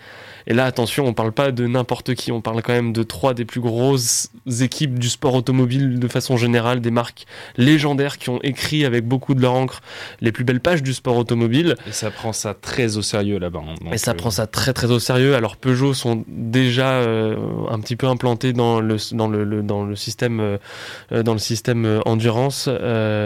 Et 0.48 0.54
là, 0.54 0.66
attention, 0.66 1.08
on 1.08 1.14
parle 1.14 1.32
pas 1.32 1.52
de 1.52 1.66
n'importe 1.66 2.14
qui, 2.14 2.32
on 2.32 2.40
parle 2.40 2.62
quand 2.62 2.72
même 2.74 2.94
de 2.94 3.02
trois 3.02 3.34
des 3.34 3.46
plus 3.46 3.62
grosses 3.62 4.30
équipes 4.62 5.00
du 5.00 5.10
sport 5.10 5.34
automobile 5.34 5.98
de 6.00 6.08
façon 6.08 6.38
générale, 6.38 6.82
des 6.82 6.92
marques 6.92 7.26
légendaires 7.58 8.20
qui 8.20 8.30
ont 8.30 8.40
écrit 8.44 8.86
avec 8.86 9.08
beaucoup 9.08 9.34
de 9.34 9.42
leur 9.42 9.54
encre 9.54 9.82
les 10.22 10.32
plus 10.32 10.44
belles 10.44 10.60
pages 10.60 10.84
du 10.84 10.94
sport 10.94 11.18
automobile. 11.18 11.76
Et 11.88 11.92
ça 11.92 12.12
prend 12.12 12.32
ça 12.32 12.54
très 12.54 12.96
au 12.96 13.02
sérieux 13.02 13.40
là-bas. 13.40 13.64
hein. 13.68 13.74
Et 13.92 13.98
ça 13.98 14.12
euh, 14.12 14.14
prend 14.14 14.30
ça 14.30 14.46
très 14.46 14.72
très 14.74 14.92
au 14.92 15.00
sérieux. 15.00 15.34
Alors 15.34 15.58
Peugeot 15.58 15.96
sont 15.96 16.24
déjà 16.28 16.92
euh, 16.92 17.36
un 17.72 17.80
petit 17.80 17.96
peu 17.96 18.06
implantés 18.08 18.54
dans 18.54 18.80
le 18.82 18.98
dans 19.14 19.28
le, 19.28 19.44
le- 19.46 19.64
dans 19.64 19.84
le 19.84 19.96
système 19.96 20.40
euh, 20.40 21.24
dans 21.24 21.34
le 21.34 21.40
système 21.40 22.02
endurance. 22.06 22.68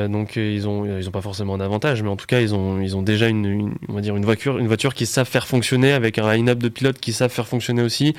Donc 0.09 0.37
ils 0.37 0.69
ont 0.69 0.85
ils 0.97 1.05
ont 1.07 1.11
pas 1.11 1.19
forcément 1.21 1.55
un 1.55 1.59
avantage, 1.59 2.01
mais 2.01 2.09
en 2.09 2.15
tout 2.15 2.27
cas 2.27 2.39
ils 2.39 2.55
ont 2.55 2.79
ils 2.79 2.95
ont 2.95 3.01
déjà 3.01 3.27
une, 3.27 3.45
une- 3.45 3.73
on 3.89 3.93
va 3.93 3.99
dire 3.99 4.15
une 4.15 4.23
voiture 4.23 4.57
une 4.57 4.67
voiture 4.67 4.93
qui 4.93 5.05
savent 5.19 5.27
faire 5.29 5.47
fonctionner 5.47 5.91
avec 5.91 6.17
un 6.17 6.31
line-up 6.33 6.59
de 6.59 6.69
pilotes 6.69 6.99
qui 6.99 7.11
savent 7.13 7.29
faire 7.31 7.47
fonctionner 7.47 7.81
aussi. 7.81 8.13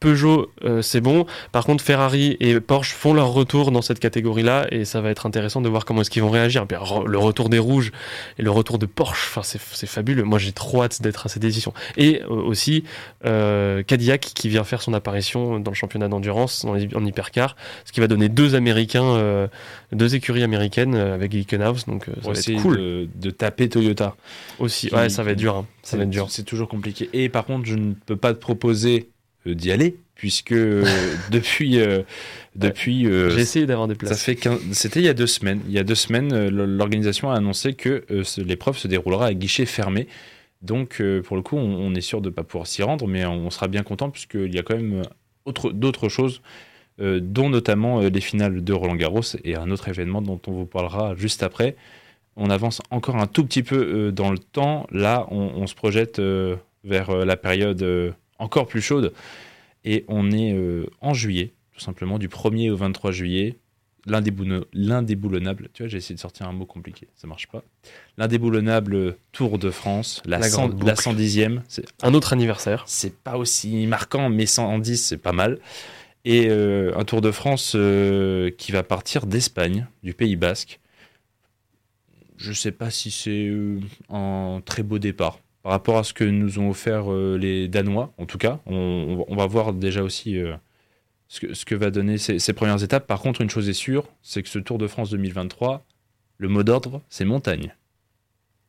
Peugeot 0.00 0.50
euh, 0.64 0.82
c'est 0.82 1.00
bon. 1.00 1.26
Par 1.52 1.64
contre 1.64 1.84
Ferrari 1.84 2.36
et 2.40 2.58
Porsche 2.60 2.92
font 2.92 3.14
leur 3.14 3.28
retour 3.32 3.70
dans 3.70 3.82
cette 3.82 4.00
catégorie-là 4.00 4.66
et 4.70 4.84
ça 4.84 5.00
va 5.00 5.10
être 5.10 5.26
intéressant 5.26 5.60
de 5.60 5.68
voir 5.68 5.84
comment 5.84 6.00
est-ce 6.00 6.10
qu'ils 6.10 6.22
vont 6.22 6.30
réagir. 6.30 6.66
Puis, 6.66 6.76
le 7.06 7.18
retour 7.18 7.48
des 7.48 7.58
rouges 7.58 7.92
et 8.38 8.42
le 8.42 8.50
retour 8.50 8.78
de 8.78 8.86
Porsche, 8.86 9.28
enfin 9.30 9.42
c'est 9.44 9.86
fabuleux. 9.86 10.24
Moi 10.24 10.38
j'ai 10.38 10.52
trop 10.52 10.82
hâte 10.82 11.00
d'être 11.02 11.26
à 11.26 11.28
cette 11.28 11.44
édition. 11.44 11.72
Et 11.96 12.22
euh, 12.22 12.26
aussi 12.28 12.82
euh, 13.26 13.82
Cadillac 13.82 14.20
qui 14.34 14.48
vient 14.48 14.64
faire 14.64 14.82
son 14.82 14.92
apparition 14.94 15.60
dans 15.60 15.70
le 15.70 15.76
championnat 15.76 16.08
d'endurance 16.08 16.64
en 16.64 17.04
hypercar, 17.06 17.54
ce 17.84 17.92
qui 17.92 18.00
va 18.00 18.06
donner 18.08 18.28
deux 18.28 18.54
Américains, 18.56 19.04
euh, 19.04 19.46
deux 19.92 20.14
écuries 20.14 20.42
américaines 20.42 20.94
avec 20.96 21.30
Glickenhaus, 21.30 21.84
donc 21.86 22.06
ça 22.22 22.30
va 22.30 22.38
être 22.38 22.62
cool 22.62 22.76
de, 22.76 23.08
de 23.14 23.30
taper 23.30 23.68
Toyota. 23.68 24.16
aussi. 24.58 24.88
qui- 24.88 24.94
Ouais, 24.94 25.08
ça 25.08 25.22
va 25.22 25.30
être 25.32 25.38
dur, 25.38 25.56
hein. 25.56 25.66
ça 25.82 25.96
va 25.96 26.02
être 26.04 26.10
dur. 26.10 26.30
C'est 26.40 26.46
toujours 26.46 26.68
compliqué. 26.68 27.10
Et 27.12 27.28
par 27.28 27.44
contre, 27.44 27.66
je 27.66 27.74
ne 27.74 27.92
peux 28.06 28.16
pas 28.16 28.32
te 28.32 28.38
proposer 28.38 29.10
euh, 29.46 29.54
d'y 29.54 29.70
aller, 29.72 29.96
puisque 30.14 30.52
euh, 30.52 30.84
depuis, 31.30 31.78
euh, 31.78 32.02
depuis 32.56 33.06
euh, 33.06 33.28
J'ai 33.30 33.40
essayé 33.40 33.66
d'avoir 33.66 33.88
des 33.88 33.94
ça 33.94 33.98
places. 33.98 34.22
fait 34.24 34.36
qu'un- 34.36 34.58
c'était 34.72 35.00
il 35.00 35.06
y 35.06 35.08
a 35.08 35.14
deux 35.14 35.26
semaines. 35.26 35.60
Il 35.68 35.72
y 35.74 35.78
a 35.78 35.84
deux 35.84 35.94
semaines, 35.94 36.48
l'organisation 36.48 37.30
a 37.30 37.34
annoncé 37.36 37.74
que 37.74 38.04
l'épreuve 38.38 38.78
se 38.78 38.88
déroulera 38.88 39.26
à 39.26 39.34
guichet 39.34 39.66
fermé. 39.66 40.08
Donc, 40.62 41.02
pour 41.24 41.36
le 41.36 41.42
coup, 41.42 41.56
on, 41.56 41.60
on 41.86 41.94
est 41.94 42.00
sûr 42.00 42.20
de 42.22 42.28
ne 42.30 42.34
pas 42.34 42.42
pouvoir 42.44 42.66
s'y 42.66 42.82
rendre, 42.82 43.06
mais 43.06 43.24
on 43.26 43.50
sera 43.50 43.68
bien 43.68 43.82
content 43.82 44.08
puisqu'il 44.10 44.54
y 44.54 44.58
a 44.58 44.62
quand 44.62 44.76
même 44.76 45.02
autre- 45.44 45.72
d'autres 45.72 46.08
choses, 46.08 46.40
dont 46.98 47.48
notamment 47.48 48.00
les 48.00 48.20
finales 48.20 48.62
de 48.62 48.72
Roland 48.74 48.94
Garros 48.96 49.22
et 49.44 49.56
un 49.56 49.70
autre 49.70 49.88
événement 49.88 50.20
dont 50.22 50.40
on 50.46 50.52
vous 50.52 50.66
parlera 50.66 51.14
juste 51.16 51.42
après. 51.42 51.76
On 52.40 52.50
avance 52.50 52.80
encore 52.90 53.16
un 53.16 53.26
tout 53.26 53.44
petit 53.44 53.62
peu 53.62 53.76
euh, 53.76 54.10
dans 54.12 54.30
le 54.32 54.38
temps. 54.38 54.86
Là, 54.90 55.26
on, 55.30 55.52
on 55.56 55.66
se 55.66 55.74
projette 55.74 56.18
euh, 56.18 56.56
vers 56.84 57.10
euh, 57.10 57.24
la 57.24 57.36
période 57.36 57.84
encore 58.38 58.66
plus 58.66 58.80
chaude. 58.82 59.12
Et 59.84 60.04
on 60.08 60.30
est 60.32 60.54
en 61.00 61.14
juillet, 61.14 61.52
tout 61.72 61.80
simplement, 61.80 62.18
du 62.18 62.28
1er 62.28 62.70
au 62.70 62.76
23 62.76 63.12
juillet. 63.12 63.56
l'indéboulonna- 64.06 64.64
l'indéboulonnable, 64.74 65.68
tu 65.72 65.82
vois, 65.82 65.88
j'ai 65.88 65.98
essayé 65.98 66.14
de 66.14 66.20
sortir 66.20 66.46
un 66.48 66.52
mot 66.52 66.64
compliqué, 66.66 67.08
ça 67.16 67.26
marche 67.26 67.46
pas. 67.48 67.62
L'indéboulonnable 68.18 69.16
Tour 69.32 69.58
de 69.58 69.70
France, 69.70 70.22
la, 70.26 70.38
La 70.38 70.48
cent- 70.50 70.68
grande 70.68 70.82
la 70.86 70.92
boucle. 70.94 71.02
110e, 71.02 71.60
c'est 71.68 71.84
Un 72.02 72.14
autre 72.14 72.32
anniversaire. 72.32 72.84
c'est 72.86 73.14
pas 73.16 73.36
aussi 73.38 73.86
marquant, 73.86 74.28
mais 74.30 74.46
110, 74.46 74.96
c'est 74.98 75.16
pas 75.16 75.32
mal. 75.32 75.58
Et 76.26 76.48
euh, 76.50 76.92
un 76.96 77.04
Tour 77.04 77.20
de 77.22 77.30
France 77.30 77.72
euh, 77.74 78.50
qui 78.50 78.72
va 78.72 78.82
partir 78.82 79.24
d'Espagne, 79.26 79.86
du 80.02 80.12
Pays 80.14 80.36
Basque. 80.36 80.78
Je 82.40 82.52
sais 82.52 82.72
pas 82.72 82.90
si 82.90 83.10
c'est 83.10 83.46
euh, 83.48 83.78
un 84.08 84.62
très 84.64 84.82
beau 84.82 84.98
départ 84.98 85.38
par 85.62 85.72
rapport 85.72 85.98
à 85.98 86.04
ce 86.04 86.14
que 86.14 86.24
nous 86.24 86.58
ont 86.58 86.70
offert 86.70 87.12
euh, 87.12 87.36
les 87.38 87.68
Danois, 87.68 88.12
en 88.16 88.24
tout 88.24 88.38
cas. 88.38 88.60
On, 88.66 89.24
on 89.28 89.36
va 89.36 89.46
voir 89.46 89.74
déjà 89.74 90.02
aussi 90.02 90.38
euh, 90.38 90.54
ce, 91.28 91.40
que, 91.40 91.52
ce 91.52 91.66
que 91.66 91.74
va 91.74 91.90
donner 91.90 92.16
ces, 92.16 92.38
ces 92.38 92.54
premières 92.54 92.82
étapes. 92.82 93.06
Par 93.06 93.20
contre, 93.20 93.42
une 93.42 93.50
chose 93.50 93.68
est 93.68 93.74
sûre, 93.74 94.04
c'est 94.22 94.42
que 94.42 94.48
ce 94.48 94.58
Tour 94.58 94.78
de 94.78 94.86
France 94.86 95.10
2023, 95.10 95.84
le 96.38 96.48
mot 96.48 96.62
d'ordre, 96.62 97.02
c'est 97.10 97.26
montagne. 97.26 97.74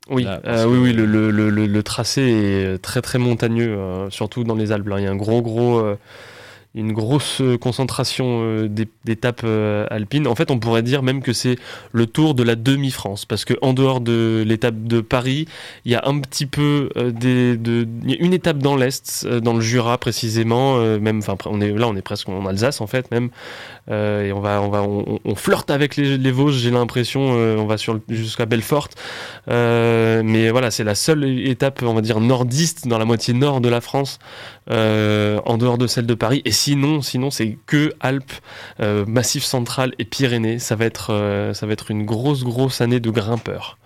Oui, 0.10 0.24
Là, 0.24 0.42
parce 0.44 0.64
que- 0.64 0.68
oui, 0.68 0.80
oui, 0.80 0.94
le, 0.94 1.06
le, 1.06 1.32
le, 1.32 1.50
le- 1.50 1.68
le 1.68 1.84
tracé 1.84 2.22
est 2.24 2.78
très 2.80 3.02
très 3.02 3.20
montagneux, 3.20 3.78
euh, 3.78 4.10
surtout 4.10 4.44
dans 4.44 4.56
les 4.56 4.74
Alpes. 4.74 4.90
Il 4.98 5.04
y 5.04 5.08
a 5.08 5.12
un 5.12 5.16
gros 5.16 5.42
gros, 5.42 5.80
euh, 5.80 5.96
une 6.74 6.94
grosse 6.94 7.42
euh, 7.42 7.58
concentration 7.58 8.42
euh, 8.44 8.68
d'é- 8.68 8.88
d'étapes 9.04 9.42
euh, 9.44 9.86
alpines. 9.90 10.26
En 10.28 10.36
fait, 10.36 10.52
on 10.52 10.60
pourrait 10.60 10.84
dire 10.84 11.04
même 11.04 11.22
que 11.22 11.34
c'est 11.34 11.58
le 11.92 12.06
tour 12.06 12.34
de 12.34 12.44
la 12.44 12.56
demi-France, 12.56 13.26
parce 13.26 13.44
que 13.46 13.54
en 13.62 13.74
dehors 13.74 14.00
de 14.00 14.44
l'étape 14.48 14.84
de 14.84 15.02
Paris, 15.02 15.48
il 15.86 15.92
y 15.92 15.96
a 15.96 16.04
un 16.06 16.20
petit 16.20 16.46
peu 16.46 16.90
des, 16.96 17.58
de, 17.58 17.88
une 18.08 18.34
étape 18.34 18.60
dans 18.60 18.76
l'est, 18.76 19.26
dans 19.28 19.54
le 19.54 19.62
Jura 19.62 19.98
précisément. 19.98 20.78
même, 21.00 21.20
enfin, 21.20 21.36
on 21.46 21.60
est 21.62 21.72
là, 21.72 21.88
on 21.88 21.96
est 21.96 22.02
presque 22.02 22.30
en 22.30 22.46
Alsace 22.46 22.82
en 22.82 22.88
fait 22.88 23.12
même. 23.12 23.30
Euh, 23.90 24.26
et 24.26 24.32
on 24.32 24.40
va, 24.40 24.62
on 24.62 24.70
va, 24.70 24.84
on, 24.84 25.36
flirte 25.36 25.72
avec 25.72 25.96
les, 25.96 26.32
Vosges. 26.32 26.58
J'ai 26.58 26.72
l'impression, 26.72 27.34
euh, 27.34 27.58
on 27.58 27.66
va 27.66 27.78
sur 27.78 28.00
jusqu'à 28.10 28.46
Belfort. 28.46 28.90
Euh, 29.50 30.22
mais 30.24 30.50
voilà, 30.50 30.72
c'est 30.72 30.84
la 30.84 30.96
seule 30.96 31.24
étape, 31.48 31.82
on 31.84 31.94
va 31.94 32.02
dire, 32.02 32.20
nordiste 32.20 32.88
dans 32.88 32.98
la 32.98 33.06
moitié 33.06 33.34
nord 33.34 33.62
de 33.62 33.70
la 33.70 33.82
France, 33.82 34.20
en 34.70 35.58
dehors 35.58 35.78
de 35.78 35.88
celle 35.88 36.06
de 36.06 36.14
Paris. 36.14 36.42
Et 36.46 36.52
sinon, 36.52 37.02
sinon 37.02 37.32
c'est 37.32 37.58
que 37.66 37.94
Alpes, 38.00 38.34
Massif 38.80 39.44
central 39.44 39.94
et 40.00 40.06
Pyrénées. 40.06 40.60
Ça 40.60 40.76
va 40.76 40.86
être, 40.86 41.52
ça 41.54 41.66
va 41.66 41.74
être 41.74 41.92
une 41.92 42.06
grosse, 42.06 42.44
grosse 42.44 42.82
année 42.82 43.00
de 43.00 43.10
grimpeurs. 43.10 43.78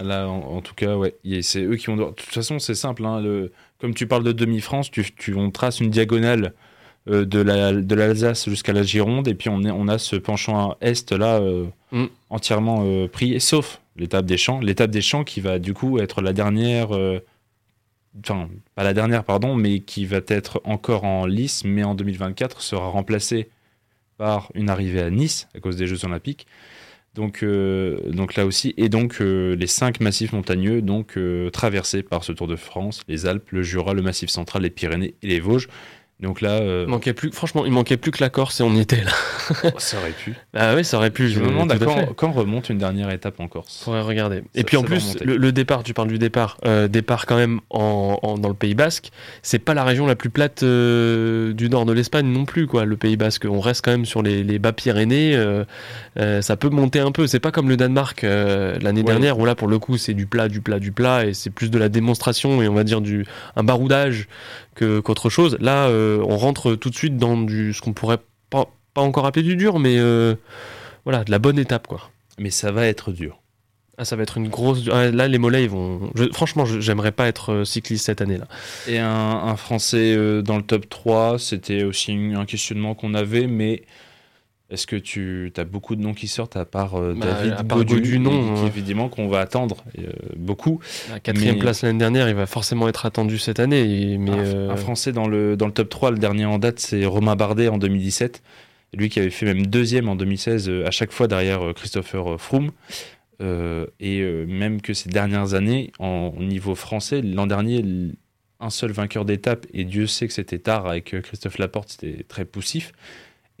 Là, 0.00 0.26
en, 0.28 0.60
tout 0.62 0.74
cas, 0.74 0.96
ouais, 0.96 1.14
c'est 1.42 1.62
eux 1.62 1.76
qui 1.76 1.86
vont. 1.86 1.96
De 1.96 2.04
toute 2.04 2.20
façon, 2.22 2.58
c'est 2.58 2.74
simple. 2.74 3.04
hein, 3.04 3.20
le- 3.20 3.52
Comme 3.80 3.94
tu 3.94 4.06
parles 4.06 4.24
de 4.24 4.32
demi-France, 4.32 4.90
tu, 4.90 5.04
tu- 5.14 5.34
on 5.34 5.50
trace 5.50 5.80
une 5.80 5.90
diagonale 5.90 6.54
euh, 7.08 7.24
de 7.24 7.40
la- 7.40 7.72
de 7.72 7.94
l'Alsace 7.94 8.48
jusqu'à 8.48 8.72
la 8.72 8.82
Gironde, 8.82 9.26
et 9.28 9.34
puis 9.34 9.48
on, 9.48 9.62
est, 9.64 9.70
on 9.70 9.88
a 9.88 9.98
ce 9.98 10.16
penchant 10.16 10.70
à 10.72 10.78
est 10.82 11.12
là 11.12 11.40
euh, 11.40 11.66
Mm. 11.92 12.06
entièrement 12.30 12.84
euh, 12.86 13.06
pris, 13.08 13.38
sauf 13.40 13.80
l'étape 13.96 14.24
des 14.24 14.38
champs. 14.38 14.60
L'étape 14.60 14.90
des 14.90 15.02
champs 15.02 15.24
qui 15.24 15.40
va 15.40 15.58
du 15.58 15.74
coup 15.74 15.98
être 15.98 16.22
la 16.22 16.32
dernière. 16.32 16.88
Enfin, 18.20 18.48
pas 18.74 18.82
la 18.84 18.92
dernière, 18.94 19.24
pardon, 19.24 19.54
mais 19.54 19.80
qui 19.80 20.04
va 20.04 20.20
être 20.28 20.60
encore 20.64 21.04
en 21.04 21.24
lice, 21.26 21.64
mais 21.64 21.82
en 21.82 21.94
2024 21.94 22.60
sera 22.60 22.88
remplacée 22.88 23.48
par 24.18 24.50
une 24.54 24.68
arrivée 24.68 25.00
à 25.00 25.10
Nice 25.10 25.48
à 25.54 25.60
cause 25.60 25.76
des 25.76 25.86
Jeux 25.86 26.04
Olympiques. 26.04 26.46
Donc, 27.14 27.42
euh, 27.42 28.00
donc 28.10 28.36
là 28.36 28.46
aussi, 28.46 28.72
et 28.78 28.88
donc 28.88 29.20
euh, 29.20 29.54
les 29.54 29.66
cinq 29.66 30.00
massifs 30.00 30.32
montagneux 30.32 30.80
donc 30.80 31.18
euh, 31.18 31.50
traversés 31.50 32.02
par 32.02 32.24
ce 32.24 32.32
Tour 32.32 32.46
de 32.46 32.56
France, 32.56 33.02
les 33.08 33.26
Alpes, 33.26 33.50
le 33.50 33.62
Jura, 33.62 33.92
le 33.92 34.00
Massif 34.02 34.30
central, 34.30 34.62
les 34.62 34.70
Pyrénées 34.70 35.14
et 35.22 35.26
les 35.26 35.40
Vosges. 35.40 35.68
Donc 36.22 36.40
là, 36.40 36.50
euh, 36.52 36.84
Il 36.86 36.90
manquait 36.90 37.12
plus, 37.12 37.32
franchement, 37.32 37.66
il 37.66 37.72
manquait 37.72 37.96
plus 37.96 38.12
que 38.12 38.22
la 38.22 38.30
Corse 38.30 38.60
et 38.60 38.62
on 38.62 38.72
y 38.74 38.80
était 38.80 39.02
là. 39.02 39.10
ça 39.78 39.98
aurait 39.98 40.10
pu. 40.12 40.34
Ah 40.54 40.74
oui, 40.76 40.84
ça 40.84 40.96
aurait 40.98 41.10
pu. 41.10 41.28
Je 41.28 41.40
me 41.40 41.46
demande 41.48 41.76
quand, 41.78 42.14
quand 42.14 42.30
remonte 42.30 42.68
une 42.70 42.78
dernière 42.78 43.10
étape 43.10 43.40
en 43.40 43.48
Corse. 43.48 43.82
Faudrait 43.84 44.02
regarder. 44.02 44.42
Et 44.54 44.60
Ça- 44.60 44.64
puis 44.64 44.76
en 44.76 44.82
plus, 44.82 45.16
le, 45.24 45.36
le 45.36 45.50
départ, 45.52 45.82
tu 45.82 45.94
parles 45.94 46.08
du 46.08 46.18
départ, 46.18 46.58
euh, 46.64 46.86
départ 46.88 47.26
quand 47.26 47.36
même 47.36 47.60
en, 47.70 48.18
en- 48.22 48.38
dans 48.38 48.48
le 48.48 48.54
Pays 48.54 48.74
Basque, 48.74 49.10
c'est 49.42 49.58
pas 49.58 49.74
la 49.74 49.82
région 49.84 50.06
la 50.06 50.14
plus 50.14 50.30
plate 50.30 50.62
euh, 50.62 51.52
du 51.52 51.68
nord 51.68 51.86
de 51.86 51.92
l'Espagne 51.92 52.26
non 52.26 52.44
plus, 52.44 52.66
quoi. 52.66 52.84
Le 52.84 52.96
Pays 52.96 53.16
Basque, 53.16 53.46
on 53.50 53.60
reste 53.60 53.84
quand 53.84 53.90
même 53.90 54.04
sur 54.06 54.22
les, 54.22 54.44
les 54.44 54.58
bas 54.58 54.72
Pyrénées, 54.72 55.34
euh, 55.34 55.64
euh, 56.18 56.40
ça 56.42 56.56
peut 56.56 56.68
monter 56.70 57.00
un 57.00 57.10
peu. 57.12 57.26
C'est 57.26 57.40
pas 57.40 57.50
comme 57.50 57.68
le 57.68 57.76
Danemark 57.76 58.22
euh, 58.24 58.78
l'année 58.80 59.00
Ouais. 59.00 59.06
dernière 59.06 59.38
où 59.40 59.44
là 59.44 59.54
pour 59.56 59.66
le 59.68 59.78
coup 59.80 59.96
c'est 59.96 60.14
du 60.14 60.26
plat, 60.26 60.48
du 60.48 60.60
plat, 60.60 60.78
du 60.78 60.92
plat 60.92 61.24
et 61.26 61.34
c'est 61.34 61.50
plus 61.50 61.70
de 61.70 61.78
la 61.78 61.88
démonstration 61.88 62.62
et 62.62 62.68
on 62.68 62.74
va 62.74 62.84
dire 62.84 63.00
du 63.00 63.26
un 63.56 63.64
baroudage 63.64 64.28
que 64.74 65.00
qu'autre 65.00 65.30
chose. 65.30 65.56
Là, 65.60 65.86
euh, 65.88 66.22
on 66.26 66.36
rentre 66.36 66.74
tout 66.74 66.90
de 66.90 66.94
suite 66.94 67.16
dans 67.16 67.36
du 67.36 67.72
ce 67.74 67.80
qu'on 67.80 67.92
pourrait 67.92 68.18
pas, 68.50 68.66
pas 68.94 69.00
encore 69.02 69.26
appeler 69.26 69.42
du 69.44 69.56
dur, 69.56 69.78
mais 69.78 69.98
euh, 69.98 70.34
voilà, 71.04 71.24
de 71.24 71.30
la 71.30 71.38
bonne 71.38 71.58
étape, 71.58 71.86
quoi. 71.86 72.10
Mais 72.38 72.50
ça 72.50 72.72
va 72.72 72.86
être 72.86 73.12
dur. 73.12 73.38
Ah, 73.98 74.06
ça 74.06 74.16
va 74.16 74.22
être 74.22 74.38
une 74.38 74.48
grosse. 74.48 74.88
ah, 74.90 75.10
Là, 75.10 75.28
les 75.28 75.36
mollets, 75.38 75.64
ils 75.64 75.70
vont. 75.70 76.10
je- 76.14 76.32
Franchement, 76.32 76.64
j'aimerais 76.64 77.12
pas 77.12 77.28
être 77.28 77.52
euh, 77.52 77.64
cycliste 77.64 78.06
cette 78.06 78.22
année-là. 78.22 78.46
Et 78.88 78.98
un, 78.98 79.06
un 79.08 79.56
Français 79.56 80.14
euh, 80.16 80.40
dans 80.40 80.56
le 80.56 80.62
top 80.62 80.88
3, 80.88 81.38
c'était 81.38 81.84
aussi 81.84 82.12
un 82.34 82.46
questionnement 82.46 82.94
qu'on 82.94 83.12
avait, 83.12 83.46
mais 83.46 83.82
est-ce 84.72 84.86
que 84.86 84.96
tu 84.96 85.52
as 85.56 85.64
beaucoup 85.64 85.94
de 85.96 86.00
noms 86.02 86.14
qui 86.14 86.28
sortent 86.28 86.56
à 86.56 86.64
part 86.64 86.94
euh, 86.96 87.14
Bah, 87.14 87.26
David 87.26 87.52
à 87.58 87.62
part 87.64 87.78
Gaudu, 87.78 87.94
Gaudu, 87.96 88.18
non, 88.18 88.30
qui, 88.54 88.60
hein. 88.62 88.66
évidemment 88.66 89.08
qu'on 89.08 89.28
va 89.28 89.40
attendre 89.40 89.84
euh, 89.98 90.10
beaucoup. 90.36 90.80
La 91.10 91.20
quatrième 91.20 91.54
Mais- 91.56 91.60
place 91.60 91.82
l'année 91.82 91.98
dernière, 91.98 92.28
il 92.28 92.34
va 92.34 92.46
forcément 92.46 92.88
être 92.88 93.06
attendu 93.06 93.38
cette 93.38 93.60
année. 93.60 94.16
Mais 94.18 94.30
un, 94.30 94.38
euh, 94.38 94.70
un 94.70 94.76
Français 94.76 95.12
dans 95.12 95.28
le, 95.28 95.56
dans 95.56 95.66
le 95.66 95.72
top 95.72 95.88
3, 95.88 96.10
le 96.12 96.18
dernier 96.18 96.46
en 96.46 96.58
date, 96.58 96.78
c'est 96.80 97.04
Romain 97.04 97.36
Bardet 97.36 97.68
en 97.68 97.78
2017. 97.78 98.42
Lui 98.94 99.08
qui 99.08 99.20
avait 99.20 99.30
fait 99.30 99.46
même 99.46 99.66
deuxième 99.66 100.08
en 100.08 100.16
2016, 100.16 100.68
euh, 100.68 100.86
à 100.86 100.90
chaque 100.90 101.12
fois 101.12 101.28
derrière 101.28 101.62
euh, 101.62 101.72
Christopher 101.72 102.40
Froome. 102.40 102.70
Euh, 103.40 103.86
et 103.98 104.20
euh, 104.20 104.44
même 104.46 104.80
que 104.80 104.94
ces 104.94 105.08
dernières 105.08 105.54
années, 105.54 105.92
en, 105.98 106.32
au 106.38 106.42
niveau 106.42 106.74
français, 106.74 107.22
l'an 107.22 107.46
dernier, 107.46 107.82
un 108.60 108.70
seul 108.70 108.92
vainqueur 108.92 109.24
d'étape, 109.24 109.66
et 109.74 109.84
Dieu 109.84 110.06
sait 110.06 110.28
que 110.28 110.32
c'était 110.32 110.58
tard 110.60 110.86
avec 110.86 111.12
euh, 111.14 111.20
Christophe 111.20 111.58
Laporte, 111.58 111.88
c'était 111.98 112.22
très 112.28 112.44
poussif. 112.44 112.92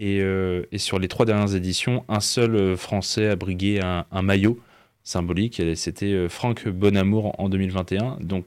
Et, 0.02 0.20
euh, 0.20 0.66
et 0.72 0.78
sur 0.78 0.98
les 0.98 1.06
trois 1.06 1.26
dernières 1.26 1.54
éditions, 1.54 2.04
un 2.08 2.18
seul 2.18 2.56
euh, 2.56 2.76
Français 2.76 3.28
a 3.28 3.36
brigué 3.36 3.78
un, 3.80 4.22
maillot 4.22 4.58
symbolique, 5.04 5.62
c'était 5.76 6.06
euh, 6.06 6.28
Franck 6.28 6.66
Bonamour 6.66 7.38
en 7.38 7.48
2021. 7.48 8.18
Donc 8.20 8.44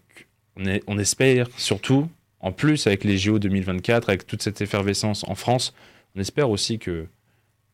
on, 0.57 0.97
espère 0.97 1.47
surtout, 1.55 2.09
en 2.41 2.51
plus 2.51 2.87
avec 2.87 3.05
les 3.05 3.17
JO 3.17 3.39
2024, 3.39 4.09
avec 4.09 4.27
toute 4.27 4.41
cette 4.41 4.59
effervescence 4.59 5.23
en 5.29 5.35
France, 5.35 5.73
on 6.17 6.19
espère 6.19 6.49
aussi 6.49 6.77
que 6.77 7.07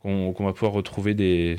qu'on 0.04 0.32
va 0.32 0.54
pouvoir 0.54 0.74
retrouver 0.74 1.16
des, 1.16 1.58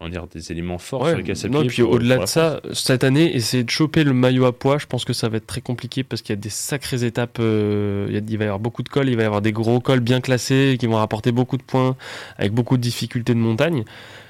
on 0.00 0.04
va 0.06 0.10
dire, 0.10 0.26
des 0.28 0.50
éléments 0.50 0.78
forts 0.78 1.02
ouais, 1.02 1.10
sur 1.10 1.18
lesquels 1.18 1.34
non, 1.36 1.40
s'appuyer. 1.40 1.64
et 1.64 1.68
puis 1.68 1.82
au-delà 1.82 2.16
de 2.18 2.26
ça, 2.26 2.60
cette 2.72 3.04
année, 3.04 3.36
essayer 3.36 3.64
de 3.64 3.70
choper 3.70 4.02
le 4.02 4.14
maillot 4.14 4.46
à 4.46 4.52
poids, 4.58 4.78
je 4.78 4.86
pense 4.86 5.04
que 5.04 5.12
ça 5.12 5.28
va 5.28 5.36
être 5.36 5.46
très 5.46 5.60
compliqué 5.60 6.02
parce 6.04 6.22
qu'il 6.22 6.32
y 6.34 6.38
a 6.38 6.40
des 6.40 6.48
sacrées 6.48 7.04
étapes. 7.04 7.36
euh, 7.40 8.08
il, 8.26 8.38
va 8.38 8.44
y 8.44 8.46
avoir 8.46 8.58
beaucoup 8.60 8.82
de 8.82 8.88
cols, 8.88 9.08
il 9.10 9.16
va 9.16 9.22
y 9.22 9.26
avoir 9.26 9.42
des 9.42 9.52
gros 9.52 9.78
cols 9.80 10.00
bien 10.00 10.20
classés 10.20 10.76
qui 10.80 10.86
vont 10.86 10.96
rapporter 10.96 11.32
beaucoup 11.32 11.56
de 11.58 11.62
points 11.62 11.96
avec 12.38 12.52
beaucoup 12.52 12.76
de 12.78 12.82
difficultés 12.82 13.34
de 13.34 13.38
montagne. 13.40 13.84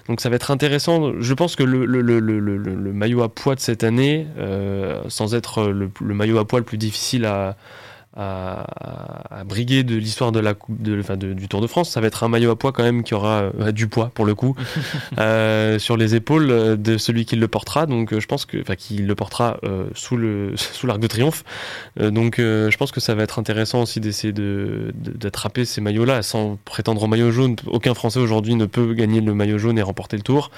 Donc 0.09 0.20
ça 0.20 0.28
va 0.28 0.37
être 0.37 0.50
intéressant. 0.50 1.12
Je 1.20 1.35
pense 1.35 1.54
que 1.54 1.62
le, 1.62 1.85
le, 1.87 2.00
le, 2.00 2.18
le, 2.18 2.40
le- 2.40 2.56
le 2.56 2.92
maillot 2.92 3.22
à 3.22 3.28
poids 3.33 3.54
de 3.54 3.61
cette 3.61 3.85
année, 3.85 4.26
euh, 4.38 5.00
sans 5.09 5.37
être 5.37 5.68
le, 5.68 5.88
le 6.00 6.14
maillot 6.14 6.38
à 6.38 6.44
poids 6.48 6.59
le 6.59 6.64
plus 6.64 6.78
difficile 6.78 7.24
à, 7.26 7.56
à, 8.16 9.38
à 9.40 9.44
briguer 9.44 9.85
de 9.85 9.94
l'histoire 9.96 10.33
de 10.33 10.40
la 10.40 10.55
coupe 10.55 10.83
de, 10.83 10.99
enfin 10.99 11.16
de- 11.16 11.33
du 11.33 11.46
Tour 11.49 11.61
de 11.61 11.66
France, 11.68 11.90
ça 11.90 12.01
va 12.01 12.09
être 12.09 12.25
un 12.25 12.29
maillot 12.29 12.51
à 12.51 12.59
poids 12.59 12.73
quand 12.73 12.83
même 12.83 13.03
qui 13.05 13.14
aura 13.14 13.51
euh, 13.61 13.70
du 13.73 13.87
poids 13.87 14.11
pour 14.14 14.25
le 14.25 14.35
coup 14.35 14.57
euh, 15.18 15.79
sur 15.79 15.96
les 15.96 16.14
épaules 16.16 16.51
euh, 16.51 16.77
de 16.77 16.99
celui 16.99 17.25
qui 17.25 17.37
le 17.37 17.46
portera. 17.49 17.87
Donc 17.87 18.18
je 18.18 18.27
pense 18.27 18.46
que, 18.46 18.61
enfin 18.61 18.75
qui 18.75 18.96
le 18.96 19.14
portera 19.14 19.59
euh, 19.64 19.85
sous 19.94 20.16
le 20.16 20.53
sous 20.57 20.87
l'arc 20.87 20.99
de 21.01 21.07
triomphe. 21.07 21.44
Donc 22.01 22.37
je 22.38 22.77
pense 22.77 22.90
que 22.92 23.01
ça 23.01 23.14
va 23.14 23.23
être 23.23 23.38
intéressant 23.38 23.83
aussi 23.83 24.01
d'essayer 24.01 24.33
de 24.33 24.92
d'attraper 24.96 25.64
ces 25.64 25.81
maillots-là 25.81 26.23
sans 26.23 26.59
prétendre 26.64 27.03
au 27.03 27.07
maillot 27.07 27.31
jaune. 27.31 27.57
Aucun 27.66 27.94
Français 27.94 28.18
aujourd'hui 28.18 28.55
ne 28.55 28.66
peut 28.66 28.92
gagner 28.94 29.20
le 29.20 29.35
maillot 29.35 29.59
jaune 29.59 29.79
et 29.79 29.83
remporter 29.83 30.16
le 30.16 30.23
Tour. 30.23 30.51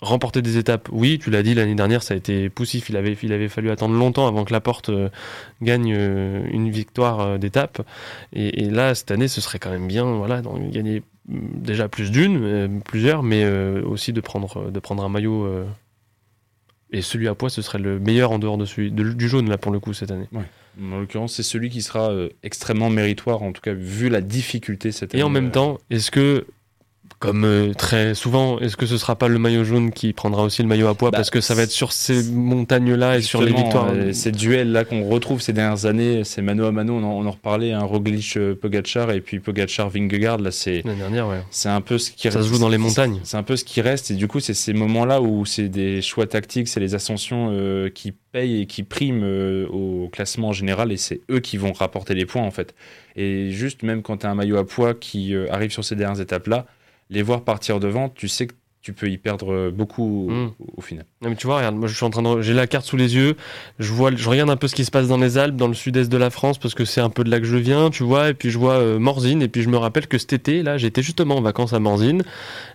Remporter 0.00 0.42
des 0.42 0.56
étapes, 0.58 0.88
oui, 0.92 1.18
tu 1.22 1.30
l'as 1.30 1.42
dit 1.42 1.54
l'année 1.54 1.74
dernière, 1.74 2.02
ça 2.02 2.14
a 2.14 2.16
été 2.16 2.48
poussif. 2.48 2.88
Il 2.90 2.96
avait 2.96 3.16
il 3.22 3.32
avait 3.32 3.48
fallu 3.48 3.70
attendre 3.70 3.94
longtemps 3.94 4.26
avant 4.26 4.44
que 4.44 4.52
la 4.52 4.60
porte 4.60 4.90
gagne 5.62 5.83
euh, 5.92 6.46
une 6.50 6.70
victoire 6.70 7.20
euh, 7.20 7.38
d'étape. 7.38 7.82
Et, 8.32 8.64
et 8.64 8.70
là, 8.70 8.94
cette 8.94 9.10
année, 9.10 9.28
ce 9.28 9.40
serait 9.40 9.58
quand 9.58 9.70
même 9.70 9.86
bien, 9.88 10.04
voilà, 10.04 10.40
d'en 10.42 10.56
gagner 10.58 11.02
mm, 11.28 11.38
déjà 11.60 11.88
plus 11.88 12.10
d'une, 12.10 12.42
euh, 12.44 12.68
plusieurs, 12.84 13.22
mais 13.22 13.44
aussi 13.82 14.12
de 14.12 14.20
prendre, 14.20 14.70
de 14.70 14.80
prendre 14.80 15.04
un 15.04 15.08
maillot. 15.08 15.46
et 16.90 17.02
celui 17.02 17.26
à 17.28 17.34
poids, 17.34 17.50
ce 17.50 17.60
serait 17.62 17.78
le 17.78 17.98
meilleur 17.98 18.30
en 18.30 18.38
dehors 18.38 18.56
de 18.58 18.64
celui 18.64 18.92
de- 18.92 19.12
du 19.12 19.28
jaune, 19.28 19.48
là, 19.48 19.58
pour 19.58 19.72
le 19.72 19.80
coup, 19.80 19.92
cette 19.92 20.10
année. 20.12 20.28
En 20.80 20.98
l'occurrence, 21.00 21.34
c'est 21.34 21.42
celui 21.44 21.70
qui 21.70 21.82
sera 21.82 22.10
euh, 22.10 22.28
extrêmement 22.42 22.90
méritoire, 22.90 23.42
en 23.42 23.52
tout 23.52 23.60
cas 23.60 23.72
vu 23.72 24.08
la 24.08 24.20
difficulté 24.20 24.90
cette 24.92 25.14
année. 25.14 25.20
Et 25.20 25.24
en 25.24 25.28
même 25.30 25.50
temps, 25.50 25.78
est-ce 25.90 26.10
que 26.10 26.46
comme 27.24 27.44
euh, 27.44 27.72
très 27.72 28.14
souvent, 28.14 28.58
est-ce 28.58 28.76
que 28.76 28.84
ce 28.84 28.98
sera 28.98 29.16
pas 29.16 29.28
le 29.28 29.38
maillot 29.38 29.64
jaune 29.64 29.92
qui 29.92 30.12
prendra 30.12 30.42
aussi 30.42 30.60
le 30.62 30.68
maillot 30.68 30.88
à 30.88 30.94
poids? 30.94 31.10
Bah, 31.10 31.16
parce 31.18 31.30
que 31.30 31.40
ça 31.40 31.54
va 31.54 31.62
être 31.62 31.70
sur 31.70 31.92
ces 31.92 32.30
montagnes-là 32.30 33.16
et 33.16 33.22
sur 33.22 33.40
les 33.40 33.52
victoires. 33.52 33.88
euh, 33.94 34.12
ces 34.12 34.30
duels-là 34.30 34.84
qu'on 34.84 35.08
retrouve 35.08 35.40
ces 35.40 35.54
dernières 35.54 35.86
années, 35.86 36.22
c'est 36.24 36.42
mano 36.42 36.66
à 36.66 36.72
mano, 36.72 36.94
on 36.94 37.02
en, 37.02 37.12
on 37.12 37.26
en 37.26 37.30
reparlait, 37.30 37.72
un 37.72 37.82
Roglic 37.82 38.36
euh, 38.36 38.54
Pogacar 38.54 39.10
et 39.10 39.22
puis 39.22 39.40
Pogacar 39.40 39.88
Vingegaard, 39.88 40.38
là 40.38 40.50
c'est 40.50 40.84
ouais. 40.84 41.42
c'est 41.50 41.70
un 41.70 41.80
peu 41.80 41.96
ce 41.96 42.10
qui 42.10 42.30
Ça 42.30 42.42
se 42.42 42.48
joue 42.48 42.58
dans 42.58 42.68
les 42.68 42.78
montagnes. 42.78 43.20
C'est 43.24 43.38
un 43.38 43.42
peu 43.42 43.56
ce 43.56 43.64
qui 43.64 43.80
reste 43.80 44.10
et 44.10 44.14
du 44.14 44.28
coup 44.28 44.40
c'est 44.40 44.54
ces 44.54 44.74
moments-là 44.74 45.22
où 45.22 45.46
c'est 45.46 45.68
des 45.68 46.02
choix 46.02 46.26
tactiques, 46.26 46.68
c'est 46.68 46.80
les 46.80 46.94
ascensions 46.94 47.48
euh, 47.52 47.88
qui 47.88 48.12
payent 48.34 48.62
et 48.62 48.66
qui 48.66 48.82
priment 48.82 49.24
euh, 49.24 49.66
au 49.68 50.08
classement 50.08 50.48
en 50.48 50.52
général 50.52 50.92
et 50.92 50.96
c'est 50.96 51.20
eux 51.30 51.40
qui 51.40 51.56
vont 51.56 51.72
rapporter 51.72 52.14
les 52.14 52.26
points 52.26 52.42
en 52.42 52.50
fait. 52.50 52.74
Et 53.16 53.50
juste 53.50 53.82
même 53.82 54.02
quand 54.02 54.18
tu 54.18 54.26
as 54.26 54.30
un 54.30 54.34
maillot 54.34 54.56
à 54.56 54.66
poids 54.66 54.92
qui 54.92 55.34
euh, 55.34 55.46
arrive 55.52 55.70
sur 55.70 55.84
ces 55.84 55.94
dernières 55.94 56.20
étapes-là, 56.20 56.66
les 57.10 57.22
voir 57.22 57.42
partir 57.42 57.80
devant, 57.80 58.08
tu 58.08 58.28
sais 58.28 58.46
que 58.46 58.54
tu 58.82 58.92
peux 58.92 59.08
y 59.08 59.16
perdre 59.16 59.70
beaucoup 59.70 60.26
au- 60.28 60.30
Mm. 60.30 60.52
au, 60.60 60.66
au 60.76 60.80
final. 60.82 61.06
Non, 61.22 61.30
mais 61.30 61.36
tu 61.36 61.46
vois, 61.46 61.56
regarde, 61.56 61.74
moi 61.74 61.88
je 61.88 61.94
suis 61.96 62.04
en 62.04 62.10
train 62.10 62.20
de, 62.20 62.42
j'ai 62.42 62.52
la 62.52 62.66
carte 62.66 62.84
sous 62.84 62.98
les 62.98 63.14
yeux, 63.16 63.34
je 63.78 63.90
vois, 63.94 64.14
je 64.14 64.28
regarde 64.28 64.50
un 64.50 64.56
peu 64.58 64.68
ce 64.68 64.74
qui 64.74 64.84
se 64.84 64.90
passe 64.90 65.08
dans 65.08 65.16
les 65.16 65.38
Alpes, 65.38 65.56
dans 65.56 65.68
le 65.68 65.72
sud-est 65.74 66.10
de 66.12 66.16
la 66.18 66.28
France, 66.28 66.58
parce 66.58 66.74
que 66.74 66.84
c'est 66.84 67.00
un 67.00 67.08
peu 67.08 67.24
de 67.24 67.30
là 67.30 67.40
que 67.40 67.46
je 67.46 67.56
viens, 67.56 67.88
tu 67.88 68.02
vois, 68.02 68.28
et 68.28 68.34
puis 68.34 68.50
je 68.50 68.58
vois 68.58 68.74
euh, 68.74 68.98
Morzine, 68.98 69.40
et 69.40 69.48
puis 69.48 69.62
je 69.62 69.70
me 69.70 69.78
rappelle 69.78 70.06
que 70.06 70.18
cet 70.18 70.34
été, 70.34 70.62
là, 70.62 70.76
j'étais 70.76 71.00
justement 71.00 71.36
en 71.38 71.40
vacances 71.40 71.72
à 71.72 71.78
Morzine, 71.78 72.24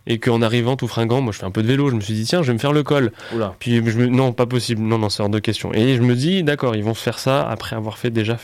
et 0.08 0.18
qu'en 0.18 0.42
arrivant 0.42 0.76
tout 0.78 0.88
fringant, 0.88 1.22
moi 1.22 1.32
je 1.32 1.38
fais 1.38 1.46
un 1.46 1.52
peu 1.52 1.62
de 1.62 1.68
vélo, 1.68 1.92
je 1.92 1.96
me 1.96 2.02
suis 2.02 2.16
dit 2.16 2.24
tiens, 2.24 2.42
je 2.42 2.48
vais 2.48 2.54
me 2.54 2.60
faire 2.60 2.74
le 2.74 2.82
col. 2.82 3.12
Oula. 3.36 3.56
Puis 3.60 3.76
je 3.76 3.98
me, 4.00 4.08
non, 4.08 4.34
pas 4.34 4.48
possible, 4.48 4.82
non, 4.82 4.98
non, 4.98 5.10
c'est 5.10 5.22
hors 5.22 5.30
de 5.30 5.38
question. 5.38 5.72
Et 5.76 5.96
je 5.96 6.02
me 6.02 6.16
dis 6.16 6.42
d'accord, 6.42 6.76
ils 6.76 6.84
vont 6.84 6.96
se 6.96 7.04
faire 7.04 7.20
ça 7.20 7.48
après 7.48 7.76
avoir 7.76 8.00
fait 8.00 8.10
déjà. 8.10 8.40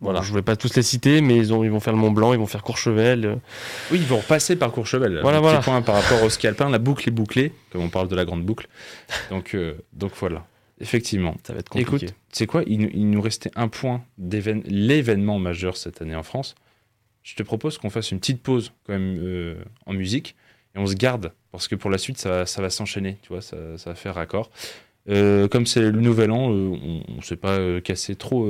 Voilà, 0.00 0.20
je 0.22 0.28
voulais 0.30 0.42
pas 0.42 0.56
tous 0.56 0.74
les 0.76 0.82
citer, 0.82 1.20
mais 1.22 1.36
ils, 1.36 1.52
ont, 1.54 1.64
ils 1.64 1.70
vont 1.70 1.80
faire 1.80 1.92
le 1.94 1.98
Mont 1.98 2.10
Blanc, 2.10 2.32
ils 2.34 2.38
vont 2.38 2.46
faire 2.46 2.62
Courchevel. 2.62 3.24
euh, 3.24 3.34
Oui, 3.90 3.98
ils 4.00 4.06
vont 4.06 4.18
repasser 4.18 4.54
par 4.56 4.70
Courchevel. 4.70 5.20
Voilà, 5.22 5.40
voilà. 5.40 5.58
Petit 5.58 5.64
point 5.64 5.80
par 5.82 5.94
rapport 5.94 6.22
au 6.22 6.28
ski 6.28 6.46
alpin, 6.46 6.68
la 6.68 6.78
boucle 6.78 7.08
est 7.08 7.12
bouclée, 7.12 7.52
comme 7.70 7.82
on 7.82 7.88
parle 7.88 8.08
de 8.08 8.16
la 8.16 8.24
grande 8.26 8.44
boucle. 8.44 8.66
Donc, 9.30 9.54
euh, 9.54 9.74
donc 9.94 10.12
voilà, 10.20 10.46
effectivement. 10.80 11.34
Ça 11.46 11.54
va 11.54 11.60
être 11.60 11.70
compliqué. 11.70 12.06
Écoute, 12.06 12.14
c'est 12.32 12.46
quoi? 12.46 12.62
Il, 12.66 12.80
nous- 12.80 12.90
il 12.92 13.08
nous 13.08 13.20
restait 13.22 13.50
un 13.56 13.68
point 13.68 14.04
l'événement 14.68 15.38
majeur 15.38 15.76
cette 15.76 16.02
année 16.02 16.14
en 16.16 16.22
France. 16.22 16.54
Je 17.22 17.34
te 17.34 17.42
propose 17.42 17.78
qu'on 17.78 17.90
fasse 17.90 18.10
une 18.10 18.20
petite 18.20 18.42
pause 18.42 18.72
quand 18.86 18.92
même 18.92 19.16
euh, 19.18 19.54
en 19.86 19.94
musique 19.94 20.36
et 20.74 20.78
on 20.78 20.86
se 20.86 20.94
garde 20.94 21.32
parce 21.52 21.68
que 21.68 21.74
pour 21.76 21.90
la 21.90 21.96
suite 21.98 22.18
ça, 22.18 22.28
va- 22.28 22.46
ça 22.46 22.60
va 22.60 22.68
s'enchaîner, 22.68 23.16
tu 23.22 23.28
vois, 23.28 23.40
ça, 23.40 23.56
ça 23.78 23.90
va 23.90 23.96
faire 23.96 24.14
raccord. 24.16 24.50
Euh, 25.08 25.48
comme 25.48 25.64
c'est 25.66 25.80
le 25.80 25.92
nouvel 25.92 26.30
an, 26.30 26.48
on 26.50 27.04
ne 27.16 27.22
s'est 27.22 27.36
pas 27.36 27.80
cassé 27.82 28.14
trop 28.16 28.46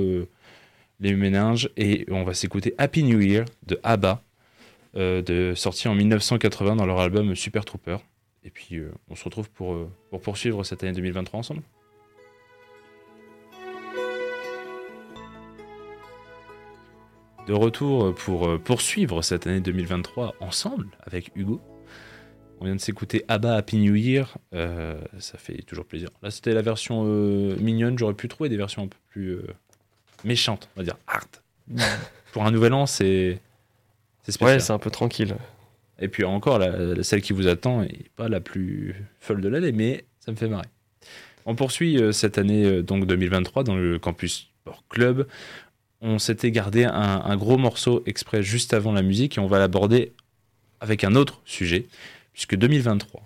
les 1.01 1.15
méninges 1.15 1.71
et 1.77 2.07
on 2.11 2.25
va 2.25 2.35
s'écouter 2.35 2.75
Happy 2.79 3.03
New 3.03 3.21
Year 3.21 3.45
de 3.67 3.79
ABBA, 3.83 4.23
euh, 4.97 5.23
de, 5.23 5.55
sorti 5.55 5.89
en 5.89 5.95
1980 5.95 6.77
dans 6.77 6.87
leur 6.87 7.01
album 7.01 7.35
Super 7.35 7.65
Trooper. 7.65 7.99
Et 8.45 8.51
puis 8.51 8.77
euh, 8.77 8.93
on 9.09 9.15
se 9.15 9.25
retrouve 9.25 9.51
pour, 9.51 9.75
euh, 9.75 9.91
pour 10.11 10.21
poursuivre 10.21 10.63
cette 10.65 10.85
année 10.85 10.93
2023 10.93 11.41
ensemble. 11.41 11.63
De 17.47 17.53
retour 17.53 18.15
pour 18.15 18.59
poursuivre 18.61 19.21
cette 19.21 19.47
année 19.47 19.61
2023 19.61 20.35
ensemble 20.41 20.87
avec 21.03 21.31
Hugo. 21.35 21.61
On 22.59 22.65
vient 22.65 22.75
de 22.75 22.81
s'écouter 22.81 23.23
ABBA 23.29 23.55
Happy 23.55 23.77
New 23.77 23.97
Year, 23.97 24.39
ça 24.51 25.37
fait 25.37 25.61
toujours 25.67 25.85
plaisir. 25.85 26.09
Là 26.23 26.31
c'était 26.31 26.55
la 26.55 26.63
version 26.63 27.05
mignonne, 27.05 27.99
j'aurais 27.99 28.15
pu 28.15 28.29
trouver 28.29 28.49
des 28.49 28.57
versions 28.57 28.85
un 28.85 28.89
peu 28.89 28.97
plus 29.11 29.41
méchantes, 30.25 30.69
on 30.77 30.81
va 30.81 30.85
dire 30.85 30.97
hard. 31.07 31.29
pour 32.33 32.45
un 32.45 32.51
nouvel 32.51 32.73
an 32.73 32.87
c'est 32.87 33.41
c'est 34.23 34.33
spécial. 34.33 34.57
Ouais, 34.57 34.61
c'est 34.61 34.73
un 34.73 34.79
peu 34.79 34.91
tranquille. 34.91 35.37
Et 35.99 36.09
puis 36.09 36.25
encore, 36.25 36.59
la, 36.59 37.03
celle 37.03 37.23
qui 37.23 37.33
vous 37.33 37.47
attend 37.47 37.83
est 37.83 38.11
pas 38.17 38.29
la 38.29 38.41
plus 38.41 38.95
folle 39.21 39.41
de 39.41 39.49
l'année, 39.49 39.73
mais 39.73 40.05
ça 40.19 40.33
me 40.33 40.37
fait 40.37 40.49
marrer. 40.49 40.67
On 41.47 41.55
poursuit 41.55 41.99
euh, 41.99 42.11
cette 42.11 42.39
année 42.39 42.65
euh, 42.65 42.83
donc 42.83 43.07
2023 43.07 43.65
dans 43.65 43.77
le 43.77 43.99
campus 43.99 44.49
Sport 44.63 44.83
Club. 44.89 45.29
On 46.01 46.19
s'était 46.19 46.51
gardé 46.51 46.85
un, 46.85 46.93
un 46.93 47.37
gros 47.37 47.59
morceau 47.59 48.03
exprès 48.07 48.43
juste 48.43 48.75
avant 48.75 48.93
la 48.93 49.03
musique 49.03 49.37
et 49.37 49.41
on 49.41 49.47
va 49.47 49.59
l'aborder 49.59 50.13
avec 50.81 51.05
un 51.05 51.15
autre 51.15 51.41
sujet, 51.45 51.87
puisque 52.33 52.57
2023 52.57 53.23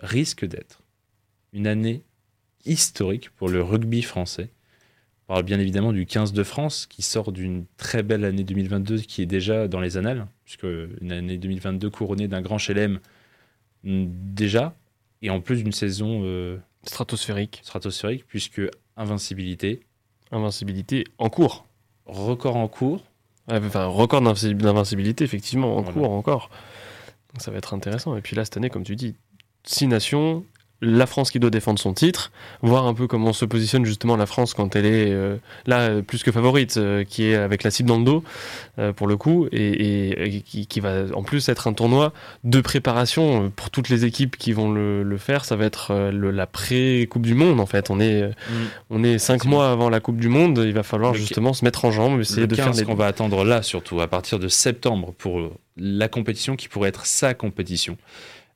risque 0.00 0.44
d'être 0.44 0.80
une 1.52 1.66
année 1.66 2.02
historique 2.64 3.30
pour 3.30 3.48
le 3.48 3.62
rugby 3.62 4.02
français. 4.02 4.50
On 5.28 5.34
parle 5.34 5.42
bien 5.44 5.58
évidemment 5.58 5.92
du 5.92 6.06
15 6.06 6.32
de 6.32 6.42
France 6.44 6.86
qui 6.86 7.02
sort 7.02 7.32
d'une 7.32 7.64
très 7.76 8.02
belle 8.04 8.24
année 8.24 8.44
2022 8.44 8.98
qui 9.00 9.22
est 9.22 9.26
déjà 9.26 9.66
dans 9.66 9.80
les 9.80 9.96
annales, 9.96 10.26
puisque 10.44 10.66
une 11.00 11.10
année 11.10 11.36
2022 11.36 11.90
couronnée 11.90 12.28
d'un 12.28 12.40
grand 12.42 12.58
chelem 12.58 13.00
mm, 13.82 14.04
déjà, 14.34 14.74
et 15.22 15.30
en 15.30 15.40
plus 15.40 15.62
d'une 15.64 15.72
saison 15.72 16.20
euh, 16.24 16.58
Stratosphérique, 16.84 17.60
stratosphérique, 17.64 18.24
puisque 18.28 18.60
invincibilité, 18.96 19.80
invincibilité 20.30 21.04
en 21.18 21.28
cours. 21.28 21.66
record 22.06 22.56
en 22.56 22.68
cours, 22.68 23.02
Enfin, 23.48 23.86
record 23.86 24.22
d'invinci- 24.22 24.54
d'invincibilité, 24.54 25.22
effectivement, 25.24 25.76
en 25.76 25.82
Voilà. 25.82 25.92
cours 25.92 26.10
encore. 26.10 26.50
Donc 27.32 27.42
ça 27.42 27.52
va 27.52 27.58
être 27.58 27.74
intéressant. 27.74 28.16
Et 28.16 28.20
puis 28.20 28.34
là, 28.34 28.44
cette 28.44 28.56
année, 28.56 28.70
comme 28.70 28.82
tu 28.82 28.96
dis, 28.96 29.14
six 29.62 29.86
nations, 29.86 30.44
la 30.82 31.06
France 31.06 31.30
qui 31.30 31.38
doit 31.40 31.50
défendre 31.50 31.78
son 31.78 31.94
titre, 31.94 32.30
voir 32.62 32.86
un 32.86 32.92
peu 32.94 33.06
comment 33.06 33.32
se 33.32 33.44
positionne 33.44 33.84
justement 33.86 34.16
la 34.16 34.26
France 34.26 34.52
quand 34.54 34.76
elle 34.76 34.84
est 34.86 35.10
euh, 35.10 35.36
là 35.66 36.02
plus 36.02 36.22
que 36.22 36.30
favorite, 36.30 36.76
euh, 36.76 37.02
qui 37.04 37.24
est 37.24 37.34
avec 37.34 37.62
la 37.62 37.70
cible 37.70 37.88
dans 37.88 37.98
le 37.98 38.04
dos 38.04 38.22
euh, 38.78 38.92
pour 38.92 39.06
le 39.06 39.16
coup, 39.16 39.46
et, 39.52 39.56
et- 39.68 40.36
et 40.36 40.40
qui, 40.42 40.66
qui 40.66 40.80
va 40.80 41.04
en 41.14 41.22
plus 41.22 41.48
être 41.48 41.66
un 41.66 41.72
tournoi 41.72 42.12
de 42.44 42.60
préparation 42.60 43.50
pour 43.56 43.70
toutes 43.70 43.88
les 43.88 44.04
équipes 44.04 44.36
qui 44.36 44.52
vont 44.52 44.70
le, 44.70 45.02
le 45.02 45.16
faire. 45.18 45.44
Ça 45.44 45.56
va 45.56 45.64
être 45.64 46.10
le- 46.12 46.30
la 46.30 46.46
pré-Coupe 46.46 47.22
du 47.26 47.34
Monde 47.34 47.58
en 47.60 47.66
fait. 47.66 47.90
On 47.90 47.98
est, 48.00 48.22
euh, 48.22 48.30
on 48.90 49.02
est 49.02 49.18
cinq 49.18 49.44
mois 49.46 49.70
avant 49.70 49.88
la 49.88 50.00
Coupe 50.00 50.18
du 50.18 50.28
Monde. 50.28 50.62
Il 50.64 50.72
va 50.74 50.82
falloir 50.82 51.12
Le- 51.12 51.18
justement 51.18 51.52
se 51.54 51.64
mettre 51.64 51.84
en 51.86 51.90
jambe, 51.90 52.20
essayer 52.20 52.46
de 52.46 52.54
faire 52.54 52.66
15 52.66 52.80
les 52.80 52.84
qu'on 52.84 52.94
va 52.94 53.06
attendre 53.06 53.44
là, 53.44 53.62
surtout 53.62 54.00
à 54.02 54.08
partir 54.08 54.38
de 54.38 54.48
septembre, 54.48 55.14
pour 55.16 55.52
la 55.78 56.08
compétition 56.08 56.54
qui 56.56 56.68
pourrait 56.68 56.88
être 56.90 57.06
sa 57.06 57.32
compétition. 57.34 57.96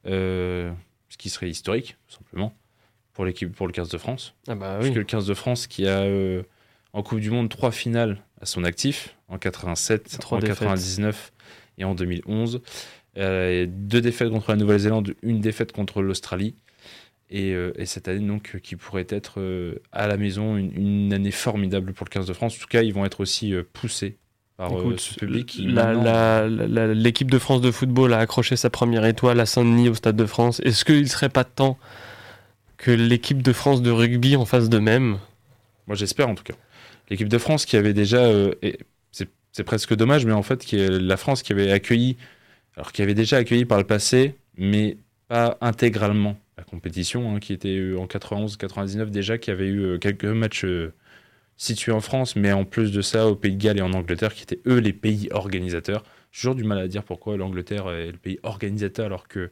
Euh, 0.06 0.70
ce 1.10 1.18
qui 1.18 1.28
serait 1.28 1.50
historique, 1.50 1.96
tout 2.08 2.16
simplement, 2.16 2.56
pour 3.12 3.26
l'équipe, 3.26 3.54
pour 3.54 3.66
le 3.66 3.72
15 3.72 3.90
de 3.90 3.98
France. 3.98 4.34
Ah 4.48 4.54
bah 4.54 4.76
oui. 4.78 4.84
Puisque 4.84 4.96
le 4.96 5.04
15 5.04 5.26
de 5.26 5.34
France 5.34 5.66
qui 5.66 5.86
a 5.86 6.00
euh, 6.00 6.42
en 6.94 7.02
Coupe 7.02 7.20
du 7.20 7.30
Monde 7.30 7.50
trois 7.50 7.72
finales 7.72 8.22
à 8.40 8.46
son 8.46 8.64
actif, 8.64 9.16
en 9.28 9.36
87, 9.36 10.18
Trois 10.20 10.38
en 10.38 10.40
défaites. 10.40 10.58
99 10.60 11.32
et 11.78 11.84
en 11.84 11.94
2011. 11.94 12.62
Euh, 13.18 13.66
deux 13.68 14.00
défaites 14.00 14.30
contre 14.30 14.50
la 14.50 14.56
Nouvelle-Zélande, 14.56 15.14
une 15.22 15.40
défaite 15.40 15.72
contre 15.72 16.00
l'Australie. 16.00 16.54
Et, 17.28 17.52
euh, 17.52 17.72
et 17.76 17.86
cette 17.86 18.08
année, 18.08 18.26
donc, 18.26 18.58
qui 18.62 18.74
pourrait 18.74 19.06
être 19.08 19.40
à 19.92 20.06
la 20.06 20.16
maison 20.16 20.56
une, 20.56 20.72
une 20.76 21.12
année 21.12 21.30
formidable 21.30 21.92
pour 21.92 22.04
le 22.04 22.10
15 22.10 22.26
de 22.26 22.32
France. 22.32 22.56
En 22.56 22.60
tout 22.60 22.68
cas, 22.68 22.82
ils 22.82 22.94
vont 22.94 23.04
être 23.04 23.20
aussi 23.20 23.52
poussés 23.72 24.16
par 24.60 24.74
euh, 24.74 24.80
Écoute, 24.80 25.00
ce 25.00 25.14
public. 25.14 25.58
l'équipe 26.94 27.30
de 27.30 27.38
France 27.38 27.62
de 27.62 27.70
football 27.70 28.12
a 28.12 28.18
accroché 28.18 28.56
sa 28.56 28.68
première 28.68 29.06
étoile 29.06 29.40
à 29.40 29.46
Saint-Denis 29.46 29.88
au 29.88 29.94
Stade 29.94 30.16
de 30.16 30.26
France. 30.26 30.60
Est-ce 30.64 30.84
qu'il 30.84 31.00
ne 31.00 31.06
serait 31.06 31.30
pas 31.30 31.44
temps 31.44 31.78
que 32.76 32.90
l'équipe 32.90 33.40
de 33.40 33.52
France 33.54 33.80
de 33.80 33.90
rugby 33.90 34.36
en 34.36 34.44
fasse 34.44 34.68
de 34.68 34.78
même? 34.78 35.18
Moi, 35.86 35.96
j'espère 35.96 36.28
en 36.28 36.34
tout 36.34 36.44
cas. 36.44 36.52
L'équipe 37.08 37.28
de 37.28 37.38
France 37.38 37.64
qui 37.64 37.78
avait 37.78 37.94
déjà, 37.94 38.18
euh, 38.18 38.52
c'est 39.52 39.64
presque 39.64 39.96
dommage, 39.96 40.26
mais 40.26 40.32
en 40.32 40.42
fait, 40.42 40.62
qui 40.62 40.76
est 40.76 40.90
la 40.90 41.16
France 41.16 41.42
qui 41.42 41.52
avait 41.52 41.72
accueilli, 41.72 42.18
alors 42.76 42.92
qui 42.92 43.00
avait 43.00 43.14
déjà 43.14 43.38
accueilli 43.38 43.64
par 43.64 43.78
le 43.78 43.84
passé, 43.84 44.36
mais 44.58 44.98
pas 45.26 45.56
intégralement 45.62 46.38
la 46.58 46.64
compétition, 46.64 47.34
hein, 47.34 47.40
qui 47.40 47.54
était 47.54 47.78
euh, 47.78 47.98
en 47.98 48.04
91-99 48.04 49.06
déjà, 49.06 49.38
qui 49.38 49.50
avait 49.50 49.68
eu 49.68 49.98
quelques 49.98 50.26
matchs 50.26 50.66
euh, 50.66 50.92
situés 51.60 51.92
en 51.92 52.00
France, 52.00 52.36
mais 52.36 52.52
en 52.52 52.64
plus 52.64 52.90
de 52.90 53.02
ça, 53.02 53.26
au 53.26 53.36
Pays 53.36 53.54
de 53.54 53.62
Galles 53.62 53.76
et 53.76 53.82
en 53.82 53.92
Angleterre, 53.92 54.32
qui 54.32 54.44
étaient 54.44 54.60
eux 54.66 54.78
les 54.78 54.94
pays 54.94 55.28
organisateurs. 55.30 56.04
J'ai 56.32 56.40
toujours 56.40 56.54
du 56.54 56.64
mal 56.64 56.78
à 56.78 56.88
dire 56.88 57.02
pourquoi 57.04 57.36
l'Angleterre 57.36 57.90
est 57.90 58.12
le 58.12 58.16
pays 58.16 58.38
organisateur 58.42 59.04
alors 59.04 59.28
qu'il 59.28 59.50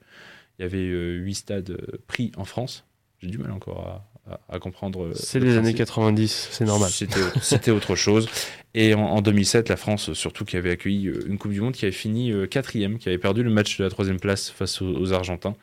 y 0.59 0.63
avait 0.63 0.79
euh, 0.79 1.17
huit 1.19 1.35
stades 1.35 1.69
euh, 1.71 1.99
pris 2.07 2.33
en 2.39 2.47
France. 2.47 2.87
J'ai 3.21 3.29
du 3.29 3.37
mal 3.37 3.51
encore 3.53 4.03
à, 4.49 4.59
comprendre. 4.59 5.05
euh, 5.09 5.13
C'est 5.15 5.39
le 5.39 5.47
les 5.47 5.53
années 5.53 5.75
principe. 5.75 5.79
90, 5.79 6.49
c'est 6.51 6.65
normal. 6.65 6.91
C'était, 7.43 7.71
autre 7.73 7.95
chose. 7.95 8.27
Et 8.73 8.95
en, 8.95 9.01
en 9.01 9.21
2007, 9.21 9.69
la 9.69 9.77
France, 9.77 10.15
surtout, 10.15 10.47
qui 10.47 10.57
avait 10.57 10.71
accueilli 10.71 11.11
une 11.27 11.37
Coupe 11.37 11.53
du 11.53 11.61
Monde 11.61 11.75
qui 11.75 11.85
avait 11.85 11.93
fini 11.93 12.33
quatrième, 12.49 12.97
qui 12.99 13.11
avait 13.11 13.19
perdu 13.19 13.43
le 13.43 13.51
match 13.51 13.77
de 13.77 13.85
la 13.85 13.91
troisième 13.91 14.19
place 14.19 14.49
face 14.49 14.81
aux, 14.81 14.95
aux 14.95 15.13
Argentins. 15.13 15.57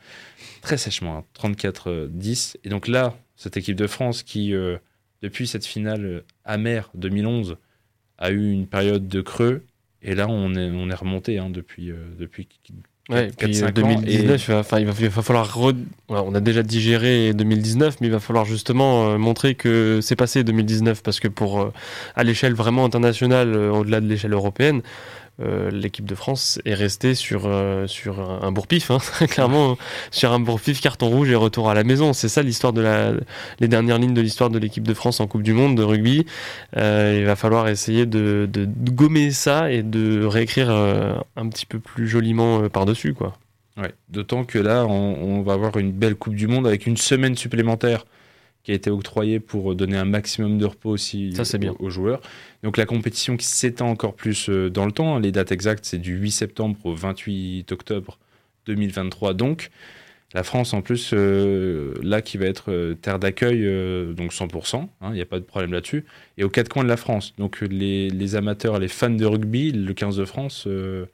Très 0.62 0.78
sèchement, 0.78 1.18
hein, 1.18 1.24
34-10. 1.40 2.58
Et 2.64 2.70
donc 2.70 2.88
là, 2.88 3.16
cette 3.36 3.58
équipe 3.58 3.76
de 3.76 3.88
France 3.88 4.22
qui, 4.24 4.54
euh, 4.54 4.78
depuis 5.26 5.48
cette 5.48 5.66
finale 5.66 6.06
euh, 6.06 6.24
amère 6.46 6.90
2011, 6.94 7.58
a 8.20 8.32
eu 8.32 8.52
une 8.52 8.68
période 8.68 9.08
de 9.08 9.22
creux. 9.22 9.64
Et 10.04 10.14
là, 10.14 10.28
on 10.30 10.54
est, 10.54 10.70
on 10.70 10.88
est 10.90 10.96
remonté 10.96 11.40
hein, 11.40 11.50
depuis, 11.50 11.90
euh, 11.92 11.96
depuis 12.20 12.48
Ouais, 13.10 13.28
et 13.28 13.32
4, 13.32 13.38
puis 13.38 13.56
5 13.56 13.66
euh, 13.66 13.68
ans. 13.68 13.88
2019, 13.88 14.48
il, 14.48 14.52
va, 14.52 14.60
enfin, 14.60 14.80
il, 14.80 14.86
va, 14.86 14.94
il 15.00 15.10
va 15.10 15.22
falloir. 15.22 15.58
re- 15.58 15.76
on 16.10 16.34
a 16.34 16.40
déjà 16.40 16.64
digéré 16.64 17.34
2019, 17.34 17.98
mais 18.02 18.08
il 18.08 18.12
va 18.12 18.20
falloir 18.20 18.46
justement 18.46 19.10
euh, 19.10 19.18
montrer 19.18 19.54
que 19.56 20.00
c'est 20.02 20.16
passé 20.16 20.44
2019, 20.44 21.04
parce 21.04 21.20
que 21.20 21.28
pour 21.28 21.60
euh, 21.62 21.74
à 22.16 22.24
l'échelle 22.24 22.54
vraiment 22.54 22.86
internationale, 22.86 23.54
euh, 23.54 23.72
au-delà 23.72 24.02
de 24.02 24.08
l'échelle 24.08 24.34
européenne, 24.34 24.82
euh, 25.42 25.70
l'équipe 25.70 26.06
de 26.06 26.16
France 26.16 26.62
est 26.64 26.74
restée 26.74 27.14
sur, 27.14 27.46
euh, 27.46 27.88
sur 27.88 28.20
un, 28.20 28.52
bourre-pif, 28.54 28.90
hein, 28.90 29.00
clairement, 29.28 29.78
sur 30.12 30.32
un 30.32 30.40
bourre-pif, 30.40 30.80
carton 30.80 31.10
rouge 31.10 31.30
et 31.30 31.36
retour 31.36 31.70
à 31.70 31.74
la 31.74 31.84
maison. 31.84 32.14
C'est 32.14 32.30
ça 32.30 32.42
l'histoire 32.42 32.72
de 32.72 32.82
la, 32.82 33.12
les 33.60 33.68
dernières 33.68 34.00
lignes 34.00 34.14
de 34.14 34.22
l'histoire 34.22 34.50
de 34.50 34.58
l'équipe 34.58 34.88
de 34.88 34.94
France 34.94 35.20
en 35.20 35.28
Coupe 35.28 35.44
du 35.44 35.54
Monde 35.54 35.76
de 35.76 35.84
rugby. 35.84 36.26
Euh, 36.78 37.18
il 37.20 37.26
va 37.26 37.36
falloir 37.36 37.68
essayer 37.68 38.06
de, 38.06 38.48
gommer 38.92 39.32
ça 39.32 39.72
et 39.72 39.84
de 39.84 40.24
réécrire 40.24 40.70
un 40.70 41.50
petit 41.50 41.66
peu 41.66 41.80
plus 41.80 42.08
joliment 42.08 42.70
par-dessus, 42.70 43.14
quoi. 43.14 43.38
Ouais. 43.78 43.94
D'autant 44.08 44.46
que 44.46 44.58
là, 44.58 44.86
on 44.86 45.42
va 45.42 45.52
avoir 45.54 45.76
une 45.76 45.92
belle 45.92 46.16
Coupe 46.16 46.36
du 46.36 46.48
Monde 46.48 46.66
avec 46.66 46.88
une 46.88 46.96
semaine 46.96 47.36
supplémentaire 47.36 48.06
qui 48.66 48.72
a 48.72 48.76
été 48.76 48.90
octroyée 48.90 49.40
pour 49.40 49.76
donner 49.76 49.96
un 49.96 50.06
maximum 50.06 50.58
de 50.58 50.66
repos 50.66 50.90
aussi 50.90 51.32
Ça, 51.36 51.44
aux- 51.56 51.60
bien. 51.60 51.76
aux 51.80 51.90
joueurs. 51.90 52.20
Donc 52.64 52.78
la 52.78 52.86
compétition 52.86 53.38
qui 53.38 53.46
s'étend 53.46 53.90
encore 53.90 54.16
plus 54.16 54.50
euh, 54.50 54.70
dans 54.70 54.86
le 54.88 54.92
temps. 54.92 55.20
Les 55.20 55.32
dates 55.32 55.52
exactes, 55.52 55.86
c'est 55.86 56.00
du 56.00 56.16
8 56.18 56.32
septembre 56.32 56.78
au 56.84 56.96
28 56.96 57.72
octobre 57.72 58.18
2023. 58.66 59.34
Donc 59.36 59.70
la 60.34 60.44
France, 60.44 60.74
en 60.74 60.82
plus, 60.82 61.12
euh, 61.14 61.94
là, 62.02 62.22
qui 62.24 62.38
va 62.38 62.46
être 62.48 62.72
euh, 62.72 62.96
terre 62.96 63.20
d'accueil, 63.20 63.60
euh, 63.64 64.12
donc 64.14 64.34
100%, 64.34 64.90
hein, 65.02 65.10
il 65.12 65.14
n'y 65.14 65.22
a 65.22 65.26
pas 65.26 65.40
de 65.40 65.46
problème 65.46 65.72
là-dessus, 65.72 66.04
et 66.38 66.44
aux 66.44 66.50
quatre 66.50 66.68
coins 66.68 66.84
de 66.84 66.90
la 66.90 66.98
France. 66.98 67.34
Donc 67.38 67.62
euh, 67.64 67.68
les, 67.68 68.10
les 68.10 68.36
amateurs, 68.36 68.80
les 68.80 68.88
fans 68.90 69.10
de 69.12 69.26
rugby, 69.26 69.72
le 69.72 69.94
15 69.94 70.18
de 70.18 70.26
France, 70.26 70.64
euh, 70.68 71.06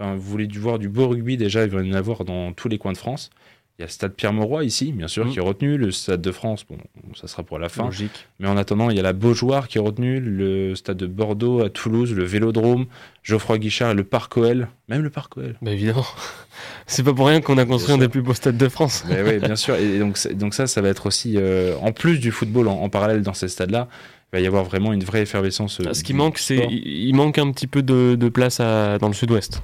vous 0.00 0.20
voulez 0.20 0.46
du 0.48 0.58
voir 0.58 0.78
du 0.78 0.88
beau 0.88 1.08
rugby, 1.08 1.36
déjà, 1.36 1.64
il 1.64 1.70
va 1.70 1.82
y 1.82 1.88
en 1.90 1.94
avoir 1.94 2.24
dans 2.24 2.52
tous 2.52 2.68
les 2.68 2.76
coins 2.78 2.92
de 2.92 2.98
France. 2.98 3.30
Il 3.78 3.82
y 3.82 3.84
a 3.84 3.86
le 3.86 3.92
stade 3.92 4.12
Pierre-Mauroy 4.14 4.64
ici, 4.64 4.90
bien 4.90 5.06
sûr, 5.06 5.24
Mhm. 5.24 5.30
qui 5.32 5.38
est 5.38 5.42
retenu. 5.42 5.78
Le 5.78 5.92
stade 5.92 6.20
de 6.20 6.32
France, 6.32 6.64
bon, 6.68 6.78
ça 7.14 7.28
sera 7.28 7.44
pour 7.44 7.60
la 7.60 7.68
fin. 7.68 7.84
Logique. 7.84 8.26
Mais 8.40 8.48
en 8.48 8.56
attendant, 8.56 8.90
il 8.90 8.96
y 8.96 8.98
a 8.98 9.04
la 9.04 9.12
Beaujoire 9.12 9.68
qui 9.68 9.78
est 9.78 9.80
retenue, 9.80 10.18
le 10.18 10.74
stade 10.74 10.96
de 10.96 11.06
Bordeaux 11.06 11.62
à 11.62 11.70
Toulouse, 11.70 12.12
le 12.12 12.24
Vélodrome, 12.24 12.86
Geoffroy 13.22 13.58
Guichard 13.58 13.92
et 13.92 13.94
le 13.94 14.02
Parc 14.02 14.36
OL. 14.36 14.66
Même 14.88 15.02
le 15.02 15.10
Parc 15.10 15.36
OL. 15.36 15.54
Bah 15.62 15.70
évidemment. 15.70 16.04
C'est 16.88 17.04
pas 17.04 17.14
pour 17.14 17.28
rien 17.28 17.40
qu'on 17.40 17.56
a 17.56 17.64
construit 17.66 17.94
un 17.94 17.98
des 17.98 18.08
plus 18.08 18.20
beaux 18.22 18.34
stades 18.34 18.56
de 18.56 18.68
France. 18.68 19.04
Mais 19.08 19.22
oui, 19.22 19.38
bien 19.38 19.54
sûr. 19.64 19.76
Et 19.76 20.00
donc, 20.34 20.54
ça, 20.54 20.66
ça 20.66 20.80
va 20.80 20.88
être 20.88 21.06
aussi, 21.06 21.34
euh, 21.36 21.76
en 21.80 21.92
plus 21.92 22.18
du 22.18 22.32
football 22.32 22.66
en, 22.66 22.80
en 22.82 22.88
parallèle 22.88 23.22
dans 23.22 23.34
ces 23.34 23.46
stades-là, 23.46 23.86
il 24.32 24.36
va 24.38 24.40
y 24.40 24.46
avoir 24.48 24.64
vraiment 24.64 24.92
une 24.92 25.04
vraie 25.04 25.22
effervescence. 25.22 25.78
euh, 25.80 25.84
Ah, 25.90 25.94
Ce 25.94 26.02
qui 26.02 26.14
manque, 26.14 26.38
c'est 26.38 26.66
il 26.68 27.06
il 27.08 27.14
manque 27.14 27.38
un 27.38 27.52
petit 27.52 27.68
peu 27.68 27.82
de, 27.82 28.16
de 28.18 28.28
place 28.28 28.58
à- 28.58 28.98
dans 28.98 29.06
le 29.06 29.14
sud-ouest. 29.14 29.62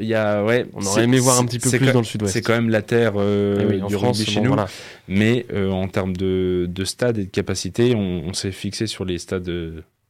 Il 0.00 0.06
y 0.06 0.14
a, 0.14 0.42
ouais, 0.44 0.66
On 0.74 0.84
aurait 0.84 1.04
aimé 1.04 1.18
voir 1.18 1.38
un 1.38 1.44
petit 1.44 1.58
peu 1.58 1.70
plus 1.70 1.78
quand- 1.86 1.92
dans 1.92 1.98
le 2.00 2.04
sud-ouest. 2.04 2.32
C'est 2.32 2.42
quand 2.42 2.54
même 2.54 2.70
la 2.70 2.82
terre 2.82 3.12
euh, 3.16 3.58
Eh 3.60 3.64
oui, 3.66 3.80
du 3.86 3.94
France, 3.94 4.18
rugby 4.18 4.30
chez 4.32 4.40
bon, 4.40 4.46
nous. 4.46 4.52
voilà. 4.54 4.68
Mais 5.08 5.46
euh, 5.52 5.70
en 5.70 5.86
termes 5.88 6.16
de, 6.16 6.66
de 6.68 6.84
stades 6.84 7.18
et 7.18 7.24
de 7.26 7.30
capacité, 7.30 7.94
on, 7.94 8.24
on 8.26 8.32
s'est 8.32 8.52
fixé 8.52 8.86
sur 8.86 9.04
les 9.04 9.18
stades 9.18 9.48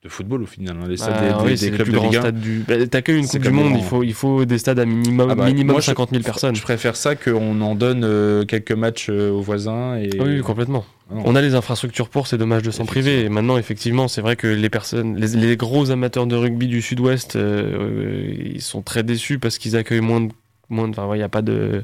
de, 0.03 0.09
football 0.09 0.43
au 0.43 0.47
final, 0.47 0.77
hein, 0.83 0.87
les 0.89 0.97
stades 0.97 1.15
Ah, 1.19 1.39
des, 1.39 1.45
oui, 1.45 1.51
des- 1.51 1.57
c'est 1.57 1.65
des 1.67 1.71
les 1.73 1.77
clubs 1.77 1.89
plus 1.89 1.99
de 1.99 2.05
Ligue 2.07 2.17
1. 2.17 2.21
stades 2.21 2.41
du. 2.41 2.65
Bah, 2.67 2.87
T'accueilles 2.87 3.19
une 3.19 3.27
Coupe 3.27 3.41
du 3.43 3.51
Monde, 3.51 3.75
il 3.77 3.85
faut, 3.85 4.03
il 4.03 4.15
faut 4.15 4.45
des 4.45 4.59
stades 4.59 4.79
à 4.79 4.85
minimum, 4.87 5.29
Ah 5.31 5.35
bah, 5.35 5.45
minimum 5.47 5.73
moi, 5.73 5.81
je- 5.81 5.87
50 5.87 6.11
000 6.11 6.23
personnes. 6.23 6.55
Je 6.57 6.63
préfère 6.63 6.97
ça 6.97 7.17
qu'on 7.17 7.61
en 7.61 7.75
donne 7.75 8.03
euh, 8.05 8.45
quelques 8.47 8.73
matchs 8.73 9.09
euh, 9.11 9.31
aux 9.31 9.43
voisins. 9.43 9.97
Et... 9.97 10.11
Ah 10.19 10.23
Oui, 10.25 10.41
complètement. 10.41 10.85
Ah 11.11 11.17
non. 11.17 11.23
On 11.27 11.35
a 11.37 11.43
les 11.43 11.55
infrastructures 11.55 12.09
pour, 12.09 12.27
c'est 12.29 12.39
dommage 12.39 12.63
de 12.63 12.71
s'en 12.71 12.87
priver. 12.87 13.25
Et 13.25 13.29
maintenant, 13.29 13.59
effectivement, 13.59 14.09
c'est 14.09 14.21
vrai 14.23 14.37
que 14.37 14.47
les 14.47 14.71
personnes, 14.71 15.17
les, 15.17 15.29
les 15.37 15.57
gros 15.57 15.91
amateurs 15.91 16.27
de 16.27 16.37
rugby 16.37 16.67
du 16.67 16.81
Sud-Ouest, 16.83 17.37
euh, 17.37 18.33
ils 18.55 18.63
sont 18.63 18.81
très 18.83 19.03
déçus 19.03 19.39
parce 19.39 19.59
qu'ils 19.59 19.77
accueillent 19.77 20.01
moins 20.01 20.21
de, 20.23 20.33
moins 20.71 20.89
de, 20.89 20.93
enfin, 20.99 21.15
il 21.15 21.19
y 21.19 21.23
a 21.23 21.29
pas 21.29 21.43
de, 21.43 21.83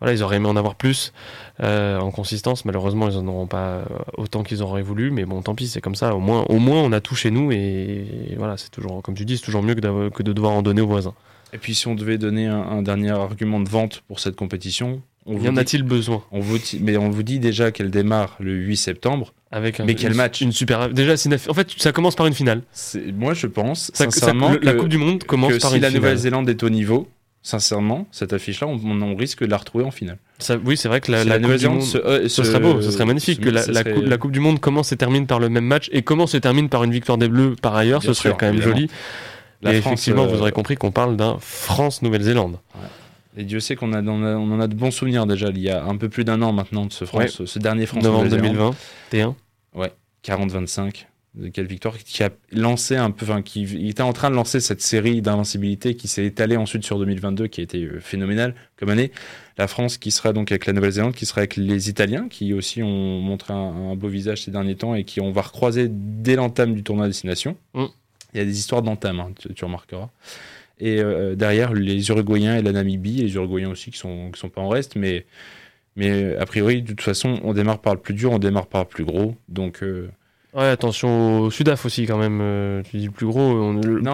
voilà, 0.00 0.14
ils 0.14 0.22
auraient 0.22 0.36
aimé 0.36 0.48
en 0.48 0.56
avoir 0.56 0.74
plus 0.74 1.12
euh, 1.62 1.98
en 1.98 2.10
consistance. 2.10 2.64
Malheureusement, 2.64 3.08
ils 3.08 3.16
en 3.16 3.26
auront 3.28 3.46
pas 3.46 3.66
euh, 3.68 3.84
autant 4.16 4.42
qu'ils 4.42 4.62
auraient 4.62 4.82
voulu. 4.82 5.10
Mais 5.10 5.24
bon, 5.24 5.42
tant 5.42 5.54
pis, 5.54 5.68
c'est 5.68 5.80
comme 5.80 5.94
ça. 5.94 6.14
Au 6.14 6.20
moins, 6.20 6.44
au 6.48 6.58
moins, 6.58 6.80
on 6.82 6.92
a 6.92 7.00
tout 7.00 7.14
chez 7.14 7.30
nous 7.30 7.52
et, 7.52 8.06
et 8.30 8.34
voilà, 8.36 8.56
c'est 8.56 8.70
toujours, 8.70 9.02
comme 9.02 9.14
tu 9.14 9.24
dis, 9.24 9.36
c'est 9.36 9.44
toujours 9.44 9.62
mieux 9.62 9.74
que, 9.74 10.08
que 10.08 10.22
de 10.22 10.32
devoir 10.32 10.52
en 10.52 10.62
donner 10.62 10.80
aux 10.80 10.86
voisins. 10.86 11.14
Et 11.52 11.58
puis 11.58 11.74
si 11.74 11.88
on 11.88 11.94
devait 11.96 12.16
donner 12.16 12.46
un, 12.46 12.60
un 12.60 12.82
dernier 12.82 13.10
argument 13.10 13.58
de 13.60 13.68
vente 13.68 14.02
pour 14.08 14.20
cette 14.20 14.36
compétition, 14.36 15.02
on 15.26 15.36
Y 15.38 15.48
en 15.48 15.56
a-t-il 15.56 15.82
besoin? 15.82 16.22
On 16.32 16.40
vous 16.40 16.58
dit- 16.58 16.78
mais 16.80 16.96
on 16.96 17.10
vous 17.10 17.22
dit 17.22 17.38
déjà 17.40 17.72
qu'elle 17.72 17.90
démarre 17.90 18.36
le 18.40 18.52
8 18.54 18.76
septembre. 18.76 19.34
avec 19.50 19.80
un, 19.80 19.84
Mais 19.84 19.94
quel 19.96 20.12
une- 20.12 20.16
match? 20.16 20.40
Une 20.40 20.52
super. 20.52 20.88
Déjà, 20.90 21.14
en 21.48 21.54
fait, 21.54 21.68
ça 21.76 21.92
commence 21.92 22.14
par 22.14 22.26
une 22.26 22.34
finale. 22.34 22.62
Moi, 23.14 23.34
je 23.34 23.46
pense 23.48 23.90
Ça- 23.92 24.04
ça- 24.04 24.10
sincèrement 24.12 24.52
le- 24.52 24.60
la 24.62 24.72
que- 24.72 24.78
Coupe 24.78 24.88
du 24.88 24.96
Monde 24.96 25.24
commence 25.24 25.52
que 25.52 25.58
par 25.60 25.70
si 25.70 25.76
une 25.76 25.82
la 25.82 25.88
finale. 25.88 26.02
Nouvelle-Zélande 26.02 26.48
est 26.48 26.62
au 26.62 26.70
niveau, 26.70 27.08
sincèrement, 27.42 28.06
cette 28.12 28.32
affiche-là, 28.32 28.66
on, 28.66 29.14
risque 29.16 29.42
de 29.44 29.50
la 29.50 29.56
retrouver 29.56 29.84
en 29.84 29.90
finale. 29.90 30.18
Ça- 30.38 30.56
oui, 30.64 30.76
c'est 30.76 30.88
vrai 30.88 31.00
que 31.00 31.10
la, 31.10 31.22
Si 31.22 31.28
la 31.28 31.38
Coupe 31.38 31.54
du 31.54 31.68
Monde. 31.68 31.82
se- 31.82 31.98
euh, 31.98 32.22
Ce 32.24 32.28
se- 32.28 32.44
serait 32.44 32.60
beau, 32.60 32.80
ce 32.82 32.90
serait 32.90 33.06
magnifique 33.06 33.36
se- 33.38 33.40
que 33.44 33.48
la, 33.50 33.66
la 33.66 33.80
serait- 33.80 33.92
coupe, 33.94 34.06
la 34.06 34.16
Coupe 34.18 34.32
du 34.32 34.40
Monde 34.40 34.60
commence 34.60 34.92
et 34.92 34.96
termine 34.96 35.26
par 35.26 35.38
le 35.40 35.48
même 35.48 35.64
match 35.64 35.88
et 35.92 36.02
commence 36.02 36.34
et 36.34 36.40
termine 36.40 36.68
par 36.68 36.84
une 36.84 36.92
victoire 36.92 37.18
des 37.18 37.28
Bleus 37.28 37.56
par 37.60 37.74
ailleurs, 37.76 38.00
Bien 38.00 38.08
ce 38.08 38.14
serait 38.14 38.30
sûr, 38.30 38.36
quand 38.38 38.46
même 38.46 38.56
évidemment. 38.56 38.76
joli. 38.76 38.90
La 39.62 39.74
et 39.74 39.80
France, 39.80 39.92
effectivement, 39.94 40.24
euh, 40.24 40.26
vous 40.28 40.40
aurez 40.40 40.52
compris 40.52 40.76
qu'on 40.76 40.90
parle 40.90 41.16
d'un 41.16 41.36
France-Nouvelle-Zélande. 41.40 42.58
Et 43.36 43.44
Dieu 43.44 43.60
sait 43.60 43.76
qu'on 43.76 43.92
a, 43.92 44.02
on 44.02 44.24
a, 44.24 44.34
on 44.36 44.50
en 44.52 44.60
a 44.60 44.66
de 44.66 44.74
bons 44.74 44.90
souvenirs 44.90 45.26
déjà, 45.26 45.48
il 45.48 45.58
y 45.60 45.70
a 45.70 45.84
un 45.84 45.96
peu 45.96 46.08
plus 46.08 46.24
d'un 46.24 46.40
an 46.42 46.52
maintenant 46.52 46.84
de 46.86 46.92
ce, 46.92 47.04
France, 47.04 47.44
ce 47.44 47.58
dernier 47.58 47.86
France 47.86 48.02
Novembre 48.02 48.24
Nouvelle-Zélande. 48.24 48.74
2021. 49.12 49.36
40-25. 50.22 51.06
De 51.34 51.48
quelle 51.48 51.66
victoire 51.66 51.96
qui 51.96 52.24
a 52.24 52.30
lancé 52.50 52.96
un 52.96 53.12
peu, 53.12 53.24
enfin, 53.24 53.40
qui 53.40 53.62
il 53.62 53.88
était 53.88 54.02
en 54.02 54.12
train 54.12 54.30
de 54.30 54.34
lancer 54.34 54.58
cette 54.58 54.80
série 54.80 55.22
d'invincibilité 55.22 55.94
qui 55.94 56.08
s'est 56.08 56.24
étalée 56.24 56.56
ensuite 56.56 56.84
sur 56.84 56.98
2022, 56.98 57.46
qui 57.46 57.60
a 57.60 57.64
été 57.64 57.84
euh, 57.84 58.00
phénoménale 58.00 58.56
comme 58.76 58.88
année. 58.88 59.12
La 59.56 59.68
France 59.68 59.96
qui 59.96 60.10
sera 60.10 60.32
donc 60.32 60.50
avec 60.50 60.66
la 60.66 60.72
Nouvelle-Zélande, 60.72 61.14
qui 61.14 61.26
sera 61.26 61.42
avec 61.42 61.54
les 61.54 61.88
Italiens, 61.88 62.26
qui 62.28 62.52
aussi 62.52 62.82
ont 62.82 63.20
montré 63.20 63.52
un, 63.52 63.56
un 63.56 63.94
beau 63.94 64.08
visage 64.08 64.42
ces 64.42 64.50
derniers 64.50 64.74
temps 64.74 64.96
et 64.96 65.04
qui 65.04 65.20
on 65.20 65.30
va 65.30 65.42
recroiser 65.42 65.86
dès 65.88 66.34
l'entame 66.34 66.74
du 66.74 66.82
tournoi 66.82 67.06
destination. 67.06 67.56
Mm. 67.74 67.84
Il 68.34 68.38
y 68.38 68.40
a 68.40 68.44
des 68.44 68.58
histoires 68.58 68.82
d'entame, 68.82 69.20
hein, 69.20 69.30
tu, 69.38 69.52
tu 69.54 69.64
remarqueras. 69.64 70.08
Et 70.80 70.98
euh, 71.00 71.34
derrière, 71.36 71.74
les 71.74 72.08
Uruguayens 72.08 72.56
et 72.56 72.62
la 72.62 72.72
Namibie, 72.72 73.22
les 73.22 73.34
Uruguayens 73.34 73.70
aussi 73.70 73.90
qui 73.90 73.98
sont, 73.98 74.30
qui 74.32 74.40
sont 74.40 74.48
pas 74.48 74.62
en 74.62 74.68
reste, 74.68 74.96
mais, 74.96 75.26
mais 75.94 76.34
a 76.36 76.46
priori, 76.46 76.82
de 76.82 76.88
toute 76.88 77.02
façon, 77.02 77.38
on 77.44 77.52
démarre 77.52 77.80
par 77.80 77.94
le 77.94 78.00
plus 78.00 78.14
dur, 78.14 78.32
on 78.32 78.38
démarre 78.38 78.66
par 78.66 78.82
le 78.82 78.88
plus 78.88 79.04
gros. 79.04 79.36
Donc, 79.48 79.82
euh, 79.82 80.10
Ouais, 80.52 80.64
attention 80.66 81.40
au 81.42 81.50
Sudaf 81.50 81.86
aussi 81.86 82.06
quand 82.06 82.18
même. 82.18 82.40
euh, 82.42 82.82
tu 82.82 82.96
dis 82.98 83.06
le 83.06 83.12
plus 83.12 83.26
gros. 83.26 83.40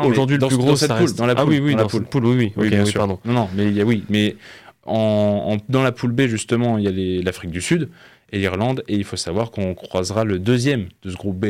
Aujourd'hui, 0.05 0.37
le 0.37 0.47
plus 0.47 0.57
gros, 0.57 0.69
dans 0.69 0.77
cette 0.77 0.89
ça 0.89 0.95
poule, 0.97 1.07
reste- 1.07 1.17
dans 1.19 1.27
la 1.27 1.33
Ah 1.37 1.43
poule, 1.45 1.53
oui, 1.55 1.61
oui, 1.61 1.71
dans 1.73 1.79
la 1.79 1.83
dans 1.85 1.89
poule. 1.89 2.05
poule, 2.05 2.27
oui, 2.27 2.37
oui. 2.37 2.53
Oui, 2.57 2.65
Ok, 2.67 2.71
bien 2.73 2.85
oui, 2.85 2.91
sûr. 2.91 2.99
pardon. 3.01 3.19
Non, 3.25 3.33
non, 3.33 3.49
mais 3.57 3.67
il 3.67 3.73
y 3.73 3.81
a, 3.81 3.85
oui, 3.85 4.05
mais 4.11 4.37
en, 4.85 5.55
en- 5.55 5.57
dans 5.71 5.83
la 5.83 5.93
poule 5.93 6.13
B, 6.13 6.23
justement, 6.27 6.77
il 6.79 6.85
y 6.85 7.21
a 7.21 7.23
l'Afrique 7.23 7.51
du 7.51 7.63
Sud 7.63 7.89
et 8.33 8.39
l'Irlande, 8.39 8.85
et 8.89 8.95
il 8.97 9.05
faut 9.05 9.17
savoir 9.17 9.51
qu'on 9.51 9.75
croisera 9.75 10.25
le 10.25 10.39
deuxième 10.39 10.89
de 11.03 11.11
ce 11.11 11.17
groupe 11.17 11.39
B. 11.39 11.47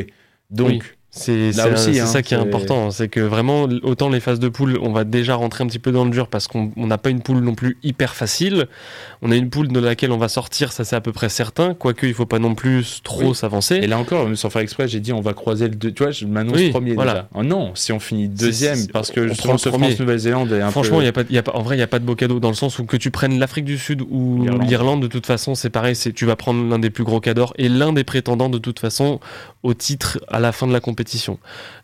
Donc. 0.51 0.96
C'est 1.17 1.51
hein, 1.59 2.07
ça 2.07 2.23
qui 2.23 2.35
est 2.35 2.37
important, 2.37 2.91
c'est 2.91 3.09
que 3.09 3.21
vraiment, 3.21 3.63
autant 3.83 4.11
les 4.11 4.21
phases 4.21 4.39
de 4.39 4.49
poule, 4.49 4.79
on 4.83 4.93
va 4.93 5.05
déjà 5.05 5.35
rentrer 5.35 5.65
un 5.65 5.67
petit 5.67 5.79
peu 5.79 5.91
dans 5.91 6.05
le 6.05 6.11
dur 6.11 6.29
parce 6.29 6.47
qu'on 6.47 6.73
on 6.77 6.87
n'a 6.87 6.99
pas 6.99 7.09
une 7.09 7.23
poule 7.23 7.39
non 7.39 7.55
plus 7.55 7.79
hyper 7.83 8.15
facile. 8.15 8.67
On 9.23 9.31
a 9.31 9.37
une 9.37 9.49
poule 9.49 9.69
de 9.69 9.81
laquelle 9.81 10.13
on 10.13 10.19
va 10.19 10.29
sortir, 10.29 10.73
ça 10.73 10.85
c'est 10.85 10.95
à 10.95 11.01
peu 11.01 11.13
près 11.13 11.31
certain, 11.31 11.73
quoique 11.73 12.07
il 12.07 12.13
faut 12.13 12.27
pas 12.27 12.39
non 12.39 12.55
plus 12.55 13.01
trop 13.03 13.29
Oui. 13.31 13.35
s'avancer. 13.35 13.77
et 13.77 13.87
là 13.87 13.99
encore, 13.99 14.29
sans 14.37 14.51
faire 14.51 14.61
exprès, 14.61 14.89
j'ai 14.89 15.01
dit 15.01 15.13
on 15.15 15.23
va 15.23 15.33
croiser 15.33 15.69
le 15.69 15.75
deux. 15.75 15.91
Tu 15.91 16.03
vois, 16.03 16.13
je 16.13 16.27
m'annonce 16.27 16.57
Oui, 16.59 16.71
premier 16.71 16.93
voilà. 16.95 17.13
déjà. 17.13 17.29
Oh 17.35 17.43
non, 17.43 17.71
si 17.75 17.93
on 17.93 17.99
finit 17.99 18.29
deuxième, 18.29 18.87
parce 18.89 19.11
que 19.11 19.33
ce 19.33 19.49
le 19.49 19.55
premier. 19.71 19.87
France-Nouvelle-Zélande 19.87 20.53
est 20.53 20.61
un 20.61 20.71
Franchement, 20.71 20.99
peu. 20.99 21.05
y 21.05 21.09
a 21.09 21.13
pas, 21.13 21.23
il 21.31 21.35
y 21.35 21.39
a 21.39 21.43
pas, 21.43 21.53
en 21.55 21.63
vrai, 21.63 21.77
il 21.77 21.79
n'y 21.79 21.83
a 21.85 21.89
pas 21.89 21.99
de 21.99 22.05
beau 22.05 22.15
cadeau 22.15 22.41
dans 22.41 22.51
le 22.51 22.55
sens 22.55 22.79
où 22.79 22.85
que 22.85 22.99
tu 22.99 23.11
prennes 23.11 23.39
l'Afrique 23.39 23.65
du 23.65 23.79
Sud 23.79 24.03
ou 24.11 24.47
L'Irlande. 24.69 25.01
de 25.01 25.07
toute 25.07 25.27
façon, 25.27 25.55
c'est 25.55 25.71
pareil. 25.71 25.97
C'est 25.97 26.13
tu 26.13 26.27
vas 26.27 26.37
prendre 26.37 26.63
l'un 26.69 26.79
des 26.79 26.91
plus 26.91 27.05
gros 27.05 27.21
cadors 27.21 27.55
et 27.57 27.71
l'un 27.71 27.95
des 27.95 28.05
prétendants 28.05 28.51
de 28.51 28.59
toute 28.59 28.81
façon 28.81 29.19
au 29.63 29.73
titre 29.73 30.19
à 30.29 30.41
la 30.41 30.53
fin 30.53 30.67
de 30.67 30.73
la 30.73 30.81
compétition. 30.81 31.06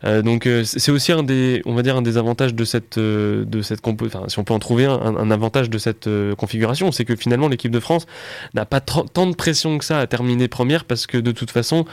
Euh, 0.03 0.21
donc 0.21 0.45
euh, 0.45 0.63
c'est 0.63 0.91
aussi 0.91 1.11
un 1.11 1.23
des, 1.23 1.61
on 1.65 1.73
va 1.73 1.81
dire 1.81 1.95
un 1.95 2.01
des 2.01 2.17
avantages 2.17 2.53
de 2.53 2.65
cette, 2.65 2.97
euh, 2.97 3.45
de 3.45 3.61
si 3.61 3.73
on 3.83 3.95
peut 3.95 4.53
en 4.53 4.59
trouver 4.59 4.85
un, 4.85 5.31
avantage 5.31 5.69
de 5.69 5.77
cette 5.77 6.09
configuration, 6.37 6.91
c'est 6.91 7.05
que 7.05 7.15
finalement 7.15 7.47
l'équipe 7.47 7.71
de 7.71 7.79
France 7.79 8.05
n'a 8.53 8.65
pas 8.65 8.79
tant 8.81 9.27
de 9.27 9.35
pression 9.35 9.77
que 9.77 9.85
ça 9.85 9.99
à 9.99 10.07
terminer 10.07 10.47
première 10.47 10.85
parce 10.85 11.07
que 11.07 11.17
de 11.17 11.31
toute 11.31 11.51
façon 11.51 11.85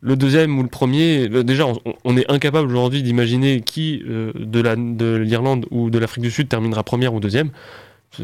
le 0.00 0.16
deuxième 0.16 0.58
ou 0.58 0.62
le 0.62 0.68
premier, 0.68 1.28
euh, 1.28 1.42
déjà 1.42 1.66
on, 2.04 2.16
est 2.16 2.30
incapable 2.30 2.68
aujourd'hui 2.68 3.02
d'imaginer 3.02 3.60
qui 3.60 4.02
de 4.06 5.16
l'Irlande 5.16 5.66
ou 5.70 5.90
de 5.90 5.98
l'Afrique 5.98 6.22
du 6.22 6.30
Sud 6.30 6.48
terminera 6.48 6.82
première 6.82 7.14
ou 7.14 7.20
deuxième. 7.20 7.50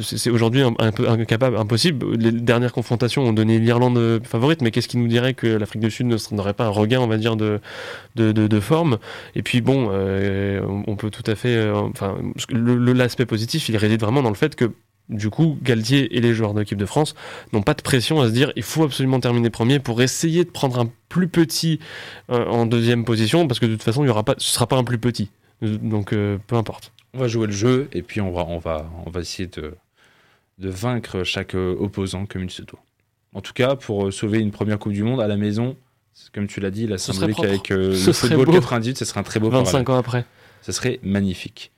C'est 0.01 0.31
aujourd'hui 0.31 0.63
un, 0.63 0.93
peu 0.93 1.09
incapable, 1.09 1.57
impossible. 1.57 2.17
Les 2.17 2.33
dernières 2.33 2.73
confrontations 2.73 3.23
ont 3.23 3.33
donné 3.33 3.59
l'Irlande 3.59 3.99
euh, 3.99 4.21
favorite, 4.23 4.63
mais 4.63 4.71
qu'est-ce 4.71 4.89
qui 4.89 4.97
nous 4.97 5.09
dirait 5.09 5.35
que 5.35 5.47
l'Afrique 5.47 5.83
du 5.83 5.91
Sud 5.91 6.07
ne 6.07 6.17
n'aurait 6.35 6.55
pas 6.55 6.65
un 6.65 6.71
regain, 6.71 7.01
on 7.01 7.07
va 7.07 7.19
dire, 7.19 7.37
de, 7.37 7.61
de, 8.17 8.33
de, 8.33 8.61
forme? 8.61 8.99
Et 9.35 9.43
puis 9.43 9.61
bon, 9.61 9.89
euh, 9.91 10.61
on, 10.87 10.97
peut 10.97 11.11
tout 11.11 11.29
à 11.31 11.35
fait. 11.35 11.57
euh, 11.57 11.83
l'aspect 12.95 13.27
positif, 13.27 13.69
il 13.69 13.77
réside 13.77 14.01
vraiment 14.01 14.23
dans 14.23 14.31
le 14.31 14.35
fait 14.35 14.57
que 14.57 14.73
du 15.09 15.29
coup, 15.31 15.59
Galtier 15.63 16.17
et 16.17 16.21
les 16.21 16.33
joueurs 16.33 16.55
de 16.55 16.61
l'équipe 16.61 16.79
de 16.79 16.87
France 16.87 17.15
n'ont 17.53 17.63
pas 17.63 17.75
de 17.75 17.83
pression 17.83 18.21
à 18.21 18.29
se 18.29 18.33
dire 18.33 18.53
il 18.57 18.63
faut 18.63 18.85
absolument 18.85 19.21
terminer 19.21 19.51
premier 19.51 19.79
pour 19.79 20.01
essayer 20.01 20.45
de 20.45 20.51
prendre 20.51 20.79
un 20.79 20.89
plus 21.09 21.29
petit 21.29 21.81
en 22.29 22.65
deuxième 22.65 23.05
position, 23.05 23.47
parce 23.47 23.61
que 23.61 23.67
de 23.67 23.73
toute 23.73 23.83
façon, 23.83 24.05
il 24.05 24.07
y 24.07 24.11
aura 24.11 24.23
pas, 24.23 24.37
ce 24.39 24.51
sera 24.51 24.67
pas 24.67 24.77
un 24.77 24.85
plus 24.85 24.99
petit. 24.99 25.31
Donc, 25.61 26.11
peu 26.11 26.57
importe. 26.57 26.93
On 27.15 27.19
va 27.19 27.29
jouer 27.29 27.47
le 27.47 27.53
jeu 27.53 27.89
et 27.93 28.01
puis 28.01 28.23
on 28.23 28.31
va, 28.31 28.47
on 28.49 28.59
va, 28.59 28.91
on 29.05 29.11
va 29.11 29.21
essayer 29.21 29.47
de, 29.47 29.75
de 30.63 30.71
vaincre 30.71 31.25
chaque 31.25 31.55
euh, 31.55 31.77
opposant 31.79 32.25
comme 32.25 32.45
il 32.45 32.51
se 32.51 32.63
doit. 32.63 32.83
En 33.35 33.41
tout 33.41 33.53
cas, 33.53 33.77
pour 33.77 34.07
euh, 34.07 34.11
sauver 34.11 34.39
une 34.39 34.51
première 34.51 34.79
Coupe 34.79 34.93
du 34.93 35.03
Monde 35.03 35.21
à 35.21 35.27
la 35.27 35.37
maison, 35.37 35.77
comme 36.33 36.47
tu 36.47 36.61
l'as 36.61 36.71
dit, 36.71 36.87
la 36.87 36.99
Ce 36.99 37.13
symbolique 37.13 37.43
avec 37.45 37.71
euh, 37.71 37.91
le 37.91 38.13
football 38.13 38.47
beau. 38.47 38.53
98, 38.53 38.99
ce 38.99 39.05
serait 39.05 39.21
un 39.21 39.23
très 39.23 39.41
beau 39.41 39.49
parallèle. 39.49 39.73
25 39.73 39.89
ans 39.91 39.97
après. 39.97 40.25
Ce 40.63 40.73
serait 40.73 41.01
magnifique. 41.03 41.73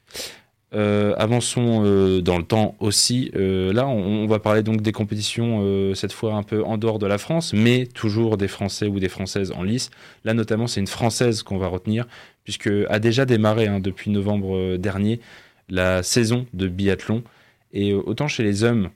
Euh, 0.75 1.15
avançons 1.17 1.83
euh, 1.85 2.21
dans 2.21 2.37
le 2.37 2.43
temps 2.43 2.75
aussi. 2.81 3.31
Là, 3.35 3.87
on, 3.87 4.25
on 4.25 4.27
va 4.27 4.41
parler 4.41 4.63
donc 4.63 4.83
des 4.83 4.93
compétitions, 4.93 5.95
cette 5.95 6.13
fois 6.13 6.35
un 6.35 6.43
peu 6.43 6.65
en 6.65 6.77
dehors 6.79 6.99
de 6.99 7.07
la 7.07 7.19
France, 7.19 7.53
mais 7.53 7.87
toujours 7.87 8.37
des 8.37 8.49
Français 8.49 8.87
ou 8.87 8.99
des 8.99 9.09
Françaises 9.09 9.53
en 9.53 9.63
lice. 9.63 9.91
Là, 10.25 10.35
notamment, 10.35 10.67
c'est 10.67 10.81
une 10.81 10.87
Française 10.87 11.43
qu'on 11.43 11.59
va 11.59 11.69
retenir, 11.69 12.07
puisque 12.43 12.71
a 12.89 12.99
déjà 12.99 13.25
démarré 13.25 13.67
hein, 13.69 13.81
depuis 13.81 14.11
novembre 14.11 14.77
dernier 14.77 15.21
la 15.69 16.03
saison 16.03 16.47
de 16.53 16.69
biathlon. 16.69 17.23
Et 17.75 17.93
autant 17.93 18.29
chez 18.29 18.45
les 18.45 18.63
hommes, 18.63 18.91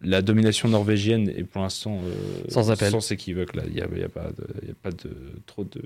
la 0.00 0.22
domination 0.22 0.68
norvégienne 0.68 1.28
est 1.28 1.44
pour 1.44 1.62
l'instant 1.62 2.00
euh, 2.04 2.42
Sans 2.48 2.70
appel. 2.70 2.90
sans 2.90 3.12
équivoque. 3.12 3.54
Là, 3.54 3.62
il 3.66 3.74
n'y 3.74 3.80
a, 3.80 3.86
il 3.92 4.00
y 4.00 4.02
a 4.02 4.08
pas 4.08 4.32
de, 4.32 4.66
y 4.66 4.70
a 4.70 4.74
pas 4.82 4.90
de 4.90 5.10
trop 5.46 5.64
de, 5.64 5.82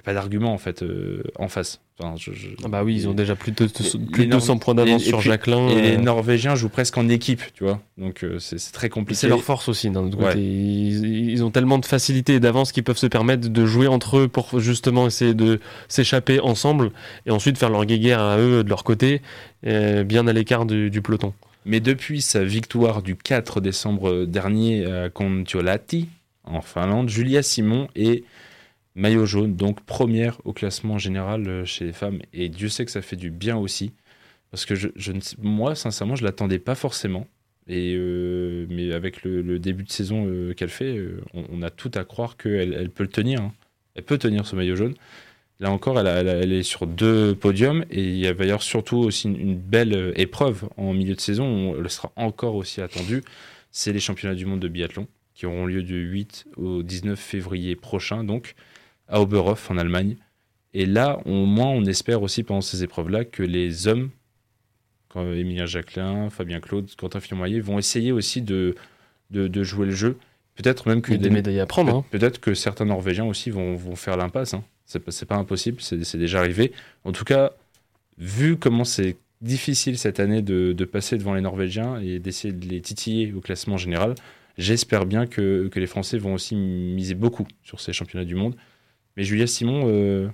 a 0.00 0.02
pas 0.02 0.14
d'argument 0.14 0.52
en 0.52 0.58
fait 0.58 0.82
euh, 0.82 1.22
en 1.38 1.48
face. 1.48 1.80
Enfin, 1.98 2.14
je- 2.16 2.32
je- 2.32 2.48
Ah 2.64 2.68
bah 2.68 2.82
oui, 2.82 2.94
ils 2.96 3.08
ont 3.08 3.12
déjà 3.12 3.36
plus 3.36 3.52
de, 3.52 3.66
plus 3.66 3.96
de 3.96 4.16
les 4.16 4.26
200 4.26 4.56
points 4.58 4.74
d'avance 4.74 5.02
sur 5.02 5.20
Jacqueline. 5.20 5.68
Et 5.68 5.82
les 5.82 5.96
euh, 5.96 6.00
Norvégiens 6.00 6.54
jouent 6.54 6.70
presque 6.70 6.96
en 6.96 7.08
équipe, 7.10 7.42
tu 7.54 7.64
vois. 7.64 7.80
Donc 7.98 8.24
euh, 8.24 8.38
c'est 8.38 8.58
c'est 8.58 8.72
très 8.72 8.88
compliqué. 8.88 9.20
C'est 9.20 9.28
leur 9.28 9.42
force 9.42 9.68
aussi 9.68 9.90
d'un 9.90 10.04
autre 10.04 10.16
Ouais. 10.18 10.28
côté. 10.28 10.40
Ils, 10.40 11.30
ils 11.30 11.44
ont 11.44 11.50
tellement 11.50 11.76
de 11.78 11.84
facilité 11.84 12.34
et 12.34 12.40
d'avance 12.40 12.72
qu'ils 12.72 12.84
peuvent 12.84 12.96
se 12.96 13.06
permettre 13.06 13.48
de 13.48 13.66
jouer 13.66 13.86
entre 13.86 14.16
eux 14.18 14.28
pour 14.28 14.58
justement 14.60 15.06
essayer 15.06 15.34
de 15.34 15.60
s'échapper 15.88 16.40
ensemble 16.40 16.90
et 17.26 17.30
ensuite 17.30 17.58
faire 17.58 17.68
leur 17.70 17.84
guéguerre 17.84 18.20
à 18.20 18.38
eux 18.38 18.64
de 18.64 18.68
leur 18.70 18.82
côté, 18.84 19.20
euh, 19.66 20.02
bien 20.04 20.26
à 20.26 20.32
l'écart 20.32 20.64
du, 20.64 20.88
du 20.90 21.02
peloton. 21.02 21.34
Mais 21.66 21.80
depuis 21.80 22.22
sa 22.22 22.42
victoire 22.42 23.02
du 23.02 23.14
4 23.16 23.60
décembre 23.60 24.24
dernier 24.24 24.86
à 24.86 25.10
Kontiolahti, 25.10 26.08
en 26.44 26.62
Finlande, 26.62 27.10
Julia 27.10 27.42
Simon 27.42 27.88
est 27.94 28.24
maillot 28.94 29.26
jaune, 29.26 29.56
donc 29.56 29.80
première 29.84 30.38
au 30.44 30.52
classement 30.52 30.98
général 30.98 31.46
euh, 31.48 31.64
chez 31.64 31.84
les 31.86 31.92
femmes. 31.92 32.20
Et 32.32 32.48
Dieu 32.48 32.68
sait 32.68 32.84
que 32.84 32.90
ça 32.90 33.02
fait 33.02 33.16
du 33.16 33.30
bien 33.30 33.56
aussi. 33.56 33.92
Parce 34.50 34.66
que 34.66 34.74
je, 34.74 34.88
je 34.96 35.12
moi, 35.40 35.74
sincèrement, 35.74 36.16
je 36.16 36.22
ne 36.22 36.26
l'attendais 36.26 36.58
pas 36.58 36.74
forcément. 36.74 37.26
Et 37.68 37.94
euh, 37.96 38.66
mais 38.68 38.92
avec 38.92 39.22
le, 39.22 39.58
début 39.60 39.84
de 39.84 39.90
saison 39.92 40.26
euh, 40.26 40.54
qu'elle 40.54 40.70
fait, 40.70 40.98
on, 41.34 41.44
on 41.52 41.62
a 41.62 41.70
tout 41.70 41.90
à 41.94 42.04
croire 42.04 42.36
qu'elle 42.36 42.74
elle 42.74 42.90
peut 42.90 43.04
le 43.04 43.10
tenir. 43.10 43.40
hein. 43.42 43.52
Elle 43.94 44.02
peut 44.04 44.18
tenir 44.18 44.46
ce 44.46 44.56
maillot 44.56 44.76
jaune. 44.76 44.94
Là 45.60 45.70
encore, 45.70 46.00
elle, 46.00 46.06
a- 46.06 46.20
elle 46.20 46.28
a- 46.28 46.40
est 46.58 46.62
sur 46.62 46.86
deux 46.86 47.34
podiums 47.34 47.84
et 47.90 48.02
il 48.02 48.16
y 48.16 48.26
avoir 48.26 48.62
surtout 48.62 48.96
aussi 48.96 49.28
une, 49.28 49.56
belle 49.56 50.12
épreuve 50.16 50.68
en 50.76 50.92
milieu 50.94 51.14
de 51.14 51.20
saison. 51.20 51.72
où 51.72 51.76
Elle 51.78 51.90
sera 51.90 52.12
encore 52.16 52.54
aussi 52.56 52.80
attendue. 52.80 53.22
C'est 53.70 53.92
les 53.92 54.00
championnats 54.00 54.34
du 54.34 54.46
monde 54.46 54.60
de 54.60 54.68
biathlon 54.68 55.06
qui 55.34 55.46
auront 55.46 55.66
lieu 55.66 55.82
du 55.82 56.00
8 56.02 56.46
au 56.56 56.82
19 56.82 57.18
février 57.18 57.76
prochain, 57.76 58.24
donc 58.24 58.54
à 59.10 59.20
Oberhof 59.20 59.70
en 59.70 59.76
Allemagne. 59.76 60.16
Et 60.72 60.86
là, 60.86 61.18
au 61.26 61.46
moins, 61.46 61.66
on 61.68 61.84
espère 61.84 62.22
aussi 62.22 62.42
pendant 62.44 62.60
ces 62.60 62.82
épreuves-là 62.84 63.24
que 63.24 63.42
les 63.42 63.88
hommes, 63.88 64.10
quand 65.08 65.32
Emilien 65.32 65.66
Jacquelin, 65.66 66.30
Fabien 66.30 66.60
Claude, 66.60 66.88
Quentin 66.96 67.20
Fillon-Maillet, 67.20 67.60
vont 67.60 67.78
essayer 67.78 68.12
aussi 68.12 68.40
de, 68.42 68.76
de, 69.30 69.48
de 69.48 69.62
jouer 69.64 69.86
le 69.86 69.92
jeu. 69.92 70.16
Peut-être 70.54 70.88
même 70.88 71.02
que 71.02 71.10
Il 71.12 71.16
y 71.16 71.20
a 71.20 71.22
des 71.22 71.30
médailles 71.30 71.58
à 71.60 71.66
prendre. 71.66 71.94
hein. 71.94 72.04
Pe- 72.10 72.18
Peut-être 72.18 72.38
que 72.40 72.54
certains 72.54 72.84
Norvégiens 72.84 73.24
aussi 73.24 73.50
vont, 73.50 73.74
vont 73.74 73.96
faire 73.96 74.16
l'impasse. 74.16 74.54
Hein. 74.54 74.62
C'est 74.84 75.00
pas, 75.00 75.10
c'est 75.10 75.26
pas 75.26 75.36
impossible, 75.36 75.80
c'est 75.80 76.04
c'est 76.04 76.18
déjà 76.18 76.38
arrivé. 76.40 76.72
En 77.04 77.12
tout 77.12 77.24
cas, 77.24 77.52
vu 78.18 78.56
comment 78.56 78.84
c'est 78.84 79.16
difficile 79.40 79.96
cette 79.98 80.20
année 80.20 80.42
de, 80.42 80.72
de 80.72 80.84
passer 80.84 81.16
devant 81.16 81.34
les 81.34 81.40
Norvégiens 81.40 81.98
et 82.00 82.18
d'essayer 82.18 82.52
de 82.52 82.66
les 82.68 82.80
titiller 82.80 83.32
au 83.32 83.40
classement 83.40 83.76
général, 83.78 84.14
j'espère 84.58 85.06
bien 85.06 85.26
que, 85.26 85.68
que 85.68 85.80
les 85.80 85.86
Français 85.86 86.18
vont 86.18 86.34
aussi 86.34 86.54
miser 86.56 87.14
beaucoup 87.14 87.46
sur 87.62 87.80
ces 87.80 87.92
championnats 87.92 88.26
du 88.26 88.34
monde. 88.34 88.54
Mais 89.16 89.24
Julia 89.24 89.46
Simon, 89.46 89.84
euh, 89.86 90.28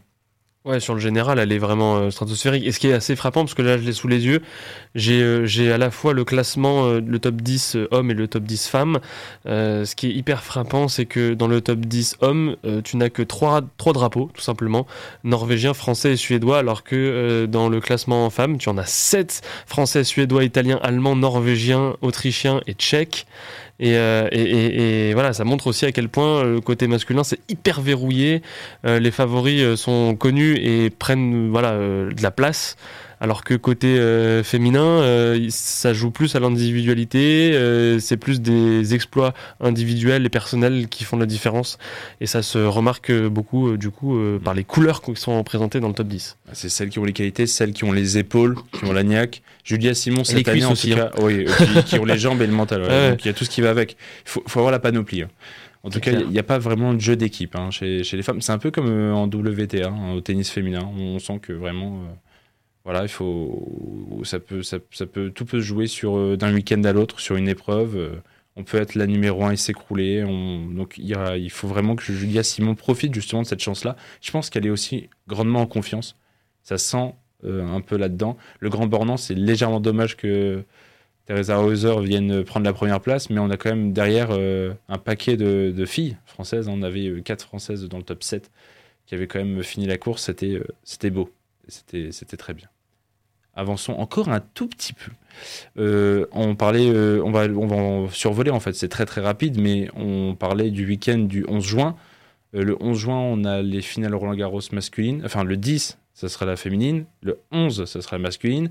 Ouais, 0.66 0.80
sur 0.80 0.94
le 0.94 1.00
général, 1.00 1.38
elle 1.38 1.52
est 1.52 1.58
vraiment 1.58 1.96
euh, 1.96 2.10
stratosphérique. 2.10 2.66
Et 2.66 2.72
ce 2.72 2.80
qui 2.80 2.88
est 2.88 2.92
assez 2.92 3.14
frappant, 3.14 3.44
parce 3.44 3.54
que 3.54 3.62
là, 3.62 3.78
je 3.78 3.84
l'ai 3.84 3.92
sous 3.92 4.08
les 4.08 4.26
yeux, 4.26 4.42
j'ai 4.96 5.22
euh, 5.22 5.72
à 5.72 5.78
la 5.78 5.92
fois 5.92 6.12
le 6.12 6.24
classement, 6.24 6.94
le 6.94 7.18
top 7.20 7.36
10 7.36 7.76
euh, 7.76 7.88
hommes 7.92 8.10
et 8.10 8.14
le 8.14 8.26
top 8.26 8.42
10 8.42 8.66
femmes. 8.66 8.98
Ce 9.44 9.94
qui 9.94 10.08
est 10.08 10.12
hyper 10.12 10.42
frappant, 10.42 10.88
c'est 10.88 11.06
que 11.06 11.34
dans 11.34 11.46
le 11.46 11.60
top 11.60 11.78
10 11.78 12.16
hommes, 12.20 12.56
tu 12.82 12.96
n'as 12.96 13.10
que 13.10 13.22
trois, 13.22 13.60
trois 13.76 13.92
drapeaux, 13.92 14.28
tout 14.34 14.40
simplement, 14.42 14.88
norvégiens, 15.22 15.72
français 15.72 16.14
et 16.14 16.16
suédois, 16.16 16.58
alors 16.58 16.82
que 16.82 17.46
dans 17.46 17.68
le 17.68 17.80
classement 17.80 18.28
femmes, 18.30 18.58
tu 18.58 18.68
en 18.68 18.76
as 18.76 18.86
7 18.86 19.42
français, 19.66 20.02
suédois, 20.02 20.42
italiens, 20.42 20.80
allemands, 20.82 21.14
norvégiens, 21.14 21.94
autrichiens 22.02 22.60
et 22.66 22.72
tchèques. 22.72 23.26
Et, 23.78 23.96
euh, 23.96 24.28
et, 24.32 25.12
voilà, 25.12 25.32
ça 25.32 25.44
montre 25.44 25.66
aussi 25.66 25.84
à 25.84 25.92
quel 25.92 26.08
point 26.08 26.38
euh, 26.38 26.54
le 26.54 26.60
côté 26.60 26.86
masculin 26.86 27.24
c'est 27.24 27.40
hyper 27.48 27.80
verrouillé. 27.80 28.42
Euh, 28.86 28.98
les 28.98 29.10
favoris 29.10 29.74
sont 29.74 30.16
connus 30.16 30.56
et 30.56 30.90
prennent 30.90 31.50
voilà 31.50 31.72
de 31.72 32.22
la 32.22 32.30
place, 32.30 32.76
alors 33.20 33.44
que 33.44 33.54
côté 33.54 33.98
euh, 33.98 34.42
féminin, 34.42 34.84
euh, 34.84 35.46
ça 35.50 35.92
joue 35.94 36.10
plus 36.10 36.34
à 36.36 36.40
l'individualité. 36.40 37.52
euh, 37.54 37.98
c'est 37.98 38.16
plus 38.16 38.40
des 38.40 38.94
exploits 38.94 39.32
individuels 39.60 40.24
et 40.26 40.28
personnels 40.28 40.88
qui 40.88 41.04
font 41.04 41.16
la 41.16 41.26
différence. 41.26 41.78
Et 42.20 42.26
ça 42.26 42.42
se 42.42 42.58
remarque 42.58 43.10
beaucoup 43.12 43.68
euh, 43.68 43.76
du 43.78 43.90
coup 43.90 44.16
euh, 44.16 44.38
par 44.38 44.54
les 44.54 44.64
couleurs 44.64 45.00
qui 45.02 45.16
sont 45.16 45.36
représentées 45.38 45.80
dans 45.80 45.88
le 45.88 45.94
top 45.94 46.08
10. 46.08 46.36
c'est 46.52 46.68
celles 46.68 46.90
qui 46.90 46.98
ont 46.98 47.04
les 47.04 47.12
qualités, 47.12 47.46
celles 47.46 47.72
qui 47.72 47.84
ont 47.84 47.92
les 47.92 48.18
épaules, 48.18 48.56
qui 48.72 48.84
ont 48.84 48.92
l'agnac. 48.92 49.42
Julia 49.64 49.94
Simon, 49.94 50.22
cette 50.22 50.36
les 50.36 50.48
année, 50.48 50.58
cuisses 50.60 50.66
en 50.68 50.72
aussi, 50.72 50.90
tout 50.90 50.98
hein. 51.00 51.10
cas, 51.16 51.22
oui, 51.22 51.46
euh, 51.48 51.80
qui, 51.82 51.84
qui 51.84 51.98
ont 51.98 52.04
les 52.04 52.18
jambes 52.18 52.40
et 52.42 52.46
le 52.46 52.52
mental. 52.52 52.82
ouais. 52.82 52.88
Ouais. 52.96 53.10
Donc 53.10 53.24
il 53.24 53.28
y 53.28 53.30
a 53.30 53.34
tout 53.34 53.44
ce 53.44 53.50
qui 53.50 53.60
va 53.62 53.70
avec. 53.70 53.92
Il 53.92 54.30
faut, 54.30 54.42
faut 54.46 54.60
avoir 54.60 54.72
la 54.72 54.78
panoplie. 54.78 55.22
hein. 55.22 55.28
En 55.82 55.90
tout 55.90 56.00
cas, 56.00 56.10
il 56.12 56.28
n'y 56.30 56.38
a 56.38 56.42
pas 56.42 56.58
vraiment 56.58 56.92
de 56.94 57.00
jeu 57.00 57.14
d'équipe 57.14 57.54
hein, 57.54 57.70
chez, 57.70 58.02
chez 58.02 58.16
les 58.16 58.24
femmes. 58.24 58.40
C'est 58.40 58.50
un 58.52 58.58
peu 58.58 58.70
comme 58.72 58.88
euh, 58.88 59.12
en 59.12 59.26
WTA, 59.28 59.86
hein, 59.88 60.14
au 60.16 60.20
tennis 60.20 60.50
féminin. 60.50 60.80
On 60.98 61.18
sent 61.20 61.38
que 61.40 61.52
vraiment, 61.52 62.00
euh, 62.02 62.14
voilà, 62.86 63.02
il 63.02 63.08
faut, 63.08 64.22
ça 64.22 64.38
peut, 64.38 64.62
ça, 64.62 64.78
peut, 64.78 65.30
tout 65.32 65.44
peut 65.44 65.58
se 65.58 65.64
jouer 65.64 65.88
sur 65.88 66.16
euh, 66.16 66.36
d'un 66.36 66.54
week-end 66.54 66.84
à 66.84 66.92
l'autre, 66.92 67.18
sur 67.18 67.34
une 67.34 67.48
épreuve. 67.48 67.96
euh, 67.96 68.22
on 68.54 68.62
peut 68.62 68.78
être 68.78 68.94
la 68.94 69.08
numéro 69.08 69.44
un 69.44 69.50
et 69.50 69.56
s'écrouler. 69.56 70.22
On- 70.24 70.66
Donc 70.70 70.94
il, 70.98 71.50
faut 71.50 71.66
vraiment 71.66 71.96
que 71.96 72.04
Julia 72.04 72.44
Simon 72.44 72.76
profite 72.76 73.12
justement 73.12 73.42
de 73.42 73.46
cette 73.48 73.60
chance-là. 73.60 73.96
Je 74.22 74.30
pense 74.30 74.50
qu'elle 74.50 74.66
est 74.66 74.70
aussi 74.70 75.10
grandement 75.26 75.62
en 75.62 75.66
confiance. 75.66 76.16
Ça 76.62 76.78
sent 76.78 77.14
euh, 77.44 77.66
un 77.66 77.80
peu 77.80 77.96
là-dedans. 77.96 78.36
Le 78.60 78.70
Grand 78.70 78.86
Bornand, 78.86 79.16
c'est 79.16 79.34
légèrement 79.34 79.80
dommage 79.80 80.16
que 80.16 80.62
Teresa 81.26 81.60
Hauser 81.60 82.00
vienne 82.02 82.44
prendre 82.44 82.66
la 82.66 82.72
première 82.72 83.00
place, 83.00 83.30
mais 83.30 83.40
on 83.40 83.50
a 83.50 83.56
quand 83.56 83.70
même 83.70 83.92
derrière 83.92 84.30
un 84.30 84.98
paquet 84.98 85.36
de, 85.36 85.84
filles 85.86 86.16
françaises. 86.24 86.68
On 86.68 86.82
avait 86.82 87.20
quatre 87.22 87.44
françaises 87.44 87.84
dans 87.88 87.98
le 87.98 88.04
top 88.04 88.22
7 88.22 88.50
qui 89.06 89.14
avaient 89.16 89.26
quand 89.26 89.40
même 89.40 89.62
fini 89.64 89.86
la 89.86 89.98
course. 89.98 90.22
C'était 90.22 91.10
beau. 91.10 91.30
C'était 91.68 92.36
très 92.36 92.54
bien. 92.54 92.68
Avançons 93.56 93.94
encore 93.94 94.28
un 94.28 94.40
tout 94.40 94.68
petit 94.68 94.92
peu. 94.92 95.10
Euh, 95.78 96.26
on 96.32 96.54
parlait, 96.54 96.88
euh, 96.88 97.20
on, 97.24 97.30
va, 97.30 97.44
on 97.44 97.66
va 97.66 97.76
en 97.76 98.08
survoler 98.08 98.50
en 98.50 98.60
fait, 98.60 98.74
c'est 98.74 98.88
très 98.88 99.06
très 99.06 99.20
rapide, 99.20 99.60
mais 99.60 99.88
on 99.94 100.34
parlait 100.34 100.70
du 100.70 100.86
week-end 100.86 101.18
du 101.18 101.44
11 101.48 101.64
juin. 101.64 101.96
Euh, 102.54 102.62
le 102.62 102.76
11 102.80 102.98
juin, 102.98 103.18
on 103.18 103.44
a 103.44 103.62
les 103.62 103.82
finales 103.82 104.14
Roland 104.14 104.34
Garros 104.34 104.60
masculines. 104.72 105.22
Enfin, 105.24 105.44
le 105.44 105.56
10, 105.56 105.98
ça 106.14 106.28
sera 106.28 106.46
la 106.46 106.56
féminine. 106.56 107.04
Le 107.22 107.38
11, 107.52 107.84
ça 107.86 108.00
sera 108.00 108.16
la 108.16 108.22
masculine. 108.22 108.70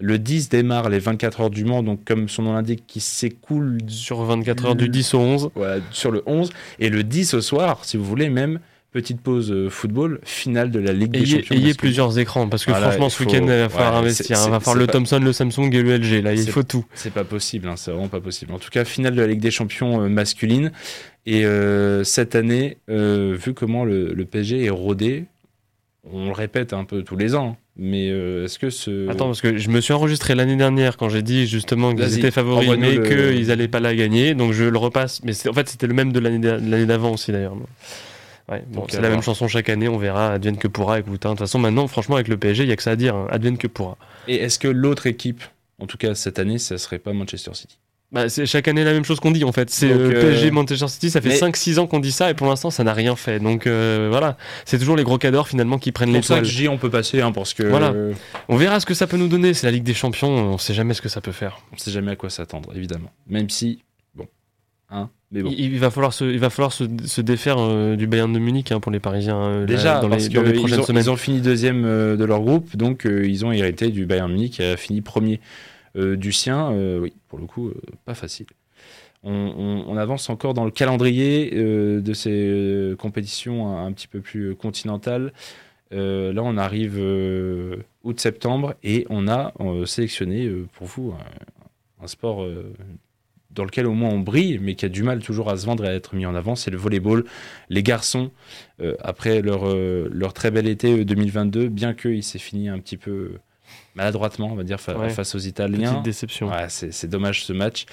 Le 0.00 0.18
10 0.18 0.48
démarre 0.48 0.88
les 0.88 0.98
24 0.98 1.40
heures 1.42 1.50
du 1.50 1.64
Mans, 1.64 1.82
donc 1.82 2.04
comme 2.04 2.28
son 2.28 2.42
nom 2.42 2.54
l'indique, 2.54 2.84
qui 2.86 3.00
s'écoule 3.00 3.78
Sur 3.86 4.22
24 4.24 4.66
heures 4.66 4.74
du 4.74 4.88
10 4.88 5.14
au 5.14 5.20
11. 5.20 5.50
voilà, 5.54 5.80
sur 5.92 6.10
le 6.10 6.22
11. 6.26 6.50
Et 6.80 6.90
le 6.90 7.04
10 7.04 7.34
au 7.34 7.40
soir, 7.40 7.84
si 7.84 7.96
vous 7.96 8.04
voulez, 8.04 8.28
même 8.28 8.58
petite 8.94 9.20
pause 9.20 9.50
euh, 9.52 9.68
football, 9.68 10.20
finale 10.24 10.70
de 10.70 10.78
la 10.78 10.92
Ligue 10.94 11.10
des 11.10 11.18
Ayez, 11.18 11.42
Champions. 11.42 11.56
ayez 11.56 11.74
plusieurs 11.74 12.18
écrans 12.18 12.48
parce 12.48 12.64
que 12.64 12.70
Voilà, 12.70 12.86
franchement 12.90 13.10
ce 13.10 13.22
week-end 13.24 13.42
il 13.42 13.48
va 13.48 13.68
falloir 13.68 13.92
ouais, 13.94 13.98
investir. 13.98 14.38
hein. 14.38 14.44
Il 14.46 14.50
va 14.52 14.60
falloir 14.60 14.76
le 14.78 14.86
pas- 14.86 14.92
Thomson, 14.92 15.18
le 15.20 15.32
Samsung 15.32 15.68
et 15.74 15.82
le 15.82 15.96
LG. 15.98 16.22
Là 16.22 16.32
il 16.32 16.48
faut 16.48 16.62
tout. 16.62 16.86
C'est 16.94 17.12
pas 17.12 17.24
possible, 17.24 17.68
hein, 17.68 17.74
c'est 17.76 17.90
vraiment 17.90 18.08
pas 18.08 18.20
possible. 18.20 18.52
En 18.52 18.58
tout 18.58 18.70
cas, 18.70 18.84
finale 18.86 19.14
de 19.14 19.20
la 19.20 19.26
Ligue 19.26 19.40
des 19.40 19.50
Champions 19.50 20.00
euh, 20.00 20.08
masculine. 20.08 20.70
Et 21.26 21.44
euh, 21.44 22.04
cette 22.04 22.34
année, 22.36 22.78
euh, 22.88 23.36
vu 23.38 23.52
comment 23.52 23.84
le, 23.84 24.14
le 24.14 24.24
PSG 24.24 24.64
est 24.64 24.70
rodé, 24.70 25.24
on 26.10 26.26
le 26.26 26.32
répète 26.32 26.72
un 26.72 26.84
peu 26.84 27.02
tous 27.02 27.16
les 27.16 27.34
ans, 27.34 27.56
mais 27.76 28.10
euh, 28.10 28.44
est-ce 28.44 28.58
que 28.60 28.70
ce. 28.70 29.08
Attends, 29.08 29.26
parce 29.26 29.40
que 29.40 29.56
je 29.56 29.70
me 29.70 29.80
suis 29.80 29.92
enregistré 29.94 30.34
l'année 30.36 30.54
dernière 30.56 30.96
quand 30.98 31.08
j'ai 31.08 31.22
dit 31.22 31.46
justement 31.48 31.94
qu'ils 31.94 32.18
étaient 32.18 32.30
favoris, 32.30 32.70
mais 32.78 32.94
le- 32.96 33.32
qu'ils 33.34 33.46
n'allaient 33.48 33.66
pas 33.68 33.80
la 33.80 33.94
gagner. 33.96 34.34
Donc 34.34 34.52
je 34.52 34.64
le 34.64 34.78
repasse. 34.78 35.20
Mais 35.24 35.32
c'est- 35.32 35.48
en 35.48 35.52
fait, 35.54 35.68
c'était 35.68 35.86
le 35.88 35.94
même 35.94 36.12
de 36.12 36.20
l'année 36.20 36.86
d'avant 36.86 37.12
aussi 37.14 37.32
d'ailleurs. 37.32 37.56
Ouais, 38.50 38.62
bon, 38.68 38.80
Donc, 38.80 38.90
c'est 38.90 38.96
la 38.96 39.02
même 39.04 39.12
voir. 39.12 39.24
chanson 39.24 39.48
chaque 39.48 39.68
année, 39.70 39.88
on 39.88 39.96
verra. 39.96 40.32
Advienne 40.34 40.58
que 40.58 40.68
pourra. 40.68 40.98
Écoute, 41.00 41.24
hein. 41.24 41.30
de 41.30 41.34
toute 41.34 41.38
façon, 41.40 41.58
maintenant, 41.58 41.86
franchement, 41.86 42.16
avec 42.16 42.28
le 42.28 42.36
PSG, 42.36 42.64
il 42.64 42.68
y 42.68 42.72
a 42.72 42.76
que 42.76 42.82
ça 42.82 42.90
à 42.92 42.96
dire. 42.96 43.14
hein. 43.14 43.26
Advienne 43.30 43.56
que 43.58 43.66
pourra. 43.66 43.96
Et 44.28 44.36
est-ce 44.36 44.58
que 44.58 44.68
l'autre 44.68 45.06
équipe, 45.06 45.42
en 45.80 45.86
tout 45.86 45.96
cas 45.96 46.14
cette 46.14 46.38
année, 46.38 46.58
ça 46.58 46.76
serait 46.78 46.98
pas 46.98 47.12
Manchester 47.12 47.52
City? 47.54 47.78
Bah, 48.12 48.28
c'est 48.28 48.46
chaque 48.46 48.68
année 48.68 48.84
la 48.84 48.92
même 48.92 49.04
chose 49.04 49.18
qu'on 49.18 49.32
dit 49.32 49.42
en 49.42 49.50
fait. 49.50 49.70
C'est 49.70 49.90
euh, 49.90 50.10
euh, 50.12 50.20
PSG, 50.20 50.52
Manchester 50.52 50.86
City, 50.86 51.10
ça 51.10 51.20
fait 51.20 51.30
mais- 51.30 51.34
5-6 51.40 51.78
ans 51.80 51.88
qu'on 51.88 51.98
dit 51.98 52.12
ça 52.12 52.30
et 52.30 52.34
pour 52.34 52.46
l'instant 52.46 52.70
ça 52.70 52.84
n'a 52.84 52.92
rien 52.92 53.16
fait. 53.16 53.40
Donc 53.40 53.66
euh, 53.66 54.06
voilà, 54.08 54.36
c'est 54.66 54.78
toujours 54.78 54.94
les 54.94 55.02
gros 55.02 55.18
cadors 55.18 55.48
finalement 55.48 55.78
qui 55.78 55.90
prennent 55.90 56.10
C'est 56.12 56.18
pour 56.18 56.24
ça 56.26 56.40
que 56.40 56.46
dis 56.46 56.68
on 56.68 56.78
peut 56.78 56.90
passer, 56.90 57.22
hein, 57.22 57.32
parce 57.32 57.54
que 57.54 57.64
Voilà. 57.64 57.88
euh, 57.90 58.12
On 58.48 58.56
verra 58.56 58.78
ce 58.78 58.86
que 58.86 58.94
ça 58.94 59.08
peut 59.08 59.16
nous 59.16 59.26
donner. 59.26 59.52
C'est 59.52 59.66
la 59.66 59.72
Ligue 59.72 59.82
des 59.82 59.94
Champions, 59.94 60.28
on 60.28 60.58
sait 60.58 60.74
jamais 60.74 60.94
ce 60.94 61.02
que 61.02 61.08
ça 61.08 61.20
peut 61.20 61.32
faire. 61.32 61.58
on 61.72 61.76
sait 61.76 61.90
jamais 61.90 62.12
à 62.12 62.16
quoi 62.16 62.30
s'attendre, 62.30 62.70
évidemment. 62.76 63.10
Même 63.26 63.50
si, 63.50 63.82
bon, 64.14 64.28
Hein 64.90 65.10
mais 65.34 65.42
bon. 65.42 65.50
Il, 65.50 65.60
il 65.74 65.78
va 65.78 65.90
falloir 65.90 66.12
se, 66.14 66.24
il 66.24 66.38
va 66.38 66.48
falloir 66.48 66.72
se, 66.72 66.84
se 67.04 67.20
défaire 67.20 67.56
euh, 67.58 67.96
du 67.96 68.06
Bayern 68.06 68.32
de 68.32 68.38
Munich 68.38 68.72
hein, 68.72 68.80
pour 68.80 68.90
les 68.92 69.00
Parisiens 69.00 69.40
euh, 69.42 69.66
Déjà, 69.66 69.94
là, 69.94 70.00
dans, 70.00 70.08
parce 70.08 70.28
les, 70.28 70.34
dans 70.34 70.42
les 70.42 70.52
qu'ils 70.52 70.60
prochaines 70.60 70.80
ont, 70.80 70.84
semaines. 70.84 71.02
ils 71.04 71.10
ont 71.10 71.16
fini 71.16 71.40
deuxième 71.42 71.84
euh, 71.84 72.16
de 72.16 72.24
leur 72.24 72.40
groupe, 72.40 72.74
donc 72.76 73.04
ils 73.06 73.44
ont 73.44 73.52
hérité 73.52 73.90
du 73.90 74.06
Bayern 74.06 74.30
Munich 74.32 74.52
qui 74.54 74.62
a 74.62 74.76
fini 74.78 75.00
premier 75.02 75.40
du 75.96 76.32
sien. 76.32 76.70
Oui, 77.00 77.12
pour 77.28 77.38
le 77.38 77.46
coup, 77.46 77.70
pas 78.04 78.14
facile. 78.14 78.46
On, 79.22 79.30
on- 79.32 79.84
on 79.88 79.96
avance 79.96 80.28
encore 80.28 80.52
dans 80.54 80.64
le 80.64 80.70
calendrier 80.72 81.50
de 81.52 82.12
ces 82.14 82.94
compétitions 82.98 83.68
un, 83.78 83.86
un 83.86 83.92
petit 83.92 84.08
peu 84.08 84.20
plus 84.20 84.54
continentales. 84.56 85.32
Là, 85.92 86.42
on 86.42 86.56
arrive 86.56 86.98
août-septembre 88.02 88.74
et 88.82 89.06
on 89.10 89.28
a 89.28 89.52
sélectionné 89.86 90.50
pour 90.72 90.86
vous 90.88 91.12
un, 91.12 92.04
un 92.04 92.06
sport 92.08 92.44
dans 93.54 93.64
lequel 93.64 93.86
au 93.86 93.92
moins 93.94 94.10
on 94.10 94.20
brille, 94.20 94.58
mais 94.60 94.74
qui 94.74 94.84
a 94.84 94.88
du 94.88 95.02
mal 95.02 95.20
toujours 95.22 95.50
à 95.50 95.56
se 95.56 95.66
vendre 95.66 95.84
et 95.84 95.88
à 95.88 95.94
être 95.94 96.14
mis 96.14 96.26
en 96.26 96.34
avant, 96.34 96.54
c'est 96.56 96.70
le 96.70 96.76
volleyball. 96.76 97.24
Les 97.70 97.82
garçons, 97.82 98.30
euh, 98.80 98.94
après 99.02 99.42
leur, 99.42 99.66
euh, 99.68 100.08
leur 100.12 100.32
très 100.32 100.50
bel 100.50 100.66
été 100.68 101.00
euh, 101.00 101.04
2022, 101.04 101.68
bien 101.68 101.94
qu'il 101.94 102.22
s'est 102.22 102.38
fini 102.38 102.68
un 102.68 102.78
petit 102.78 102.96
peu 102.96 103.32
maladroitement, 103.94 104.48
on 104.52 104.56
va 104.56 104.64
dire, 104.64 104.80
fa- 104.80 104.96
Ouais. 104.98 105.08
face 105.10 105.34
aux 105.34 105.38
Petite 105.38 105.50
Italiens. 105.50 106.00
déception. 106.04 106.48
Ouais, 106.50 106.66
c'est 106.68 106.92
c'est 106.92 107.06
dommage 107.08 107.44
ce 107.44 107.52
match. 107.52 107.86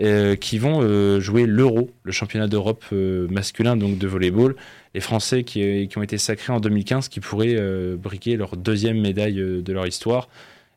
Euh, 0.00 0.34
qui 0.34 0.58
vont 0.58 0.80
euh, 0.82 1.20
jouer 1.20 1.46
l'Euro, 1.46 1.90
le 2.02 2.12
championnat 2.12 2.48
d'Europe 2.48 2.84
euh, 2.92 3.28
masculin 3.28 3.76
donc 3.76 3.98
de 3.98 4.06
volleyball. 4.06 4.56
Les 4.94 5.00
Français 5.00 5.42
qui, 5.44 5.88
qui 5.88 5.98
ont 5.98 6.02
été 6.02 6.18
sacrés 6.18 6.52
en 6.52 6.60
2015, 6.60 7.08
qui 7.08 7.20
pourraient 7.20 7.56
euh, 7.58 7.96
briquer 7.96 8.36
leur 8.36 8.56
deuxième 8.56 9.00
médaille 9.00 9.40
euh, 9.40 9.62
de 9.62 9.72
leur 9.72 9.86
histoire. 9.86 10.28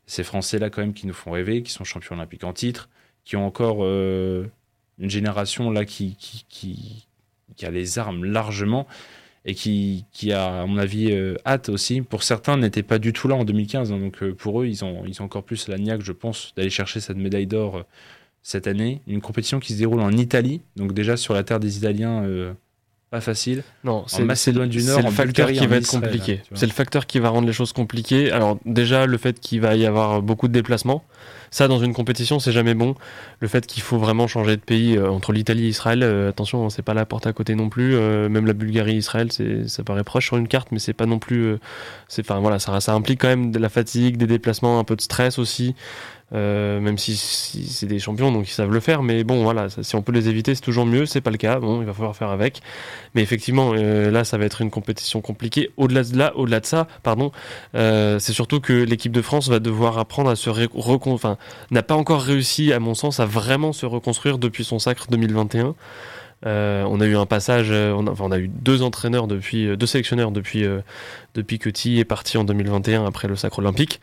Ces 0.08 0.24
Français-là, 0.24 0.70
quand 0.70 0.82
même, 0.82 0.94
qui 0.94 1.08
nous 1.08 1.14
font 1.14 1.32
rêver, 1.32 1.64
qui 1.64 1.72
sont 1.72 1.84
champions 1.84 2.16
olympiques 2.16 2.44
en 2.44 2.54
titre, 2.54 2.90
qui 3.26 3.36
ont 3.36 3.46
encore 3.46 3.80
euh, 3.82 4.46
une 5.00 5.10
génération 5.10 5.72
là 5.72 5.84
qui, 5.84 6.16
qui, 6.18 6.46
qui, 6.48 7.08
qui 7.56 7.66
a 7.66 7.72
les 7.72 8.00
armes 8.00 8.24
largement 8.24 8.88
et 9.44 9.54
qui, 9.54 10.06
qui 10.12 10.32
a, 10.32 10.62
à 10.62 10.66
mon 10.66 10.78
avis, 10.78 11.12
euh, 11.12 11.36
hâte 11.46 11.70
aussi. 11.70 12.02
Pour 12.02 12.24
certains, 12.24 12.58
n'étaient 12.58 12.84
pas 12.84 12.98
du 12.98 13.14
tout 13.14 13.28
là 13.28 13.36
en 13.36 13.44
2015. 13.44 13.92
hein, 13.92 14.00
donc 14.00 14.24
euh, 14.24 14.34
pour 14.34 14.62
eux, 14.62 14.68
ils 14.68 14.84
ont, 14.86 15.04
ils 15.06 15.22
ont 15.22 15.26
encore 15.26 15.44
plus 15.44 15.68
la 15.68 15.78
niaque, 15.78 16.02
je 16.02 16.14
pense, 16.14 16.54
d'aller 16.56 16.70
chercher 16.70 17.00
cette 17.00 17.18
médaille 17.18 17.46
d'or 17.48 17.84
cette 18.42 18.68
année. 18.68 19.02
Une 19.08 19.22
compétition 19.22 19.60
qui 19.60 19.74
se 19.74 19.80
déroule 19.80 20.02
en 20.02 20.12
Italie, 20.12 20.62
donc 20.76 20.94
déjà 20.94 21.18
sur 21.18 21.34
la 21.34 21.44
terre 21.44 21.60
des 21.60 21.78
Italiens, 21.78 22.24
pas 23.10 23.22
facile. 23.22 23.64
Non, 23.84 24.04
c'est 24.08 24.24
Macédoine 24.24 24.70
du 24.70 24.82
c'est 24.82 24.88
Nord, 24.88 25.02
le 25.02 25.08
en 25.08 25.12
facteur 25.12 25.48
Bulgarie, 25.48 25.58
qui 25.58 25.68
va 25.68 25.78
être 25.78 25.84
Israël, 25.84 26.04
compliqué. 26.04 26.42
c'est 26.54 26.66
le 26.66 26.72
facteur 26.72 27.06
qui 27.06 27.20
va 27.20 27.30
rendre 27.30 27.48
les 27.48 27.54
choses 27.54 27.72
compliquées. 27.72 28.32
Alors 28.32 28.60
déjà 28.66 29.06
le 29.06 29.18
fait 29.18 29.40
qu'il 29.40 29.62
va 29.62 29.76
y 29.76 29.86
avoir 29.86 30.22
beaucoup 30.22 30.48
de 30.48 30.54
déplacements, 30.54 31.04
ça 31.56 31.70
dans 31.70 31.80
une 31.80 31.94
compétition 31.94 32.40
c'est 32.40 32.52
jamais 32.52 32.74
bon. 32.74 32.96
Le 33.40 33.48
fait 33.48 33.66
qu'il 33.66 33.82
faut 33.82 33.98
vraiment 33.98 34.28
changer 34.28 34.58
de 34.58 34.62
pays 34.62 34.98
euh, 34.98 35.10
entre 35.10 35.32
l'Italie 35.32 35.66
et 35.66 35.70
Israël, 35.70 36.04
euh, 36.04 36.30
attention 36.30 36.70
c'est 36.70 36.82
pas 36.82 36.94
la 36.94 37.06
porte 37.06 37.28
à 37.28 37.34
côté 37.34 37.56
non 37.56 37.70
plus. 37.70 37.96
euh, 37.96 38.28
même 38.28 38.46
la 38.46 38.52
Bulgarie 38.54 38.96
Israël, 38.96 39.32
c'est 39.32 39.68
ça 39.70 39.82
paraît 39.84 40.04
proche 40.04 40.26
sur 40.28 40.36
une 40.38 40.50
carte, 40.50 40.70
mais 40.74 40.80
c'est 40.80 40.94
pas 40.94 41.06
non 41.06 41.18
plus. 41.18 41.44
euh, 41.46 41.60
c'est 42.10 42.30
enfin 42.30 42.40
voilà, 42.42 42.60
ça, 42.60 42.82
ça 42.82 42.94
implique 42.94 43.22
quand 43.22 43.30
même 43.30 43.52
de 43.52 43.60
la 43.60 43.70
fatigue, 43.70 44.18
des 44.18 44.28
déplacements, 44.28 44.80
un 44.80 44.84
peu 44.84 44.96
de 44.98 45.02
stress 45.02 45.40
aussi. 45.40 45.76
Euh, 46.34 46.80
même 46.80 46.98
si, 46.98 47.16
c'est 47.16 47.86
des 47.86 48.00
champions 48.00 48.32
donc 48.32 48.50
ils 48.50 48.52
savent 48.52 48.72
le 48.72 48.80
faire 48.80 49.04
mais 49.04 49.24
bon 49.24 49.44
voilà 49.44 49.68
si 49.70 49.96
on 49.96 50.02
peut 50.02 50.12
les 50.12 50.28
éviter 50.28 50.56
c'est 50.56 50.62
toujours 50.62 50.88
mieux 50.88 51.06
c'est 51.06 51.22
pas 51.22 51.30
le 51.30 51.38
cas 51.38 51.60
bon 51.60 51.82
il 51.82 51.86
va 51.86 51.94
falloir 51.94 52.16
faire 52.16 52.30
avec. 52.30 52.62
Mais 53.14 53.22
effectivement 53.22 53.74
euh, 53.76 54.10
là 54.10 54.24
ça 54.24 54.40
va 54.40 54.46
être 54.46 54.62
une 54.62 54.72
compétition 54.72 55.22
compliquée. 55.22 55.70
Au-delà 55.78 56.04
de 56.04 56.18
là 56.18 56.36
au-delà 56.36 56.62
de 56.62 56.66
ça 56.66 56.88
pardon 57.04 57.32
euh, 57.76 58.18
c'est 58.18 58.34
surtout 58.34 58.60
que 58.60 58.74
l'équipe 58.74 59.12
de 59.12 59.22
France 59.22 59.50
va 59.50 59.60
devoir 59.60 60.00
apprendre 60.00 60.32
à 60.32 60.36
se 60.36 60.50
ré- 60.50 60.66
recon- 60.74 61.14
enfin 61.14 61.38
n'a 61.70 61.84
pas 61.84 61.96
encore 61.96 62.22
réussi 62.24 62.74
à 62.74 62.80
mon 62.80 62.96
sens 62.96 63.20
à 63.20 63.26
vraiment 63.28 63.72
se 63.72 63.86
reconstruire 63.86 64.40
depuis 64.40 64.64
son 64.64 64.80
sacre 64.80 65.06
2021 65.12 65.76
euh, 66.46 66.84
on 66.88 67.00
a 67.02 67.06
eu 67.06 67.16
un 67.16 67.26
passage, 67.26 67.68
euh, 67.72 67.92
on 67.94 68.06
a, 68.08 68.12
enfin, 68.12 68.26
on 68.28 68.32
a 68.32 68.38
eu 68.40 68.48
deux 68.48 68.82
entraîneurs 68.84 69.28
depuis, 69.28 69.68
euh, 69.68 69.76
deux 69.76 69.86
sélectionneurs 69.88 70.32
depuis 70.32 70.64
euh, 70.66 70.82
depuis 71.34 71.60
que 71.60 71.70
Thi 71.70 72.00
est 72.00 72.06
parti 72.06 72.38
en 72.38 72.44
2021 72.44 73.06
après 73.06 73.28
le 73.28 73.36
sacre 73.36 73.60
olympique. 73.60 74.00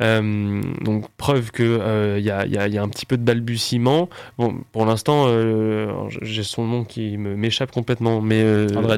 Euh, 0.00 0.60
donc 0.84 1.08
preuve 1.16 1.50
que 1.52 2.16
il 2.18 2.24
y, 2.24 2.30
a, 2.30 2.44
il 2.46 2.52
y 2.52 2.58
a- 2.58 2.68
il 2.68 2.74
y 2.74 2.78
a 2.78 2.82
un 2.82 2.88
petit 2.88 3.06
peu 3.06 3.16
de 3.16 3.22
balbutiement. 3.22 4.08
Bon, 4.38 4.56
pour 4.72 4.84
l'instant, 4.86 5.26
j'ai 6.22 6.42
son 6.42 6.64
nom 6.66 6.84
qui 6.84 7.16
m'échappe 7.16 7.70
complètement, 7.72 8.20
mais 8.20 8.42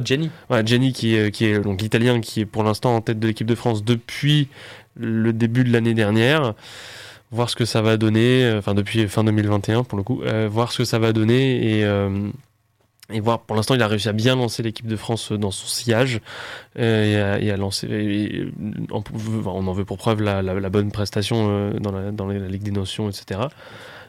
Jenny. 0.05 0.31
Ouais, 0.51 0.67
Jenny 0.67 0.93
qui 0.93 1.15
est, 1.17 1.31
qui 1.31 1.45
est 1.47 1.61
donc 1.61 1.81
l'italien 1.81 2.21
qui 2.21 2.41
est 2.41 2.47
pour 2.47 2.63
l'instant 2.65 2.95
en 2.97 3.01
tête 3.01 3.19
de 3.21 3.27
l'équipe 3.27 3.47
de 3.47 3.55
France 3.55 3.85
depuis 3.85 4.49
le 4.97 5.33
début 5.33 5.65
de 5.65 5.73
l'année 5.73 5.95
dernière. 5.95 6.55
Voir 7.31 7.51
ce 7.51 7.57
que 7.57 7.65
ça 7.67 7.83
va 7.83 7.97
donner, 7.99 8.51
enfin 8.57 8.75
depuis 8.75 9.07
fin 9.07 9.23
2021 9.23 9.85
pour 9.85 9.97
le 9.99 10.03
coup, 10.05 10.23
voir 10.51 10.73
ce 10.73 10.79
que 10.79 10.85
ça 10.85 10.99
va 10.99 11.13
donner 11.13 11.79
et, 11.81 11.85
et 13.13 13.21
voir. 13.21 13.41
Pour 13.41 13.57
l'instant, 13.57 13.75
il 13.75 13.83
a 13.83 13.89
réussi 13.89 14.09
à 14.09 14.13
bien 14.13 14.37
lancer 14.37 14.63
l'équipe 14.63 14.87
de 14.87 14.97
France 14.97 15.33
dans 15.33 15.51
son 15.51 15.67
sillage 15.67 16.21
euh, 16.79 17.05
et, 17.05 17.17
à, 17.17 17.41
et 17.41 17.51
à 17.51 17.57
lancer. 17.57 17.87
et- 17.89 18.37
et 18.41 18.47
on, 18.91 19.03
on 19.47 19.67
en 19.67 19.73
veut 19.73 19.85
pour 19.85 19.97
preuve 19.97 20.23
la, 20.23 20.43
la- 20.43 20.59
la 20.61 20.71
bonne 20.71 20.91
prestation 20.93 21.49
euh, 21.51 21.73
dans, 21.79 21.93
la, 21.93 22.11
dans 22.13 22.27
la 22.27 22.39
Ligue 22.49 22.63
des 22.63 22.71
Nations, 22.71 23.09
etc. 23.09 23.41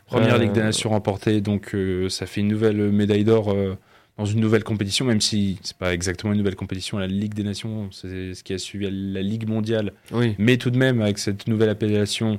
Première 0.06 0.36
Euh, 0.36 0.40
Ligue 0.40 0.52
des 0.54 0.62
Nations 0.64 0.90
remportée, 0.90 1.40
donc 1.42 1.74
euh, 1.76 2.10
ça 2.10 2.26
fait 2.26 2.42
une 2.42 2.48
nouvelle 2.48 2.92
médaille 2.92 3.24
d'or 3.24 3.52
euh, 3.52 3.78
dans 4.18 4.26
une 4.26 4.42
nouvelle 4.42 4.64
compétition, 4.66 5.06
même 5.06 5.22
si 5.22 5.60
c'est 5.62 5.78
pas 5.78 5.94
exactement 5.94 6.34
une 6.34 6.40
nouvelle 6.40 6.56
compétition. 6.58 6.98
La 6.98 7.08
Ligue 7.08 7.34
des 7.36 7.44
Nations, 7.44 7.90
c'est 7.92 8.34
ce 8.34 8.44
qui 8.44 8.54
a 8.54 8.58
suivi 8.58 8.90
la 8.92 9.22
Ligue 9.22 9.48
mondiale, 9.48 9.94
Oui. 10.12 10.36
mais 10.40 10.58
tout 10.58 10.72
de 10.72 10.78
même 10.78 11.02
avec 11.02 11.20
cette 11.20 11.48
nouvelle 11.48 11.70
appellation, 11.70 12.38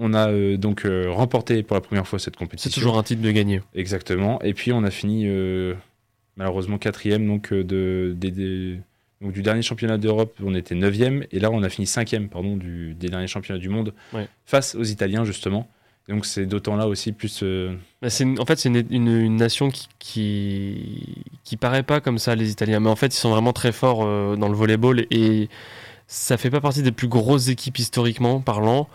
on 0.00 0.14
a 0.14 0.30
euh, 0.30 0.56
donc 0.56 0.84
euh, 0.84 1.04
remporté 1.10 1.62
pour 1.62 1.74
la 1.76 1.80
première 1.80 2.08
fois 2.08 2.18
cette 2.18 2.34
compétition. 2.36 2.70
C'est 2.70 2.74
toujours 2.80 2.98
un 2.98 3.02
titre 3.04 3.22
de 3.22 3.30
gagner. 3.30 3.60
Exactement. 3.74 4.40
Et 4.42 4.52
puis 4.54 4.72
on 4.72 4.82
a 4.82 4.90
fini 4.90 5.26
euh, 5.28 5.74
malheureusement 6.36 6.78
quatrième 6.78 7.26
donc 7.26 7.52
euh, 7.52 7.62
de, 7.64 8.16
donc, 9.20 9.32
du 9.32 9.42
dernier 9.42 9.62
championnat 9.62 9.98
d'Europe. 9.98 10.34
On 10.42 10.54
était 10.54 10.74
neuvième 10.74 11.24
et 11.30 11.38
là 11.40 11.50
on 11.50 11.62
a 11.62 11.68
fini 11.68 11.86
cinquième 11.86 12.28
pardon 12.28 12.56
du, 12.56 12.94
des 12.94 13.08
derniers 13.08 13.26
championnats 13.28 13.60
du 13.60 13.68
monde 13.68 13.92
Ouais. 14.12 14.26
face 14.46 14.74
aux 14.74 14.84
Italiens 14.84 15.24
justement. 15.24 15.68
Donc 16.08 16.26
c'est 16.26 16.46
d'autant 16.46 16.74
là 16.74 16.88
aussi 16.88 17.12
plus 17.12 17.40
euh, 17.44 17.76
Bah, 18.02 18.08
une- 18.20 18.40
en 18.40 18.44
fait, 18.44 18.58
c'est 18.58 18.68
une, 18.68 18.84
une- 18.90 19.06
une 19.20 19.36
nation 19.36 19.70
qui, 19.70 19.86
qui 20.00 21.24
qui 21.44 21.56
paraît 21.56 21.84
pas 21.84 22.00
comme 22.00 22.18
ça 22.18 22.34
les 22.34 22.50
Italiens, 22.50 22.80
mais 22.80 22.88
en 22.90 22.96
fait, 22.96 23.14
ils 23.14 23.18
sont 23.18 23.30
vraiment 23.30 23.52
très 23.52 23.70
forts 23.72 24.02
euh, 24.04 24.34
dans 24.36 24.48
le 24.48 24.54
volleyball 24.56 25.06
et 25.12 25.48
ça 26.08 26.36
fait 26.36 26.50
pas 26.50 26.60
partie 26.60 26.82
des 26.82 26.92
plus 26.92 27.08
grosses 27.08 27.48
équipes 27.48 27.78
historiquement 27.78 28.40
parlant. 28.40 28.88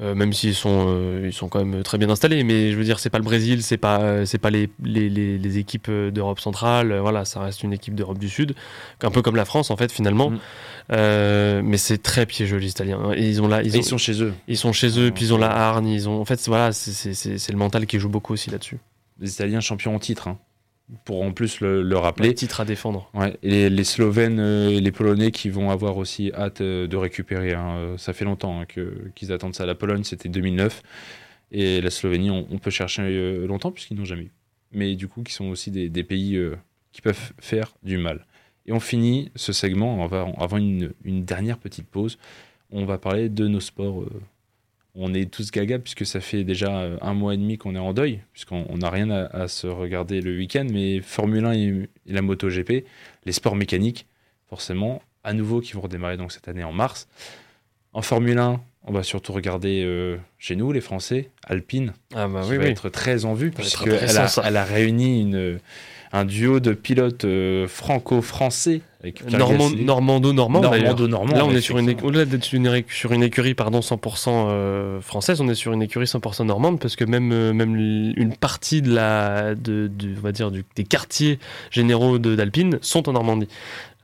Euh, 0.00 0.14
même 0.14 0.32
s'ils 0.32 0.54
sont 0.54 0.86
euh, 0.88 1.22
ils 1.26 1.32
sont 1.32 1.48
quand 1.48 1.64
même 1.64 1.82
très 1.82 1.96
bien 1.98 2.10
installés, 2.10 2.44
mais 2.44 2.70
je 2.72 2.76
veux 2.76 2.84
dire 2.84 2.98
c'est 2.98 3.08
pas 3.10 3.18
le 3.18 3.24
Brésil, 3.24 3.62
c'est 3.62 3.76
pas 3.78 4.00
euh, 4.00 4.24
c'est 4.26 4.38
pas 4.38 4.50
les, 4.50 4.68
les, 4.82 5.08
les, 5.08 5.38
les 5.38 5.58
équipes 5.58 5.90
d'Europe 5.90 6.38
centrale, 6.40 6.96
voilà 6.98 7.24
ça 7.24 7.40
reste 7.40 7.62
une 7.62 7.72
équipe 7.72 7.94
d'Europe 7.94 8.18
du 8.18 8.28
Sud, 8.28 8.54
un 9.02 9.10
peu 9.10 9.22
comme 9.22 9.36
la 9.36 9.44
France 9.46 9.70
en 9.70 9.76
fait 9.76 9.90
finalement, 9.92 10.30
Mm. 10.30 10.38
Euh, 10.92 11.62
mais 11.64 11.78
c'est 11.78 11.98
très 12.00 12.26
piégeux 12.26 12.58
les 12.58 12.68
Italiens. 12.70 13.10
Et 13.16 13.28
ils 13.28 13.42
ont 13.42 13.48
là 13.48 13.60
ils, 13.62 13.74
ont, 13.76 13.80
ils 13.80 13.84
sont 13.84 13.98
chez 13.98 14.22
eux. 14.22 14.32
ils 14.46 14.56
sont 14.56 14.72
chez 14.72 14.98
eux, 15.00 15.10
puis 15.10 15.24
ils 15.24 15.34
ont 15.34 15.38
la 15.38 15.50
hargne, 15.50 15.88
ils 15.88 16.08
ont 16.08 16.20
en 16.20 16.24
fait 16.24 16.40
voilà 16.46 16.72
c'est 16.72 16.92
c'est- 16.92 17.14
c'est 17.14 17.38
c'est 17.38 17.50
le 17.50 17.58
mental 17.58 17.86
qui 17.86 17.98
joue 17.98 18.08
beaucoup 18.08 18.32
aussi 18.34 18.50
là-dessus. 18.50 18.78
Les 19.20 19.32
Italiens 19.32 19.60
champions 19.60 19.94
en 19.96 19.98
titre. 19.98 20.28
hein, 20.28 20.38
pour 21.04 21.22
en 21.22 21.32
plus 21.32 21.60
le, 21.60 21.96
rappeler. 21.96 22.34
titres 22.34 22.60
à 22.60 22.64
défendre. 22.64 23.10
Ouais, 23.14 23.36
et 23.42 23.50
les, 23.50 23.70
les 23.70 23.84
Slovènes 23.84 24.38
euh, 24.38 24.68
et 24.70 24.80
les 24.80 24.92
Polonais 24.92 25.30
qui 25.32 25.50
vont 25.50 25.70
avoir 25.70 25.96
aussi 25.96 26.30
hâte 26.32 26.60
euh, 26.60 26.86
de 26.86 26.96
récupérer. 26.96 27.54
hein. 27.54 27.76
Euh, 27.76 27.96
Ça 27.98 28.12
fait 28.12 28.24
longtemps 28.24 28.60
hein, 28.60 28.66
qu'ils 29.14 29.32
attendent 29.32 29.54
ça. 29.54 29.66
La 29.66 29.74
Pologne, 29.74 30.04
c'était 30.04 30.28
2009. 30.28 30.82
Et 31.52 31.80
la 31.80 31.90
Slovénie, 31.90 32.30
on, 32.30 32.46
on 32.50 32.58
peut 32.58 32.70
chercher 32.70 33.02
euh, 33.02 33.46
longtemps 33.46 33.70
puisqu'ils 33.72 33.96
n'ont 33.96 34.04
jamais 34.04 34.24
eu. 34.24 34.32
Mais 34.72 34.94
du 34.96 35.08
coup, 35.08 35.22
qui 35.22 35.32
sont 35.32 35.46
aussi 35.46 35.70
des, 35.70 35.88
des 35.88 36.02
pays 36.04 36.36
euh, 36.36 36.56
qui 36.92 37.02
peuvent 37.02 37.32
faire 37.40 37.72
du 37.82 37.98
mal. 37.98 38.24
Et 38.66 38.72
on 38.72 38.80
finit 38.80 39.30
ce 39.36 39.52
segment, 39.52 39.94
on 40.02 40.06
va, 40.06 40.26
avant 40.38 40.56
une, 40.56 40.92
une 41.04 41.24
dernière 41.24 41.58
petite 41.58 41.86
pause, 41.86 42.18
on 42.72 42.84
va 42.84 42.98
parler 42.98 43.28
de 43.28 43.46
nos 43.46 43.60
sports. 43.60 44.02
euh. 44.02 44.10
On 44.96 45.12
est 45.14 45.30
tous 45.30 45.50
gaga 45.50 45.78
puisque 45.78 46.06
ça 46.06 46.20
fait 46.20 46.42
déjà 46.44 46.80
euh, 46.80 46.96
un 47.02 47.14
mois 47.14 47.34
et 47.34 47.36
demi 47.36 47.58
qu'on 47.58 47.74
est 47.74 47.78
en 47.80 47.92
deuil, 47.92 48.20
puisqu'on 48.32 48.64
on 48.68 48.78
n'a 48.78 48.90
rien 48.90 49.10
à, 49.10 49.24
à 49.26 49.48
se 49.48 49.66
regarder 49.66 50.20
le 50.20 50.36
week-end, 50.36 50.66
mais 50.70 51.00
Formule 51.00 51.44
1 51.44 51.52
et, 51.52 51.88
et 52.06 52.12
la 52.12 52.22
MotoGP, 52.22 52.84
les 53.24 53.32
sports 53.32 53.56
mécaniques, 53.56 54.06
forcément, 54.48 55.02
à 55.24 55.32
nouveau 55.32 55.60
qui 55.60 55.72
vont 55.72 55.82
redémarrer 55.82 56.16
donc 56.16 56.32
cette 56.32 56.48
année 56.48 56.64
en 56.64 56.72
mars. 56.72 57.08
En 57.92 58.02
Formule 58.02 58.38
1, 58.38 58.60
on 58.88 58.92
va 58.92 59.02
surtout 59.02 59.32
regarder 59.32 59.82
euh, 59.84 60.16
chez 60.38 60.54
nous, 60.54 60.70
les 60.70 60.80
Français, 60.80 61.30
Alpine, 61.44 61.92
Ah 62.14 62.28
bah 62.28 62.42
qui 62.44 62.50
oui, 62.50 62.56
va 62.58 62.64
oui. 62.64 62.70
être 62.70 62.88
très 62.88 63.24
en 63.24 63.34
vue, 63.34 63.50
puisqu'elle 63.50 64.16
a, 64.16 64.28
elle 64.44 64.56
a 64.56 64.64
réuni 64.64 65.20
une, 65.22 65.58
un 66.16 66.24
duo 66.24 66.60
de 66.60 66.72
pilotes 66.72 67.24
euh, 67.24 67.66
franco-français. 67.68 68.80
Normand-. 69.30 69.70
Normando-normand. 69.84 70.60
Normando-normand. 70.62 71.34
Là, 71.36 71.44
on 71.46 71.52
est 71.54 71.60
sur 71.60 71.78
une, 71.78 71.94
au-delà 72.02 72.24
d'être 72.24 72.42
sur 72.44 72.56
une, 72.58 72.66
écu- 72.66 72.92
sur 72.92 73.12
une 73.12 73.22
écurie 73.22 73.54
pardon, 73.54 73.78
100% 73.78 74.28
euh, 74.48 75.00
française, 75.00 75.40
on 75.40 75.48
est 75.48 75.54
sur 75.54 75.72
une 75.72 75.82
écurie 75.82 76.06
100% 76.06 76.44
normande 76.44 76.80
parce 76.80 76.96
que 76.96 77.04
même, 77.04 77.30
euh, 77.32 77.52
même 77.52 77.76
une 77.76 78.34
partie 78.34 78.82
de 78.82 78.92
la, 78.92 79.54
de, 79.54 79.88
on 80.18 80.20
va 80.22 80.32
dire, 80.32 80.50
du- 80.50 80.64
des 80.74 80.82
quartiers 80.84 81.38
généraux 81.70 82.18
de- 82.18 82.34
d'Alpine 82.34 82.78
sont 82.80 83.08
en 83.08 83.12
Normandie. 83.12 83.48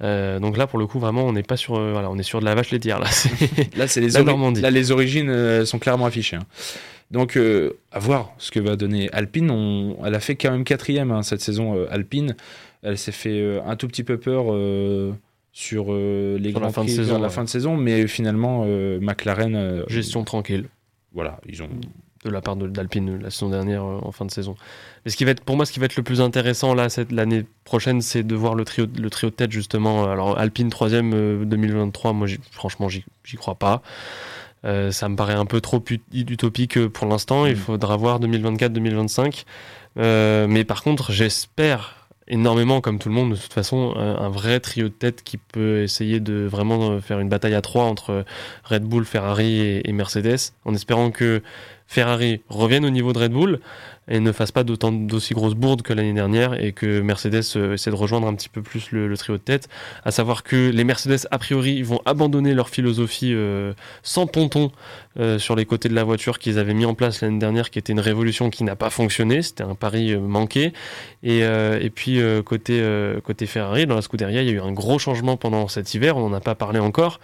Euh, 0.04 0.38
donc 0.38 0.56
là, 0.56 0.66
pour 0.68 0.78
le 0.78 0.86
coup, 0.86 1.00
vraiment, 1.00 1.24
on 1.24 1.32
n'est 1.32 1.42
pas 1.42 1.56
sur, 1.56 1.76
euh, 1.76 1.90
voilà, 1.92 2.08
on 2.10 2.18
est 2.18 2.22
sur 2.24 2.38
de 2.40 2.44
la 2.44 2.54
vache 2.54 2.70
laitière 2.70 3.00
là. 3.00 3.06
C'est- 3.10 3.74
Là, 3.76 3.88
c'est 3.88 4.00
les, 4.00 4.10
La 4.10 4.20
ori- 4.20 4.26
Normandie. 4.26 4.60
Là, 4.60 4.70
les 4.70 4.90
origines 4.92 5.30
euh, 5.30 5.64
sont 5.64 5.78
clairement 5.80 6.06
affichées. 6.06 6.36
hein. 6.36 6.44
Donc, 7.12 7.38
à 7.92 7.98
voir 7.98 8.32
ce 8.38 8.50
que 8.50 8.58
va 8.60 8.74
donner 8.76 9.08
Alpine. 9.12 9.50
On, 9.50 9.96
elle 10.04 10.14
a 10.14 10.20
fait 10.20 10.34
quand 10.34 10.50
même 10.50 10.64
quatrième 10.64 11.10
hein, 11.12 11.22
cette 11.22 11.40
saison, 11.40 11.86
Alpine. 11.90 12.34
Elle 12.82 12.98
s'est 12.98 13.12
fait 13.12 13.60
un 13.64 13.76
tout 13.76 13.86
petit 13.86 14.02
peu 14.02 14.18
peur 14.18 14.46
sur 15.52 15.92
les 15.94 16.52
grands 16.52 16.60
la 16.62 16.70
fin 16.72 16.82
prix 16.82 16.92
de 16.92 16.96
saison, 16.96 17.18
la 17.18 17.28
ouais. 17.28 17.32
fin 17.32 17.44
de 17.44 17.48
saison, 17.48 17.76
mais 17.76 18.06
finalement, 18.06 18.64
McLaren. 19.00 19.84
Gestion 19.88 20.24
tranquille 20.24 20.64
Voilà, 21.12 21.38
ils 21.46 21.62
ont. 21.62 21.68
de 22.24 22.30
la 22.30 22.40
part 22.40 22.56
d'Alpine 22.56 23.18
la 23.20 23.30
saison 23.30 23.50
dernière 23.50 23.82
euh, 23.84 23.98
en 24.02 24.12
fin 24.12 24.24
de 24.24 24.30
saison. 24.30 24.54
Et 25.04 25.10
ce 25.10 25.16
qui 25.16 25.24
va 25.24 25.32
être, 25.32 25.42
pour 25.42 25.56
moi, 25.56 25.66
ce 25.66 25.72
qui 25.72 25.80
va 25.80 25.86
être 25.86 25.96
le 25.96 26.02
plus 26.04 26.20
intéressant 26.20 26.72
là 26.74 26.88
cette- 26.88 27.10
l'année 27.12 27.44
prochaine, 27.64 28.00
c'est 28.00 28.22
de 28.22 28.34
voir 28.36 28.54
le 28.54 28.64
trio, 28.64 28.86
le 28.96 29.10
trio 29.10 29.28
de 29.30 29.34
tête 29.34 29.50
justement. 29.52 30.04
Alors 30.08 30.38
Alpine 30.38 30.70
troisième 30.70 31.12
euh, 31.14 31.44
2023, 31.44 32.12
moi 32.12 32.28
franchement 32.52 32.88
j'y 32.88 33.04
crois 33.36 33.56
pas. 33.56 33.82
Euh, 34.64 34.90
ça 34.92 35.08
me 35.08 35.16
paraît 35.16 35.34
un 35.34 35.46
peu 35.46 35.60
trop 35.60 35.82
ut- 35.90 36.00
utopique 36.14 36.86
pour 36.88 37.06
l'instant. 37.06 37.46
Il 37.46 37.54
Mm. 37.54 37.56
faudra 37.56 37.96
voir 37.96 38.20
2024-2025. 38.20 39.44
Euh, 39.98 40.46
mais 40.48 40.64
par 40.64 40.82
contre, 40.82 41.12
j'espère 41.12 41.96
énormément, 42.28 42.80
comme 42.80 42.98
tout 42.98 43.08
le 43.08 43.14
monde, 43.14 43.32
de 43.32 43.36
toute 43.36 43.52
façon, 43.52 43.94
un, 43.96 44.28
vrai 44.30 44.60
trio 44.60 44.84
de 44.88 44.94
tête 44.94 45.22
qui 45.24 45.36
peut 45.36 45.82
essayer 45.82 46.20
de 46.20 46.46
vraiment 46.46 46.92
euh, 46.92 47.00
faire 47.00 47.18
une 47.20 47.28
bataille 47.28 47.54
à 47.54 47.60
trois 47.60 47.84
entre 47.84 48.24
Red 48.64 48.84
Bull, 48.84 49.04
Ferrari 49.04 49.80
et 49.84 49.92
Mercedes, 49.92 50.38
en 50.64 50.72
espérant 50.74 51.10
que 51.10 51.42
Ferrari 51.86 52.40
revienne 52.48 52.84
au 52.84 52.90
niveau 52.90 53.12
de 53.12 53.18
Red 53.18 53.32
Bull 53.32 53.60
et 54.08 54.18
ne 54.18 54.32
fasse 54.32 54.50
pas 54.50 54.64
d'autant 54.64 54.90
d'aussi 54.90 55.32
grosses 55.32 55.54
bourdes 55.54 55.82
que 55.82 55.92
l'année 55.92 56.12
dernière 56.12 56.60
et 56.60 56.72
que 56.72 57.00
Mercedes 57.00 57.42
euh, 57.54 57.74
essaie 57.74 57.90
de 57.90 57.94
rejoindre 57.94 58.26
un 58.26 58.34
petit 58.34 58.48
peu 58.48 58.60
plus 58.60 58.90
le, 58.90 59.06
le 59.06 59.16
trio 59.16 59.36
de 59.36 59.42
tête. 59.42 59.68
À 60.04 60.10
savoir 60.10 60.42
que 60.42 60.70
les 60.70 60.82
Mercedes, 60.82 61.20
a 61.30 61.38
priori, 61.38 61.82
vont 61.82 62.00
abandonner 62.04 62.52
leur 62.52 62.68
philosophie 62.68 63.32
euh, 63.32 63.72
sans 64.02 64.26
ponton 64.26 64.72
euh, 65.20 65.38
sur 65.38 65.54
les 65.54 65.66
côtés 65.66 65.88
de 65.88 65.94
la 65.94 66.02
voiture 66.02 66.40
qu'ils 66.40 66.58
avaient 66.58 66.74
mis 66.74 66.84
en 66.84 66.94
place 66.94 67.20
l'année 67.20 67.38
dernière, 67.38 67.70
qui 67.70 67.78
était 67.78 67.92
une 67.92 68.00
révolution 68.00 68.50
qui 68.50 68.64
n'a 68.64 68.74
pas 68.74 68.90
fonctionné. 68.90 69.40
C'était 69.40 69.62
un 69.62 69.76
pari 69.76 70.12
euh, 70.12 70.18
manqué. 70.18 70.72
Et, 71.22 71.38
et 71.42 71.90
puis 71.90 72.18
côté 72.44 72.82
côté 73.24 73.46
Ferrari, 73.46 73.86
dans 73.86 73.94
la 73.94 74.02
Scuderia, 74.02 74.42
il 74.42 74.48
y 74.48 74.50
a 74.50 74.54
eu 74.54 74.60
un 74.60 74.72
gros 74.72 74.98
changement 74.98 75.36
pendant 75.36 75.68
cet 75.68 75.94
hiver. 75.94 76.16
On 76.16 76.28
n'en 76.28 76.36
a 76.36 76.40
pas 76.40 76.56
parlé 76.56 76.80
encore. 76.80 77.20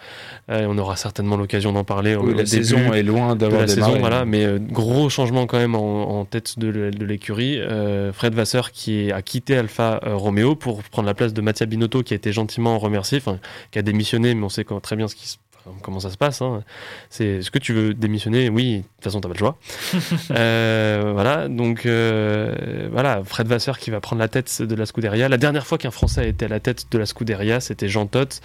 On 0.47 0.77
aura 0.77 0.95
certainement 0.95 1.35
l'occasion 1.35 1.73
d'en 1.73 1.83
parler. 1.83 2.15
au- 2.15 2.21
Oui, 2.23 2.27
au 2.33 2.37
la 2.37 2.43
début 2.43 2.63
saison 2.63 2.93
est 2.93 3.03
loin 3.03 3.35
de 3.35 3.39
d'avoir 3.41 3.61
la 3.61 3.67
démarré. 3.67 3.91
saison, 3.91 3.99
voilà, 3.99 4.23
mais 4.23 4.45
gros 4.59 5.09
changement 5.09 5.47
quand 5.47 5.57
même 5.57 5.75
en, 5.75 6.19
en 6.19 6.25
tête 6.25 6.59
de, 6.59 6.69
l'écurie. 7.03 7.59
Euh, 7.59 8.11
Fred 8.13 8.33
Vasseur 8.33 8.71
qui 8.71 9.11
a 9.11 9.21
quitté 9.21 9.57
Alfa 9.57 9.99
euh, 10.05 10.15
Romeo 10.15 10.55
pour 10.55 10.83
prendre 10.83 11.05
la 11.07 11.13
place 11.13 11.33
de 11.33 11.41
Mattia 11.41 11.65
Binotto 11.65 12.03
qui 12.03 12.13
a 12.13 12.15
été 12.17 12.31
gentiment 12.31 12.77
remercié, 12.79 13.17
enfin 13.19 13.39
qui 13.71 13.79
a 13.79 13.81
démissionné, 13.81 14.33
mais 14.35 14.43
on 14.43 14.49
sait 14.49 14.63
quand- 14.63 14.79
très 14.79 14.95
bien 14.95 15.07
ce 15.07 15.15
qui 15.15 15.27
se- 15.27 15.37
enfin, 15.65 15.75
comment 15.81 15.99
ça 15.99 16.09
se 16.09 16.17
passe. 16.17 16.41
hein. 16.41 16.63
C'est 17.09 17.25
est-ce 17.25 17.51
que 17.51 17.59
tu 17.59 17.73
veux 17.73 17.93
démissionner? 17.93 18.49
Oui, 18.49 18.77
de 18.77 18.81
toute 18.81 19.03
façon 19.03 19.21
t'as 19.21 19.29
pas 19.29 19.33
le 19.33 19.39
choix. 19.39 19.57
Euh, 20.31 21.11
voilà, 21.13 21.47
donc 21.47 21.85
euh, 21.85 22.87
voilà, 22.91 23.21
Fred 23.23 23.47
Vasseur 23.47 23.79
qui 23.79 23.89
va 23.89 23.99
prendre 23.99 24.19
la 24.19 24.27
tête 24.27 24.61
de 24.61 24.75
la 24.75 24.85
Scuderia. 24.85 25.27
La 25.29 25.37
dernière 25.37 25.65
fois 25.65 25.77
qu'un 25.77 25.91
Français 25.91 26.21
a 26.21 26.25
été 26.25 26.45
à 26.45 26.47
la 26.47 26.59
tête 26.59 26.85
de 26.91 26.97
la 26.97 27.05
Scuderia, 27.05 27.59
c'était 27.59 27.87
Jean 27.89 28.05
Todt. 28.05 28.41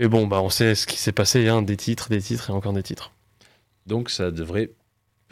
Et 0.00 0.08
bon, 0.08 0.26
bah 0.26 0.40
on 0.42 0.50
sait 0.50 0.74
ce 0.74 0.86
qui 0.88 0.98
s'est 0.98 1.12
passé, 1.12 1.48
hein, 1.48 1.62
des 1.62 1.76
titres, 1.76 2.08
des 2.10 2.20
titres 2.20 2.50
et 2.50 2.52
encore 2.52 2.72
des 2.72 2.82
titres. 2.82 3.12
Donc 3.86 4.10
ça 4.10 4.30
devrait 4.32 4.70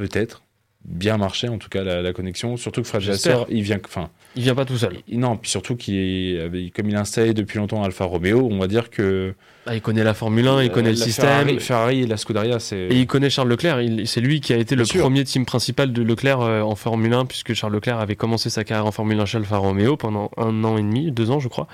peut-être 0.08 0.42
bien 0.84 1.16
marcher, 1.16 1.48
en 1.48 1.58
tout 1.58 1.68
cas 1.68 1.84
la, 1.84 2.02
la 2.02 2.12
connexion. 2.12 2.56
Surtout 2.56 2.82
que 2.82 2.88
Fred 2.88 3.02
il 3.48 3.62
vient, 3.62 3.78
enfin, 3.84 4.10
Il 4.34 4.42
vient 4.42 4.54
pas 4.56 4.64
tout 4.64 4.76
seul. 4.76 4.96
il- 5.06 5.20
non, 5.20 5.36
puis 5.36 5.48
surtout 5.50 5.76
qu'il 5.76 6.72
comme 6.74 6.88
il 6.90 6.96
installé 6.96 7.34
depuis 7.34 7.58
longtemps 7.58 7.84
Alfa 7.84 8.04
Romeo, 8.04 8.48
on 8.50 8.58
va 8.58 8.66
dire 8.66 8.90
que 8.90 9.34
Ah, 9.64 9.76
il 9.76 9.80
connaît 9.80 10.02
la 10.02 10.12
Formule 10.12 10.48
1, 10.48 10.62
il 10.64 10.70
euh, 10.70 10.72
connaît 10.72 10.90
le 10.90 10.96
système. 10.96 11.24
Ferrari, 11.46 11.60
Ferrari 11.60 12.02
et 12.02 12.06
la 12.08 12.16
Scuderia, 12.16 12.58
c'est 12.58 12.76
Et 12.78 12.98
il 12.98 13.06
connaît 13.06 13.30
Charles 13.30 13.48
Leclerc. 13.48 13.78
C'est 14.06 14.20
lui 14.20 14.40
qui 14.40 14.52
a 14.52 14.56
été 14.56 14.74
le 14.74 14.84
sûr. 14.84 15.00
premier 15.02 15.22
team 15.22 15.46
principal 15.46 15.92
de 15.92 16.02
Leclerc 16.02 16.40
euh, 16.40 16.62
en 16.62 16.74
Formule 16.74 17.12
1, 17.12 17.26
puisque 17.26 17.54
Charles 17.54 17.72
Leclerc 17.74 18.00
avait 18.00 18.16
commencé 18.16 18.50
sa 18.50 18.64
carrière 18.64 18.86
en 18.86 18.90
Formule 18.90 19.20
1 19.20 19.24
chez 19.26 19.38
Alfa 19.38 19.58
Romeo 19.58 19.96
pendant 19.96 20.32
un 20.36 20.64
an 20.64 20.76
et 20.78 20.82
demi, 20.82 21.12
deux 21.12 21.30
ans, 21.30 21.38
je 21.38 21.46
crois. 21.46 21.68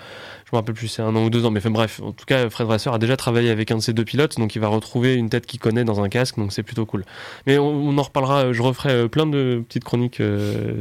Je 0.45 0.51
me 0.55 0.59
rappelle 0.61 0.75
plus, 0.75 0.89
c'est 0.89 1.01
un 1.03 1.15
an 1.17 1.25
ou 1.25 1.31
deux 1.31 1.47
ans. 1.47 1.51
Mais 1.51 1.61
enfin, 1.61 1.71
bref, 1.71 2.01
en 2.05 2.13
tout 2.13 2.27
cas, 2.27 2.51
Fred 2.51 2.67
Vasseur 2.69 2.93
a 2.93 2.99
déjà 2.99 3.17
travaillé 3.17 3.49
avec 3.51 3.71
un 3.71 3.77
de 3.77 3.83
ses 3.83 3.95
deux 3.95 4.05
pilotes, 4.05 4.39
donc 4.39 4.55
il 4.55 4.59
va 4.61 4.69
retrouver 4.69 5.15
une 5.15 5.31
tête 5.31 5.47
qu'il 5.47 5.59
connaît 5.61 5.85
dans 5.85 6.03
un 6.03 6.11
casque, 6.11 6.37
donc 6.37 6.53
c'est 6.53 6.63
plutôt 6.63 6.85
cool. 6.85 7.05
Mais 7.47 7.57
on, 7.57 7.69
on 7.69 7.97
en 7.97 8.03
reparlera. 8.03 8.45
euh, 8.45 8.53
Je 8.53 8.61
referai 8.63 9.09
plein 9.09 9.25
de 9.27 9.63
petites 9.67 9.85
chroniques 9.85 10.21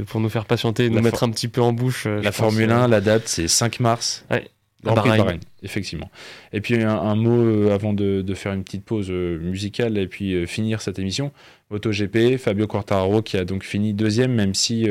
pour 0.07 0.19
nous 0.19 0.29
faire 0.29 0.43
patienter, 0.45 0.89
nous 0.89 0.95
La 0.97 1.01
mettre 1.01 1.23
un 1.23 1.29
petit 1.29 1.47
peu 1.47 1.61
en 1.61 1.71
bouche. 1.71 2.05
la 2.05 2.21
pense, 2.31 2.35
Formule 2.35 2.69
euh. 2.71 2.83
1, 2.83 2.87
la 2.89 2.99
date 2.99 3.23
c'est 3.27 3.47
5 3.47 3.79
mars. 3.79 4.25
Ouais. 4.29 4.49
Grand 4.83 4.95
Prix 4.95 5.09
de 5.11 5.15
Bahreïn. 5.23 5.39
Effectivement. 5.63 6.09
Et 6.53 6.61
puis 6.61 6.81
un, 6.81 6.89
un 6.97 7.15
mot 7.15 7.31
euh, 7.43 7.73
avant 7.73 7.93
de, 7.93 8.21
de 8.21 8.33
faire 8.35 8.53
une 8.53 8.63
petite 8.63 8.85
pause 8.85 9.07
euh, 9.09 9.39
musicale 9.39 9.97
et 9.97 10.07
puis 10.07 10.33
euh, 10.35 10.45
finir 10.45 10.81
cette 10.81 10.99
émission. 10.99 11.31
MotoGP, 11.71 12.37
Fabio 12.37 12.67
Quartararo 12.67 13.21
qui 13.21 13.37
a 13.37 13.43
donc 13.45 13.63
fini 13.63 13.93
deuxième, 13.93 14.33
même 14.33 14.53
si 14.53 14.87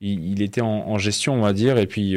il, 0.00 0.32
il 0.32 0.42
était 0.42 0.60
en, 0.60 0.66
en 0.88 0.98
gestion, 0.98 1.34
on 1.34 1.40
va 1.40 1.52
dire, 1.52 1.78
et 1.78 1.86
puis 1.86 2.16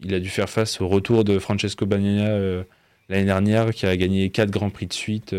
il 0.00 0.14
a 0.14 0.20
dû 0.20 0.28
faire 0.30 0.48
face 0.48 0.80
au 0.80 0.88
retour 0.88 1.24
de 1.24 1.38
Francesco 1.38 1.84
Bagnaia 1.84 2.64
l'année 3.10 3.24
dernière, 3.24 3.70
qui 3.74 3.84
a 3.86 3.94
gagné 3.96 4.30
quatre 4.30 4.50
grands 4.50 4.70
prix 4.70 4.86
de 4.86 4.92
suite, 4.94 5.34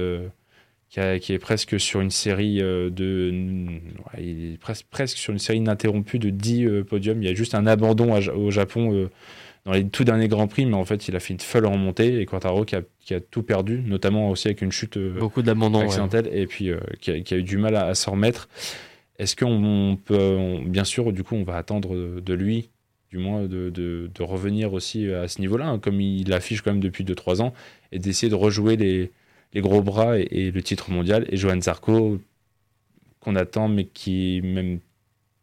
qui, 0.90 1.00
a- 1.00 1.18
qui 1.18 1.34
est 1.34 1.40
presque 1.40 1.80
sur 1.80 2.02
une 2.02 2.12
série 2.12 2.58
de, 2.60 3.32
ouais, 4.14 4.24
il 4.24 4.54
est 4.54 4.58
presque, 4.60 4.86
presque 4.92 5.18
sur 5.18 5.34
une 5.34 5.40
série 5.40 5.58
ininterrompue 5.58 6.20
de 6.20 6.30
10 6.30 6.66
euh, 6.66 6.84
podiums. 6.84 7.24
Il 7.24 7.28
y 7.28 7.32
a 7.32 7.34
juste 7.36 7.56
un 7.56 7.66
abandon 7.66 8.14
à 8.14 8.20
au 8.34 8.52
Japon. 8.52 9.10
Dans 9.66 9.74
les 9.74 9.88
tout 9.88 10.04
derniers 10.04 10.28
Grands 10.28 10.48
Prix, 10.48 10.66
mais 10.66 10.74
en 10.76 10.86
fait, 10.86 11.08
il 11.08 11.16
a 11.16 11.20
fait 11.20 11.34
une 11.34 11.40
folle 11.40 11.66
remontée 11.68 12.20
et 12.20 12.26
Quartaro 12.26 12.66
qui 12.66 12.76
a, 12.76 12.82
qui 13.00 13.14
a 13.14 13.20
tout 13.20 13.44
perdu, 13.44 13.84
notamment 13.86 14.30
aussi 14.30 14.48
avec 14.48 14.62
une 14.62 14.72
chute 14.72 14.98
euh, 14.98 15.20
Beaucoup 15.20 15.42
d'abandon. 15.44 15.80
ouais. 15.80 15.86
accidentelle 15.86 16.30
et 16.34 16.48
puis 16.48 16.70
euh, 16.72 16.80
qui, 17.00 17.12
a, 17.12 17.20
qui 17.22 17.34
a 17.34 17.38
eu 17.38 17.44
du 17.44 17.58
mal 17.58 17.76
à, 17.76 17.86
à 17.88 17.94
s'en 17.96 18.12
remettre. 18.14 18.50
Est-ce 19.20 19.36
qu'on 19.36 19.64
on 19.64 19.96
peut, 19.98 20.18
on- 20.18 20.64
bien 20.64 20.84
sûr, 20.84 21.14
du 21.14 21.24
coup, 21.24 21.36
on 21.36 21.44
va 21.44 21.58
attendre 21.58 21.96
de, 21.96 22.20
de 22.20 22.34
lui, 22.34 22.70
du 23.12 23.20
moins, 23.20 23.44
de, 23.44 23.70
de- 23.70 24.10
de 24.14 24.24
revenir 24.24 24.74
aussi 24.74 25.12
à 25.12 25.28
ce 25.28 25.40
niveau-là, 25.42 25.68
hein, 25.68 25.80
comme 25.80 26.02
il 26.02 26.28
l'affiche 26.30 26.62
quand 26.62 26.72
même 26.72 26.82
depuis 26.82 27.04
2-3 27.04 27.42
ans, 27.42 27.54
et 27.92 28.00
d'essayer 28.00 28.30
de 28.32 28.36
rejouer 28.36 28.78
les, 28.78 29.12
les 29.54 29.62
gros 29.62 29.82
bras 29.84 30.18
et, 30.18 30.28
et 30.32 30.52
le 30.52 30.64
titre 30.64 30.90
mondial. 30.90 31.28
Et 31.30 31.38
Johan 31.38 31.62
Zarco, 31.62 32.20
qu'on 33.20 33.36
attend, 33.36 33.68
mais 33.68 33.86
qui 33.86 34.42
même 34.44 34.80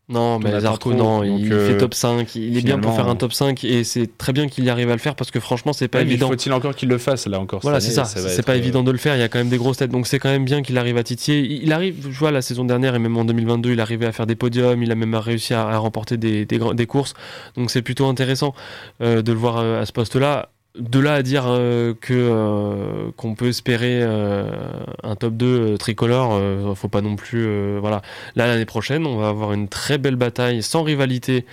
Non, 0.08 0.38
mais 0.38 0.58
Zarco, 0.60 0.94
non, 0.94 1.22
donc, 1.22 1.38
il 1.38 1.52
euh, 1.52 1.68
fait 1.68 1.76
top 1.76 1.92
5. 1.92 2.34
Il 2.34 2.56
est 2.56 2.62
bien 2.62 2.78
pour 2.78 2.96
faire 2.96 3.08
un 3.08 3.16
top 3.16 3.34
5 3.34 3.62
et 3.64 3.84
c'est 3.84 4.16
très 4.16 4.32
bien 4.32 4.48
qu'il 4.48 4.64
y 4.64 4.70
arrive 4.70 4.88
à 4.88 4.94
le 4.94 4.98
faire 4.98 5.14
parce 5.14 5.30
que 5.30 5.38
franchement, 5.38 5.74
c'est 5.74 5.88
pas 5.88 6.00
évident. 6.00 6.28
Faut-il 6.28 6.52
encore 6.54 6.74
qu'il 6.74 6.88
le 6.88 6.96
fasse 6.96 7.26
là 7.26 7.38
encore 7.38 7.60
Voilà, 7.60 7.80
c'est 7.80 7.90
ça. 7.90 8.06
C'est 8.06 8.42
pas 8.42 8.52
euh, 8.52 8.56
évident 8.56 8.82
de 8.82 8.90
le 8.90 8.96
faire. 8.96 9.16
Il 9.16 9.20
y 9.20 9.22
a 9.22 9.28
quand 9.28 9.38
même 9.38 9.50
des 9.50 9.58
grosses 9.58 9.76
têtes. 9.76 9.90
Donc 9.90 10.06
c'est 10.06 10.18
quand 10.18 10.30
même 10.30 10.46
bien 10.46 10.62
qu'il 10.62 10.78
arrive 10.78 10.96
à 10.96 11.02
titiller. 11.02 11.60
Il 11.62 11.72
arrive, 11.74 12.08
je 12.10 12.18
vois, 12.18 12.30
la 12.30 12.40
saison 12.40 12.64
dernière 12.64 12.94
et 12.94 12.98
même 12.98 13.16
en 13.18 13.26
2022, 13.26 13.72
il 13.72 13.80
arrivait 13.80 14.06
à 14.06 14.12
faire 14.12 14.26
des 14.26 14.34
podiums. 14.34 14.82
Il 14.82 14.90
a 14.90 14.94
même 14.94 15.14
réussi 15.14 15.52
à, 15.52 15.68
à 15.68 15.76
remporter 15.76 16.16
des, 16.16 16.46
des, 16.46 16.86
courses. 16.86 17.12
Donc 17.56 17.70
c'est 17.70 17.82
plutôt 17.82 18.06
intéressant 18.06 18.54
euh, 19.02 19.20
de 19.20 19.32
le 19.32 19.38
voir 19.38 19.58
euh, 19.58 19.82
à 19.82 19.86
ce 19.86 19.92
poste-là. 19.92 20.48
De 20.78 21.00
là 21.00 21.14
à 21.14 21.22
dire 21.22 21.44
euh, 21.48 21.92
que 22.00 22.12
euh, 22.14 23.10
qu'on 23.16 23.34
peut 23.34 23.48
espérer 23.48 23.98
euh, 24.02 24.48
un 25.02 25.16
top 25.16 25.34
2 25.34 25.46
euh, 25.46 25.76
tricolore, 25.76 26.40
faut 26.76 26.88
pas 26.88 27.00
non 27.00 27.16
plus. 27.16 27.78
voilà. 27.80 28.02
Là 28.36 28.46
l'année 28.46 28.64
prochaine, 28.64 29.04
on 29.06 29.16
va 29.16 29.28
avoir 29.28 29.52
une 29.52 29.68
très 29.68 29.98
belle 29.98 30.16
bataille 30.16 30.62
sans 30.62 30.82
rivalité 30.82 31.44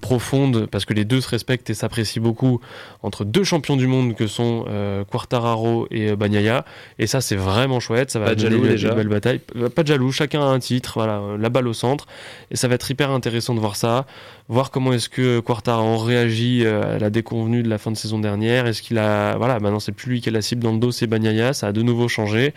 profonde 0.00 0.66
parce 0.70 0.84
que 0.84 0.92
les 0.92 1.04
deux 1.06 1.20
se 1.22 1.28
respectent 1.30 1.70
et 1.70 1.74
s'apprécient 1.74 2.22
beaucoup 2.22 2.60
entre 3.02 3.24
deux 3.24 3.44
champions 3.44 3.76
du 3.76 3.86
monde 3.86 4.14
que 4.14 4.26
sont 4.26 4.66
Quartararo 5.10 5.86
et 5.90 6.14
Bagnaia. 6.14 6.64
Et 6.98 7.06
ça, 7.06 7.20
c'est 7.22 7.36
vraiment 7.36 7.80
chouette. 7.80 8.10
Ça 8.10 8.18
va 8.18 8.26
Pas 8.26 8.34
de 8.34 8.42
donner 8.42 8.50
jaloux, 8.56 8.64
une- 8.66 8.70
déjà. 8.72 8.88
une 8.90 8.94
belle 8.96 9.08
bataille. 9.08 9.40
Pas 9.74 9.82
de 9.82 9.88
jaloux, 9.88 10.12
chacun 10.12 10.42
a 10.42 10.44
un 10.46 10.58
titre, 10.58 10.92
voilà, 10.96 11.22
la 11.38 11.48
balle 11.48 11.68
au 11.68 11.72
centre. 11.72 12.06
Et 12.50 12.56
ça 12.56 12.68
va 12.68 12.74
être 12.74 12.90
hyper 12.90 13.10
intéressant 13.10 13.54
de 13.54 13.60
voir 13.60 13.76
ça. 13.76 14.04
Voir 14.48 14.70
comment 14.70 14.92
est-ce 14.92 15.08
que 15.08 15.40
Quartararo 15.40 15.96
réagit 15.98 16.66
à 16.66 16.98
la 16.98 17.08
déconvenue 17.10 17.62
de 17.62 17.68
la 17.70 17.78
fin 17.78 17.90
de 17.90 17.96
saison 17.96 18.18
dernière. 18.18 18.41
Est-ce 18.50 18.82
qu'il 18.82 18.98
a. 18.98 19.36
Voilà, 19.36 19.58
maintenant, 19.60 19.80
c'est 19.80 19.92
plus 19.92 20.10
lui 20.10 20.20
qui 20.20 20.28
a 20.28 20.32
la 20.32 20.42
cible 20.42 20.62
dans 20.62 20.72
le 20.72 20.78
dos, 20.78 20.92
c'est 20.92 21.06
Bagnaia. 21.06 21.52
Ça 21.52 21.68
a 21.68 21.72
de 21.72 21.82
nouveau 21.82 22.08
changé. 22.08 22.54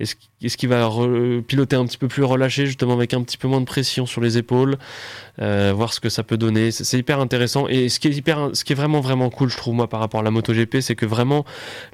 Est-ce 0.00 0.14
qu'- 0.14 0.20
est-ce 0.40 0.56
qu'il 0.56 0.68
va 0.68 0.88
piloter 1.48 1.74
un 1.74 1.84
petit 1.84 1.98
peu 1.98 2.06
plus 2.08 2.22
relâché, 2.22 2.66
justement, 2.66 2.92
avec 2.94 3.12
un 3.14 3.22
petit 3.22 3.36
peu 3.38 3.48
moins 3.48 3.60
de 3.60 3.64
pression 3.66 4.06
sur 4.06 4.20
les 4.20 4.38
épaules 4.38 4.76
euh, 5.40 5.72
voir 5.74 5.92
ce 5.92 6.00
que 6.00 6.08
ça 6.08 6.22
peut 6.24 6.36
donner. 6.36 6.70
C'est 6.72 6.98
hyper 6.98 7.20
intéressant. 7.20 7.66
Et 7.68 7.88
ce 7.88 7.98
qui 8.00 8.08
est 8.08 8.12
hyper, 8.12 8.50
ce 8.54 8.64
qui 8.64 8.72
est 8.72 8.76
vraiment 8.76 9.00
vraiment 9.00 9.30
cool, 9.30 9.48
je 9.50 9.56
trouve 9.56 9.74
moi 9.74 9.88
par 9.88 10.00
rapport 10.00 10.20
à 10.20 10.22
la 10.24 10.30
MotoGP, 10.32 10.80
c'est 10.80 10.94
que 10.96 11.06
vraiment 11.06 11.44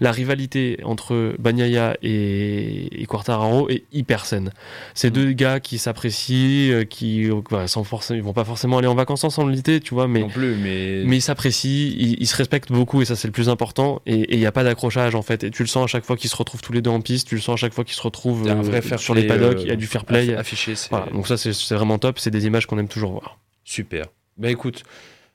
la 0.01 0.12
rivalité 0.12 0.78
entre 0.84 1.34
Bagnaia 1.38 1.97
et, 2.03 3.03
et 3.03 3.07
Quartararo 3.07 3.68
est 3.68 3.84
hyper 3.92 4.24
saine. 4.24 4.51
C'est 4.95 5.11
deux 5.11 5.32
gars 5.32 5.61
qui 5.61 5.76
s'apprécient, 5.78 6.72
euh, 6.72 6.84
qui 6.84 7.28
voilà, 7.51 7.66
sans 7.68 7.84
forcément, 7.84 8.16
ils 8.18 8.22
vont 8.22 8.32
pas 8.32 8.45
forcément 8.45 8.78
aller 8.78 8.88
en 8.88 8.95
vacances 8.95 9.24
ensemble 9.24 9.53
l'été, 9.53 9.80
tu 9.80 9.92
vois, 9.95 10.09
mais 10.09 10.20
non 10.20 10.28
plus, 10.28 10.55
mais, 10.57 11.03
mais 11.05 11.16
ils 11.18 11.22
s'apprécient, 11.22 11.92
ils, 11.99 12.16
ils 12.20 12.26
se 12.26 12.36
respectent 12.36 12.72
beaucoup 12.72 13.03
et 13.03 13.05
ça 13.05 13.14
c'est 13.16 13.28
le 13.28 13.32
plus 13.35 13.49
important. 13.51 14.01
Et 14.07 14.32
il 14.35 14.39
n'y 14.39 14.47
a 14.47 14.53
pas 14.53 14.64
d'accrochage 14.64 15.14
en 15.14 15.20
fait. 15.22 15.45
Et 15.45 15.51
tu 15.51 15.62
le 15.62 15.68
sens 15.68 15.85
à 15.85 15.87
chaque 15.87 16.05
fois 16.05 16.16
qu'ils 16.16 16.30
se 16.30 16.37
retrouvent 16.37 16.62
tous 16.62 16.72
les 16.72 16.80
deux 16.80 16.91
en 16.91 17.01
piste, 17.03 17.28
tu 17.28 17.35
le 17.35 17.41
sens 17.43 17.55
à 17.55 17.61
chaque 17.61 17.74
fois 17.74 17.85
qu'ils 17.85 17.95
se 17.97 18.01
retrouvent 18.03 18.49
euh, 18.49 18.97
sur 18.97 19.14
les 19.14 19.26
paddocks, 19.26 19.59
euh, 19.59 19.62
il 19.62 19.68
y 19.68 19.72
a 19.72 19.76
du 19.76 19.87
fair 19.87 20.05
play. 20.07 20.28
aff- 20.28 20.39
affiché. 20.39 20.74
Voilà, 20.91 21.07
donc 21.12 21.26
ça 21.28 21.37
c'est 21.37 21.74
vraiment 21.74 21.99
top, 21.99 22.18
c'est 22.18 22.30
des 22.30 22.47
images 22.47 22.66
qu'on 22.66 22.78
aime 22.78 22.89
toujours 22.89 23.11
voir. 23.12 23.39
Super. 23.64 24.07
Bah 24.39 24.51
écoute, 24.51 24.82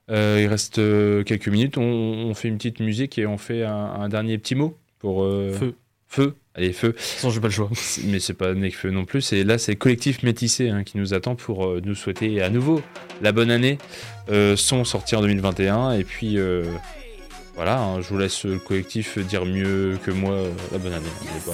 euh, 0.09 0.39
il 0.41 0.47
reste 0.47 0.79
euh, 0.79 1.23
quelques 1.23 1.47
minutes. 1.49 1.77
On, 1.77 1.83
on 1.83 2.33
fait 2.33 2.47
une 2.47 2.57
petite 2.57 2.79
musique 2.79 3.17
et 3.19 3.25
on 3.27 3.37
fait 3.37 3.63
un, 3.63 3.75
un 3.75 4.09
dernier 4.09 4.37
petit 4.39 4.55
mot 4.55 4.75
pour. 4.99 5.23
euh, 5.23 5.53
Feu. 5.53 5.75
Feu, 6.11 6.33
allez, 6.55 6.73
feu. 6.73 6.95
Sans 6.97 7.29
j'ai 7.29 7.39
pas 7.39 7.49
le 7.49 7.53
choix. 7.53 7.69
Mais 8.05 8.19
c'est 8.19 8.33
pas 8.33 8.55
Necfeu 8.55 8.89
non 8.89 9.05
plus. 9.05 9.31
Et 9.31 9.43
là, 9.43 9.59
c'est 9.59 9.73
le 9.73 9.77
collectif 9.77 10.23
Métissé 10.23 10.69
hein, 10.69 10.83
qui 10.83 10.97
nous 10.97 11.13
attend 11.13 11.35
pour 11.35 11.67
euh, 11.67 11.81
nous 11.85 11.93
souhaiter 11.93 12.41
à 12.41 12.49
nouveau 12.49 12.81
la 13.21 13.31
bonne 13.31 13.51
année. 13.51 13.77
Euh, 14.31 14.55
son 14.55 14.83
sorti 14.85 15.15
en 15.15 15.21
2021. 15.21 15.91
Et 15.93 16.03
puis, 16.03 16.39
euh, 16.39 16.63
voilà, 17.59 17.81
hein, 17.81 17.99
je 17.99 18.07
vous 18.07 18.17
laisse 18.17 18.45
le 18.45 18.57
collectif 18.57 19.17
dire 19.19 19.43
mieux 19.45 19.97
que 20.05 20.11
moi 20.11 20.31
euh, 20.31 20.53
la 20.71 20.77
bonne 20.77 20.93
année. 20.93 21.09
Pas- 21.45 21.51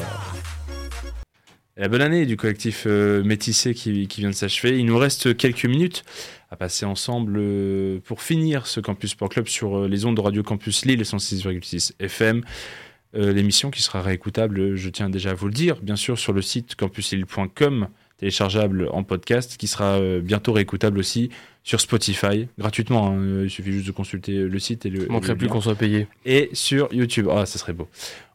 La 1.78 1.88
bonne 1.88 2.02
année 2.02 2.28
du 2.28 2.38
collectif 2.38 2.84
euh, 2.86 3.24
Métissé 3.24 3.74
qui, 3.74 4.08
qui 4.08 4.22
vient 4.22 4.30
de 4.30 4.36
s'achever. 4.36 4.78
Il 4.78 4.86
nous 4.86 5.00
reste 5.00 5.36
quelques 5.36 5.66
minutes 5.66 6.04
à 6.52 6.58
passer 6.58 6.86
ensemble 6.86 7.38
euh, 7.40 8.00
pour 8.06 8.22
finir 8.22 8.68
ce 8.68 8.80
Campus 8.80 9.12
Sport 9.14 9.30
Club 9.30 9.48
sur 9.48 9.88
les 9.88 10.06
ondes 10.06 10.16
de 10.18 10.22
Radio 10.22 10.44
Campus 10.44 10.86
Lille 10.86 11.02
106,6 11.02 11.94
FM. 12.00 12.44
L'émission 13.14 13.72
qui 13.72 13.82
sera 13.82 14.02
réécoutable, 14.02 14.76
je 14.76 14.90
tiens 14.90 15.10
déjà 15.10 15.30
à 15.32 15.34
vous 15.34 15.48
le 15.48 15.54
dire, 15.54 15.78
bien 15.82 15.96
sûr 15.96 16.20
sur 16.20 16.34
le 16.34 16.42
site 16.42 16.76
campuslille.com, 16.76 17.88
téléchargeable 18.18 18.88
en 18.92 19.04
podcast, 19.04 19.58
qui 19.58 19.68
sera 19.68 19.94
euh, 20.00 20.22
bientôt 20.22 20.54
réécoutable 20.54 21.00
aussi 21.00 21.30
sur 21.64 21.82
Spotify, 21.82 22.48
gratuitement. 22.60 23.08
hein. 23.08 23.44
Il 23.44 23.50
suffit 23.50 23.72
juste 23.72 23.88
de 23.88 23.92
consulter 23.92 24.34
le 24.38 24.60
site 24.60 24.86
et 24.86 24.90
le. 24.90 25.04
Il 25.06 25.12
manquerait 25.12 25.36
plus 25.36 25.48
qu'on 25.48 25.62
soit 25.62 25.76
payé. 25.76 26.08
et 26.26 26.50
sur 26.54 26.94
YouTube. 26.94 27.28
Ah, 27.32 27.46
ça 27.46 27.58
serait 27.60 27.74
beau. 27.74 27.88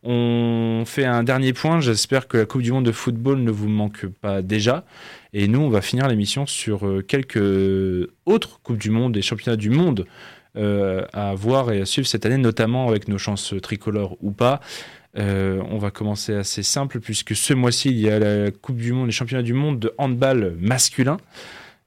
On 0.02 0.82
fait 0.86 1.04
un 1.04 1.22
dernier 1.22 1.52
point. 1.52 1.80
J'espère 1.80 2.26
que 2.26 2.38
la 2.38 2.44
Coupe 2.46 2.62
du 2.62 2.72
Monde 2.72 2.86
de 2.86 2.92
football 2.92 3.42
ne 3.42 3.50
vous 3.50 3.68
manque 3.68 4.06
pas 4.06 4.42
déjà. 4.42 4.84
Et 5.32 5.46
nous, 5.46 5.60
on 5.60 5.68
va 5.68 5.80
finir 5.80 6.08
l'émission 6.08 6.44
sur 6.46 6.86
euh, 6.86 7.02
quelques 7.02 8.08
autres 8.26 8.60
Coupes 8.62 8.78
du 8.78 8.90
Monde 8.90 9.16
et 9.16 9.22
Championnats 9.22 9.56
du 9.56 9.70
Monde 9.70 10.06
euh, 10.56 11.04
à 11.12 11.34
voir 11.34 11.70
et 11.70 11.80
à 11.82 11.84
suivre 11.86 12.08
cette 12.08 12.26
année, 12.26 12.36
notamment 12.38 12.88
avec 12.88 13.06
nos 13.06 13.18
chances 13.18 13.54
tricolores 13.62 14.16
ou 14.20 14.32
pas. 14.32 14.60
Euh, 15.18 15.61
on 15.68 15.78
va 15.78 15.90
commencer 15.90 16.34
assez 16.34 16.62
simple 16.62 17.00
puisque 17.00 17.34
ce 17.34 17.52
mois-ci, 17.52 17.90
il 17.90 17.98
y 17.98 18.08
a 18.08 18.18
la 18.18 18.50
Coupe 18.50 18.76
du 18.76 18.92
Monde, 18.92 19.06
les 19.06 19.12
championnats 19.12 19.42
du 19.42 19.54
monde 19.54 19.78
de 19.78 19.92
handball 19.98 20.54
masculin. 20.61 21.16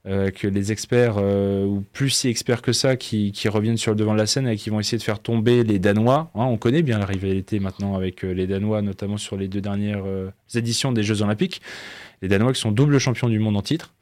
euh, 0.06 0.30
que 0.30 0.46
les 0.46 0.70
experts, 0.70 1.14
euh, 1.16 1.64
ou 1.64 1.82
plus 1.94 2.10
si 2.10 2.28
experts 2.28 2.60
que 2.60 2.74
ça, 2.74 2.94
qui, 2.96 3.32
qui 3.32 3.48
reviennent 3.48 3.78
sur 3.78 3.92
le 3.92 3.96
devant 3.96 4.12
de 4.12 4.18
la 4.18 4.26
scène 4.26 4.46
et 4.46 4.56
qui 4.56 4.68
vont 4.68 4.78
essayer 4.78 4.98
de 4.98 5.02
faire 5.02 5.18
tomber 5.18 5.64
les 5.64 5.78
Danois. 5.78 6.30
Hein, 6.34 6.44
on 6.44 6.58
connaît 6.58 6.82
bien 6.82 6.98
la 6.98 7.06
rivalité 7.06 7.58
maintenant 7.58 7.96
avec 7.96 8.20
les 8.20 8.46
Danois, 8.46 8.82
notamment 8.82 9.16
sur 9.16 9.38
les 9.38 9.48
deux 9.48 9.62
dernières 9.62 10.04
éditions 10.54 10.92
des 10.92 11.02
Jeux 11.02 11.22
Olympiques. 11.22 11.62
Les 12.20 12.28
Danois 12.28 12.52
qui 12.52 12.60
sont 12.60 12.70
double 12.70 12.98
champions 12.98 13.30
du 13.30 13.38
monde 13.38 13.56
en 13.56 13.62
titre. 13.62 13.94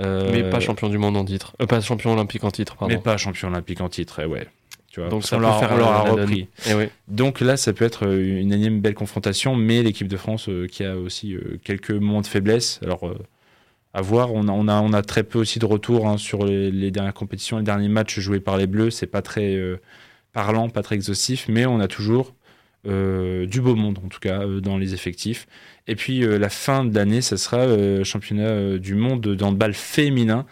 Mais 0.00 0.50
pas 0.50 0.58
champion 0.58 0.88
du 0.88 0.98
monde 0.98 1.16
en 1.16 1.24
titre. 1.24 1.54
Pas 1.68 1.80
champion 1.80 2.14
olympique 2.14 2.42
en 2.42 2.50
titre, 2.50 2.74
pardon. 2.74 2.92
mais 2.92 3.00
pas 3.00 3.16
champion 3.16 3.46
olympique 3.46 3.80
en 3.80 3.88
titre, 3.88 4.20
eh 4.20 4.26
ouais. 4.26 4.48
Tu 4.98 5.02
vois, 5.02 5.10
Donc 5.10 5.24
ça 5.24 5.36
qu'on 5.36 5.42
peut 5.42 5.48
leur, 5.48 5.60
faire 5.60 5.72
on 5.72 5.76
leur 5.76 5.88
a 5.88 6.00
repris. 6.02 6.48
Eh 6.68 6.74
oui. 6.74 6.84
Donc 7.06 7.40
là, 7.40 7.56
ça 7.56 7.72
peut 7.72 7.84
être 7.84 8.06
euh, 8.06 8.40
une 8.40 8.52
énième 8.52 8.80
belle 8.80 8.94
confrontation, 8.94 9.54
mais 9.54 9.82
l'équipe 9.82 10.08
de 10.08 10.16
France 10.16 10.48
euh, 10.48 10.66
qui 10.66 10.84
a 10.84 10.96
aussi 10.96 11.34
euh, 11.34 11.58
quelques 11.62 11.92
moments 11.92 12.20
de 12.20 12.26
faiblesse. 12.26 12.80
Alors, 12.82 13.06
euh, 13.06 13.16
à 13.94 14.02
voir. 14.02 14.34
On 14.34 14.48
a, 14.48 14.52
on, 14.52 14.66
a, 14.66 14.80
on 14.80 14.92
a 14.92 15.02
très 15.02 15.22
peu 15.22 15.38
aussi 15.38 15.60
de 15.60 15.66
retours 15.66 16.08
hein, 16.08 16.18
sur 16.18 16.44
les, 16.44 16.70
les 16.70 16.90
dernières 16.90 17.14
compétitions, 17.14 17.58
les 17.58 17.64
derniers 17.64 17.88
matchs 17.88 18.18
joués 18.18 18.40
par 18.40 18.56
les 18.56 18.66
Bleus. 18.66 18.90
C'est 18.90 19.06
pas 19.06 19.22
très 19.22 19.56
parlant, 20.32 20.68
pas 20.68 20.82
très 20.82 20.96
exhaustif, 20.96 21.46
mais 21.48 21.64
on 21.64 21.80
a 21.80 21.88
toujours 21.88 22.34
du 22.84 23.60
beau 23.60 23.74
monde, 23.74 23.98
en 24.04 24.08
tout 24.08 24.20
cas, 24.20 24.46
dans 24.46 24.78
les 24.78 24.94
effectifs. 24.94 25.46
Et 25.86 25.96
puis, 25.96 26.20
la 26.20 26.48
fin 26.48 26.84
de 26.84 26.94
l'année, 26.94 27.22
ça 27.22 27.36
sera 27.36 28.04
championnat 28.04 28.78
du 28.78 28.94
monde 28.94 29.34
dans 29.34 29.50
le 29.50 29.56
bal 29.56 29.72
féminin. 29.74 30.44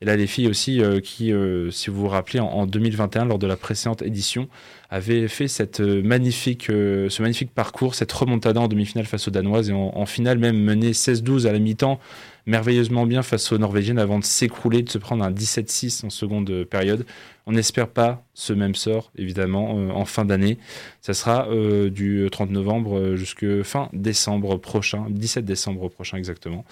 Et 0.00 0.06
là, 0.06 0.16
les 0.16 0.26
filles 0.26 0.48
aussi, 0.48 0.80
euh, 0.80 1.00
qui, 1.00 1.32
euh, 1.32 1.70
si 1.70 1.90
vous 1.90 2.00
vous 2.00 2.08
rappelez, 2.08 2.40
en, 2.40 2.46
en 2.46 2.66
2021, 2.66 3.26
lors 3.26 3.38
de 3.38 3.46
la 3.46 3.56
précédente 3.56 4.00
édition, 4.02 4.48
avaient 4.88 5.28
fait 5.28 5.46
cette 5.46 5.80
euh, 5.80 6.02
magnifique, 6.02 6.70
euh, 6.70 7.08
ce 7.10 7.22
magnifique 7.22 7.52
parcours, 7.52 7.94
cette 7.94 8.10
remontada 8.10 8.60
en 8.60 8.68
demi-finale 8.68 9.06
face 9.06 9.28
aux 9.28 9.30
Danoises 9.30 9.70
et 9.70 9.72
en, 9.72 9.92
en 9.94 10.06
finale 10.06 10.38
même 10.38 10.58
mené 10.58 10.92
16-12 10.92 11.46
à 11.46 11.52
la 11.52 11.58
mi-temps, 11.58 12.00
merveilleusement 12.46 13.06
bien 13.06 13.22
face 13.22 13.52
aux 13.52 13.58
Norvégiennes 13.58 13.98
avant 13.98 14.18
de 14.18 14.24
s'écrouler, 14.24 14.82
de 14.82 14.90
se 14.90 14.98
prendre 14.98 15.24
un 15.24 15.30
17-6 15.30 16.04
en 16.06 16.10
seconde 16.10 16.64
période. 16.64 17.06
On 17.46 17.52
n'espère 17.52 17.88
pas 17.88 18.24
ce 18.34 18.52
même 18.52 18.74
sort, 18.74 19.10
évidemment, 19.16 19.76
euh, 19.76 19.90
en 19.90 20.04
fin 20.04 20.24
d'année. 20.24 20.58
Ça 21.00 21.14
sera 21.14 21.48
euh, 21.48 21.90
du 21.90 22.28
30 22.30 22.50
novembre 22.50 22.98
euh, 22.98 23.16
jusqu'à 23.16 23.64
fin 23.64 23.88
décembre 23.92 24.56
prochain, 24.56 25.06
17 25.08 25.44
décembre 25.44 25.88
prochain 25.88 26.16
exactement. 26.16 26.64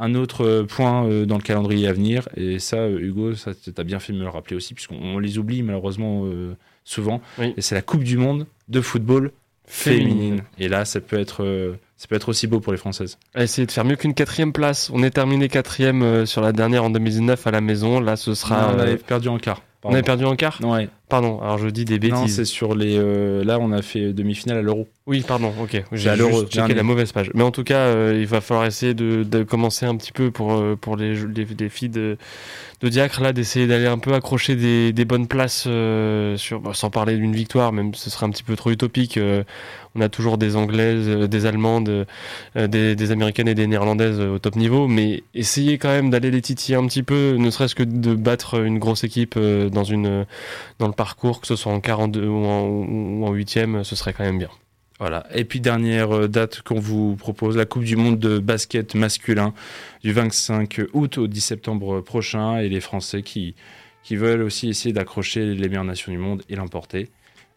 Un 0.00 0.14
autre 0.14 0.44
euh, 0.46 0.64
point 0.64 1.04
euh, 1.06 1.26
dans 1.26 1.36
le 1.36 1.42
calendrier 1.42 1.86
à 1.86 1.92
venir, 1.92 2.28
et 2.36 2.58
ça, 2.58 2.76
euh, 2.78 2.98
Hugo, 2.98 3.34
ça 3.34 3.52
t'as 3.74 3.84
bien 3.84 4.00
fait 4.00 4.12
de 4.12 4.18
me 4.18 4.24
le 4.24 4.30
rappeler 4.30 4.56
aussi, 4.56 4.74
puisqu'on 4.74 4.96
on 5.00 5.18
les 5.18 5.38
oublie 5.38 5.62
malheureusement 5.62 6.22
euh, 6.24 6.56
souvent, 6.84 7.20
Oui. 7.38 7.52
et 7.56 7.60
c'est 7.60 7.74
la 7.74 7.82
Coupe 7.82 8.02
du 8.02 8.16
Monde 8.16 8.46
de 8.68 8.80
football 8.80 9.30
féminine. 9.66 10.10
Féminine. 10.16 10.42
Et 10.58 10.68
là, 10.68 10.84
ça 10.84 11.00
peut 11.00 11.18
être, 11.18 11.44
euh, 11.44 11.74
ça 11.96 12.08
peut 12.08 12.16
être 12.16 12.28
aussi 12.30 12.46
beau 12.46 12.58
pour 12.60 12.72
les 12.72 12.78
Françaises. 12.78 13.18
Essayer 13.36 13.66
de 13.66 13.72
faire 13.72 13.84
mieux 13.84 13.96
qu'une 13.96 14.14
quatrième 14.14 14.52
place. 14.52 14.90
On 14.92 15.02
est 15.02 15.10
terminé 15.10 15.48
quatrième 15.48 16.02
euh, 16.02 16.26
sur 16.26 16.40
la 16.40 16.52
dernière 16.52 16.82
en 16.84 16.90
2019 16.90 17.46
à 17.46 17.50
la 17.52 17.60
maison. 17.60 18.00
Là, 18.00 18.16
ce 18.16 18.34
sera. 18.34 18.72
Non, 18.72 18.76
on 18.76 18.80
avait 18.80 18.96
perdu 18.96 19.28
en 19.28 19.38
quart. 19.38 19.62
On 19.84 19.92
avait 19.92 20.02
perdu 20.02 20.24
en 20.26 20.36
quart 20.36 20.58
Ouais. 20.62 20.88
Pardon, 21.08 21.40
alors 21.40 21.58
je 21.58 21.68
dis 21.68 21.84
des 21.84 21.98
Non, 22.08 22.20
bêtises. 22.20 22.36
c'est 22.36 22.44
sur 22.44 22.74
les. 22.76 22.96
euh, 22.96 23.42
là, 23.42 23.58
on 23.60 23.72
a 23.72 23.82
fait 23.82 24.12
demi-finale 24.12 24.58
à 24.58 24.62
l'Euro. 24.62 24.86
oui, 25.06 25.24
pardon, 25.26 25.52
ok. 25.60 25.82
J'ai 25.90 26.08
à 26.10 26.14
l'Euro, 26.14 26.42
juste 26.42 26.52
checké 26.52 26.72
la 26.74 26.84
mauvaise 26.84 27.10
page. 27.10 27.30
Mais 27.34 27.42
en 27.42 27.50
tout 27.50 27.64
cas, 27.64 27.78
euh, 27.78 28.16
il 28.20 28.26
va 28.28 28.40
falloir 28.40 28.64
essayer 28.66 28.94
de, 28.94 29.24
de 29.24 29.42
commencer 29.42 29.86
un 29.86 29.96
petit 29.96 30.12
peu 30.12 30.30
pour, 30.30 30.52
euh, 30.52 30.76
pour 30.80 30.96
les, 30.96 31.14
les, 31.16 31.44
les 31.58 31.68
filles 31.68 31.88
de, 31.88 32.16
de 32.80 32.88
Diacre, 32.88 33.20
là, 33.22 33.32
d'essayer 33.32 33.66
d'aller 33.66 33.86
un 33.88 33.98
peu 33.98 34.14
accrocher 34.14 34.54
des, 34.54 34.92
des 34.92 35.04
bonnes 35.04 35.26
places, 35.26 35.64
euh, 35.66 36.36
sur, 36.36 36.60
bah, 36.60 36.70
sans 36.74 36.90
parler 36.90 37.16
d'une 37.16 37.34
victoire, 37.34 37.72
même 37.72 37.92
ce 37.94 38.08
serait 38.08 38.26
un 38.26 38.30
petit 38.30 38.44
peu 38.44 38.54
trop 38.54 38.70
utopique. 38.70 39.18
On 39.94 40.00
a 40.00 40.08
toujours 40.08 40.38
des 40.38 40.56
Anglaises, 40.56 41.08
euh, 41.08 41.26
des 41.26 41.46
Allemandes, 41.46 42.06
euh, 42.56 42.66
des, 42.66 43.10
Américaines 43.10 43.48
et 43.48 43.54
des 43.54 43.66
Néerlandaises 43.66 44.20
euh, 44.20 44.34
au 44.34 44.38
top 44.38 44.56
niveau, 44.56 44.86
mais 44.86 45.24
essayez 45.34 45.78
quand 45.78 45.88
même 45.88 46.10
d'aller 46.10 46.30
les 46.30 46.42
titiller 46.42 46.76
un 46.76 46.86
petit 46.86 47.02
peu, 47.02 47.36
ne 47.38 47.50
serait-ce 47.50 47.74
que 47.74 47.82
de 47.82 48.14
battre 48.14 48.62
une 48.62 48.78
grosse 48.78 49.04
équipe 49.04 49.38
dans, 49.38 49.84
le 49.90 50.92
parcours, 50.92 51.40
que 51.40 51.46
ce 51.46 51.56
soit 51.56 51.72
en 51.72 51.80
42 51.80 52.26
ou 52.26 52.44
en, 52.44 52.62
ou 52.62 53.26
en 53.26 53.32
8 53.32 53.50
ce 53.82 53.96
serait 53.96 54.12
quand 54.12 54.24
même 54.24 54.38
bien. 54.38 54.50
Voilà. 55.00 55.26
Et 55.34 55.44
puis 55.44 55.60
dernière 55.60 56.28
date 56.28 56.60
qu'on 56.62 56.78
vous 56.78 57.16
propose, 57.16 57.56
la 57.56 57.64
Coupe 57.64 57.84
du 57.84 57.96
Monde 57.96 58.18
de 58.18 58.38
basket 58.38 58.94
masculin 58.94 59.54
du 60.04 60.12
25 60.12 60.82
août 60.92 61.18
au 61.18 61.26
10 61.26 61.40
septembre 61.40 62.00
prochain 62.00 62.58
et 62.58 62.68
les 62.68 62.80
Français 62.80 63.22
qui 63.22 63.54
veulent 64.10 64.42
aussi 64.42 64.68
essayer 64.68 64.92
d'accrocher 64.92 65.54
les 65.54 65.68
meilleures 65.68 65.84
nations 65.84 66.12
du 66.12 66.18
monde 66.18 66.42
et 66.48 66.54
l'emporter. 66.56 67.08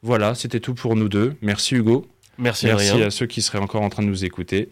Voilà, 0.03 0.35
c'était 0.35 0.59
tout 0.59 0.73
pour 0.73 0.95
nous 0.95 1.07
deux. 1.07 1.35
Merci 1.41 1.75
Hugo. 1.75 2.05
Merci, 2.37 2.69
à 2.69 3.09
ceux 3.11 3.25
qui 3.27 3.41
seraient 3.41 3.59
encore 3.59 3.81
en 3.81 3.89
train 3.89 4.03
de 4.03 4.07
nous 4.07 4.25
écouter. 4.25 4.69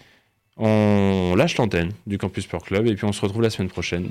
On 0.57 1.33
lâche 1.35 1.57
l'antenne 1.57 1.91
du 2.07 2.17
Campus 2.17 2.43
Sport 2.43 2.63
Club 2.63 2.87
et 2.87 2.95
puis 2.95 3.05
on 3.05 3.11
se 3.11 3.21
retrouve 3.21 3.41
la 3.41 3.49
semaine 3.49 3.69
prochaine. 3.69 4.09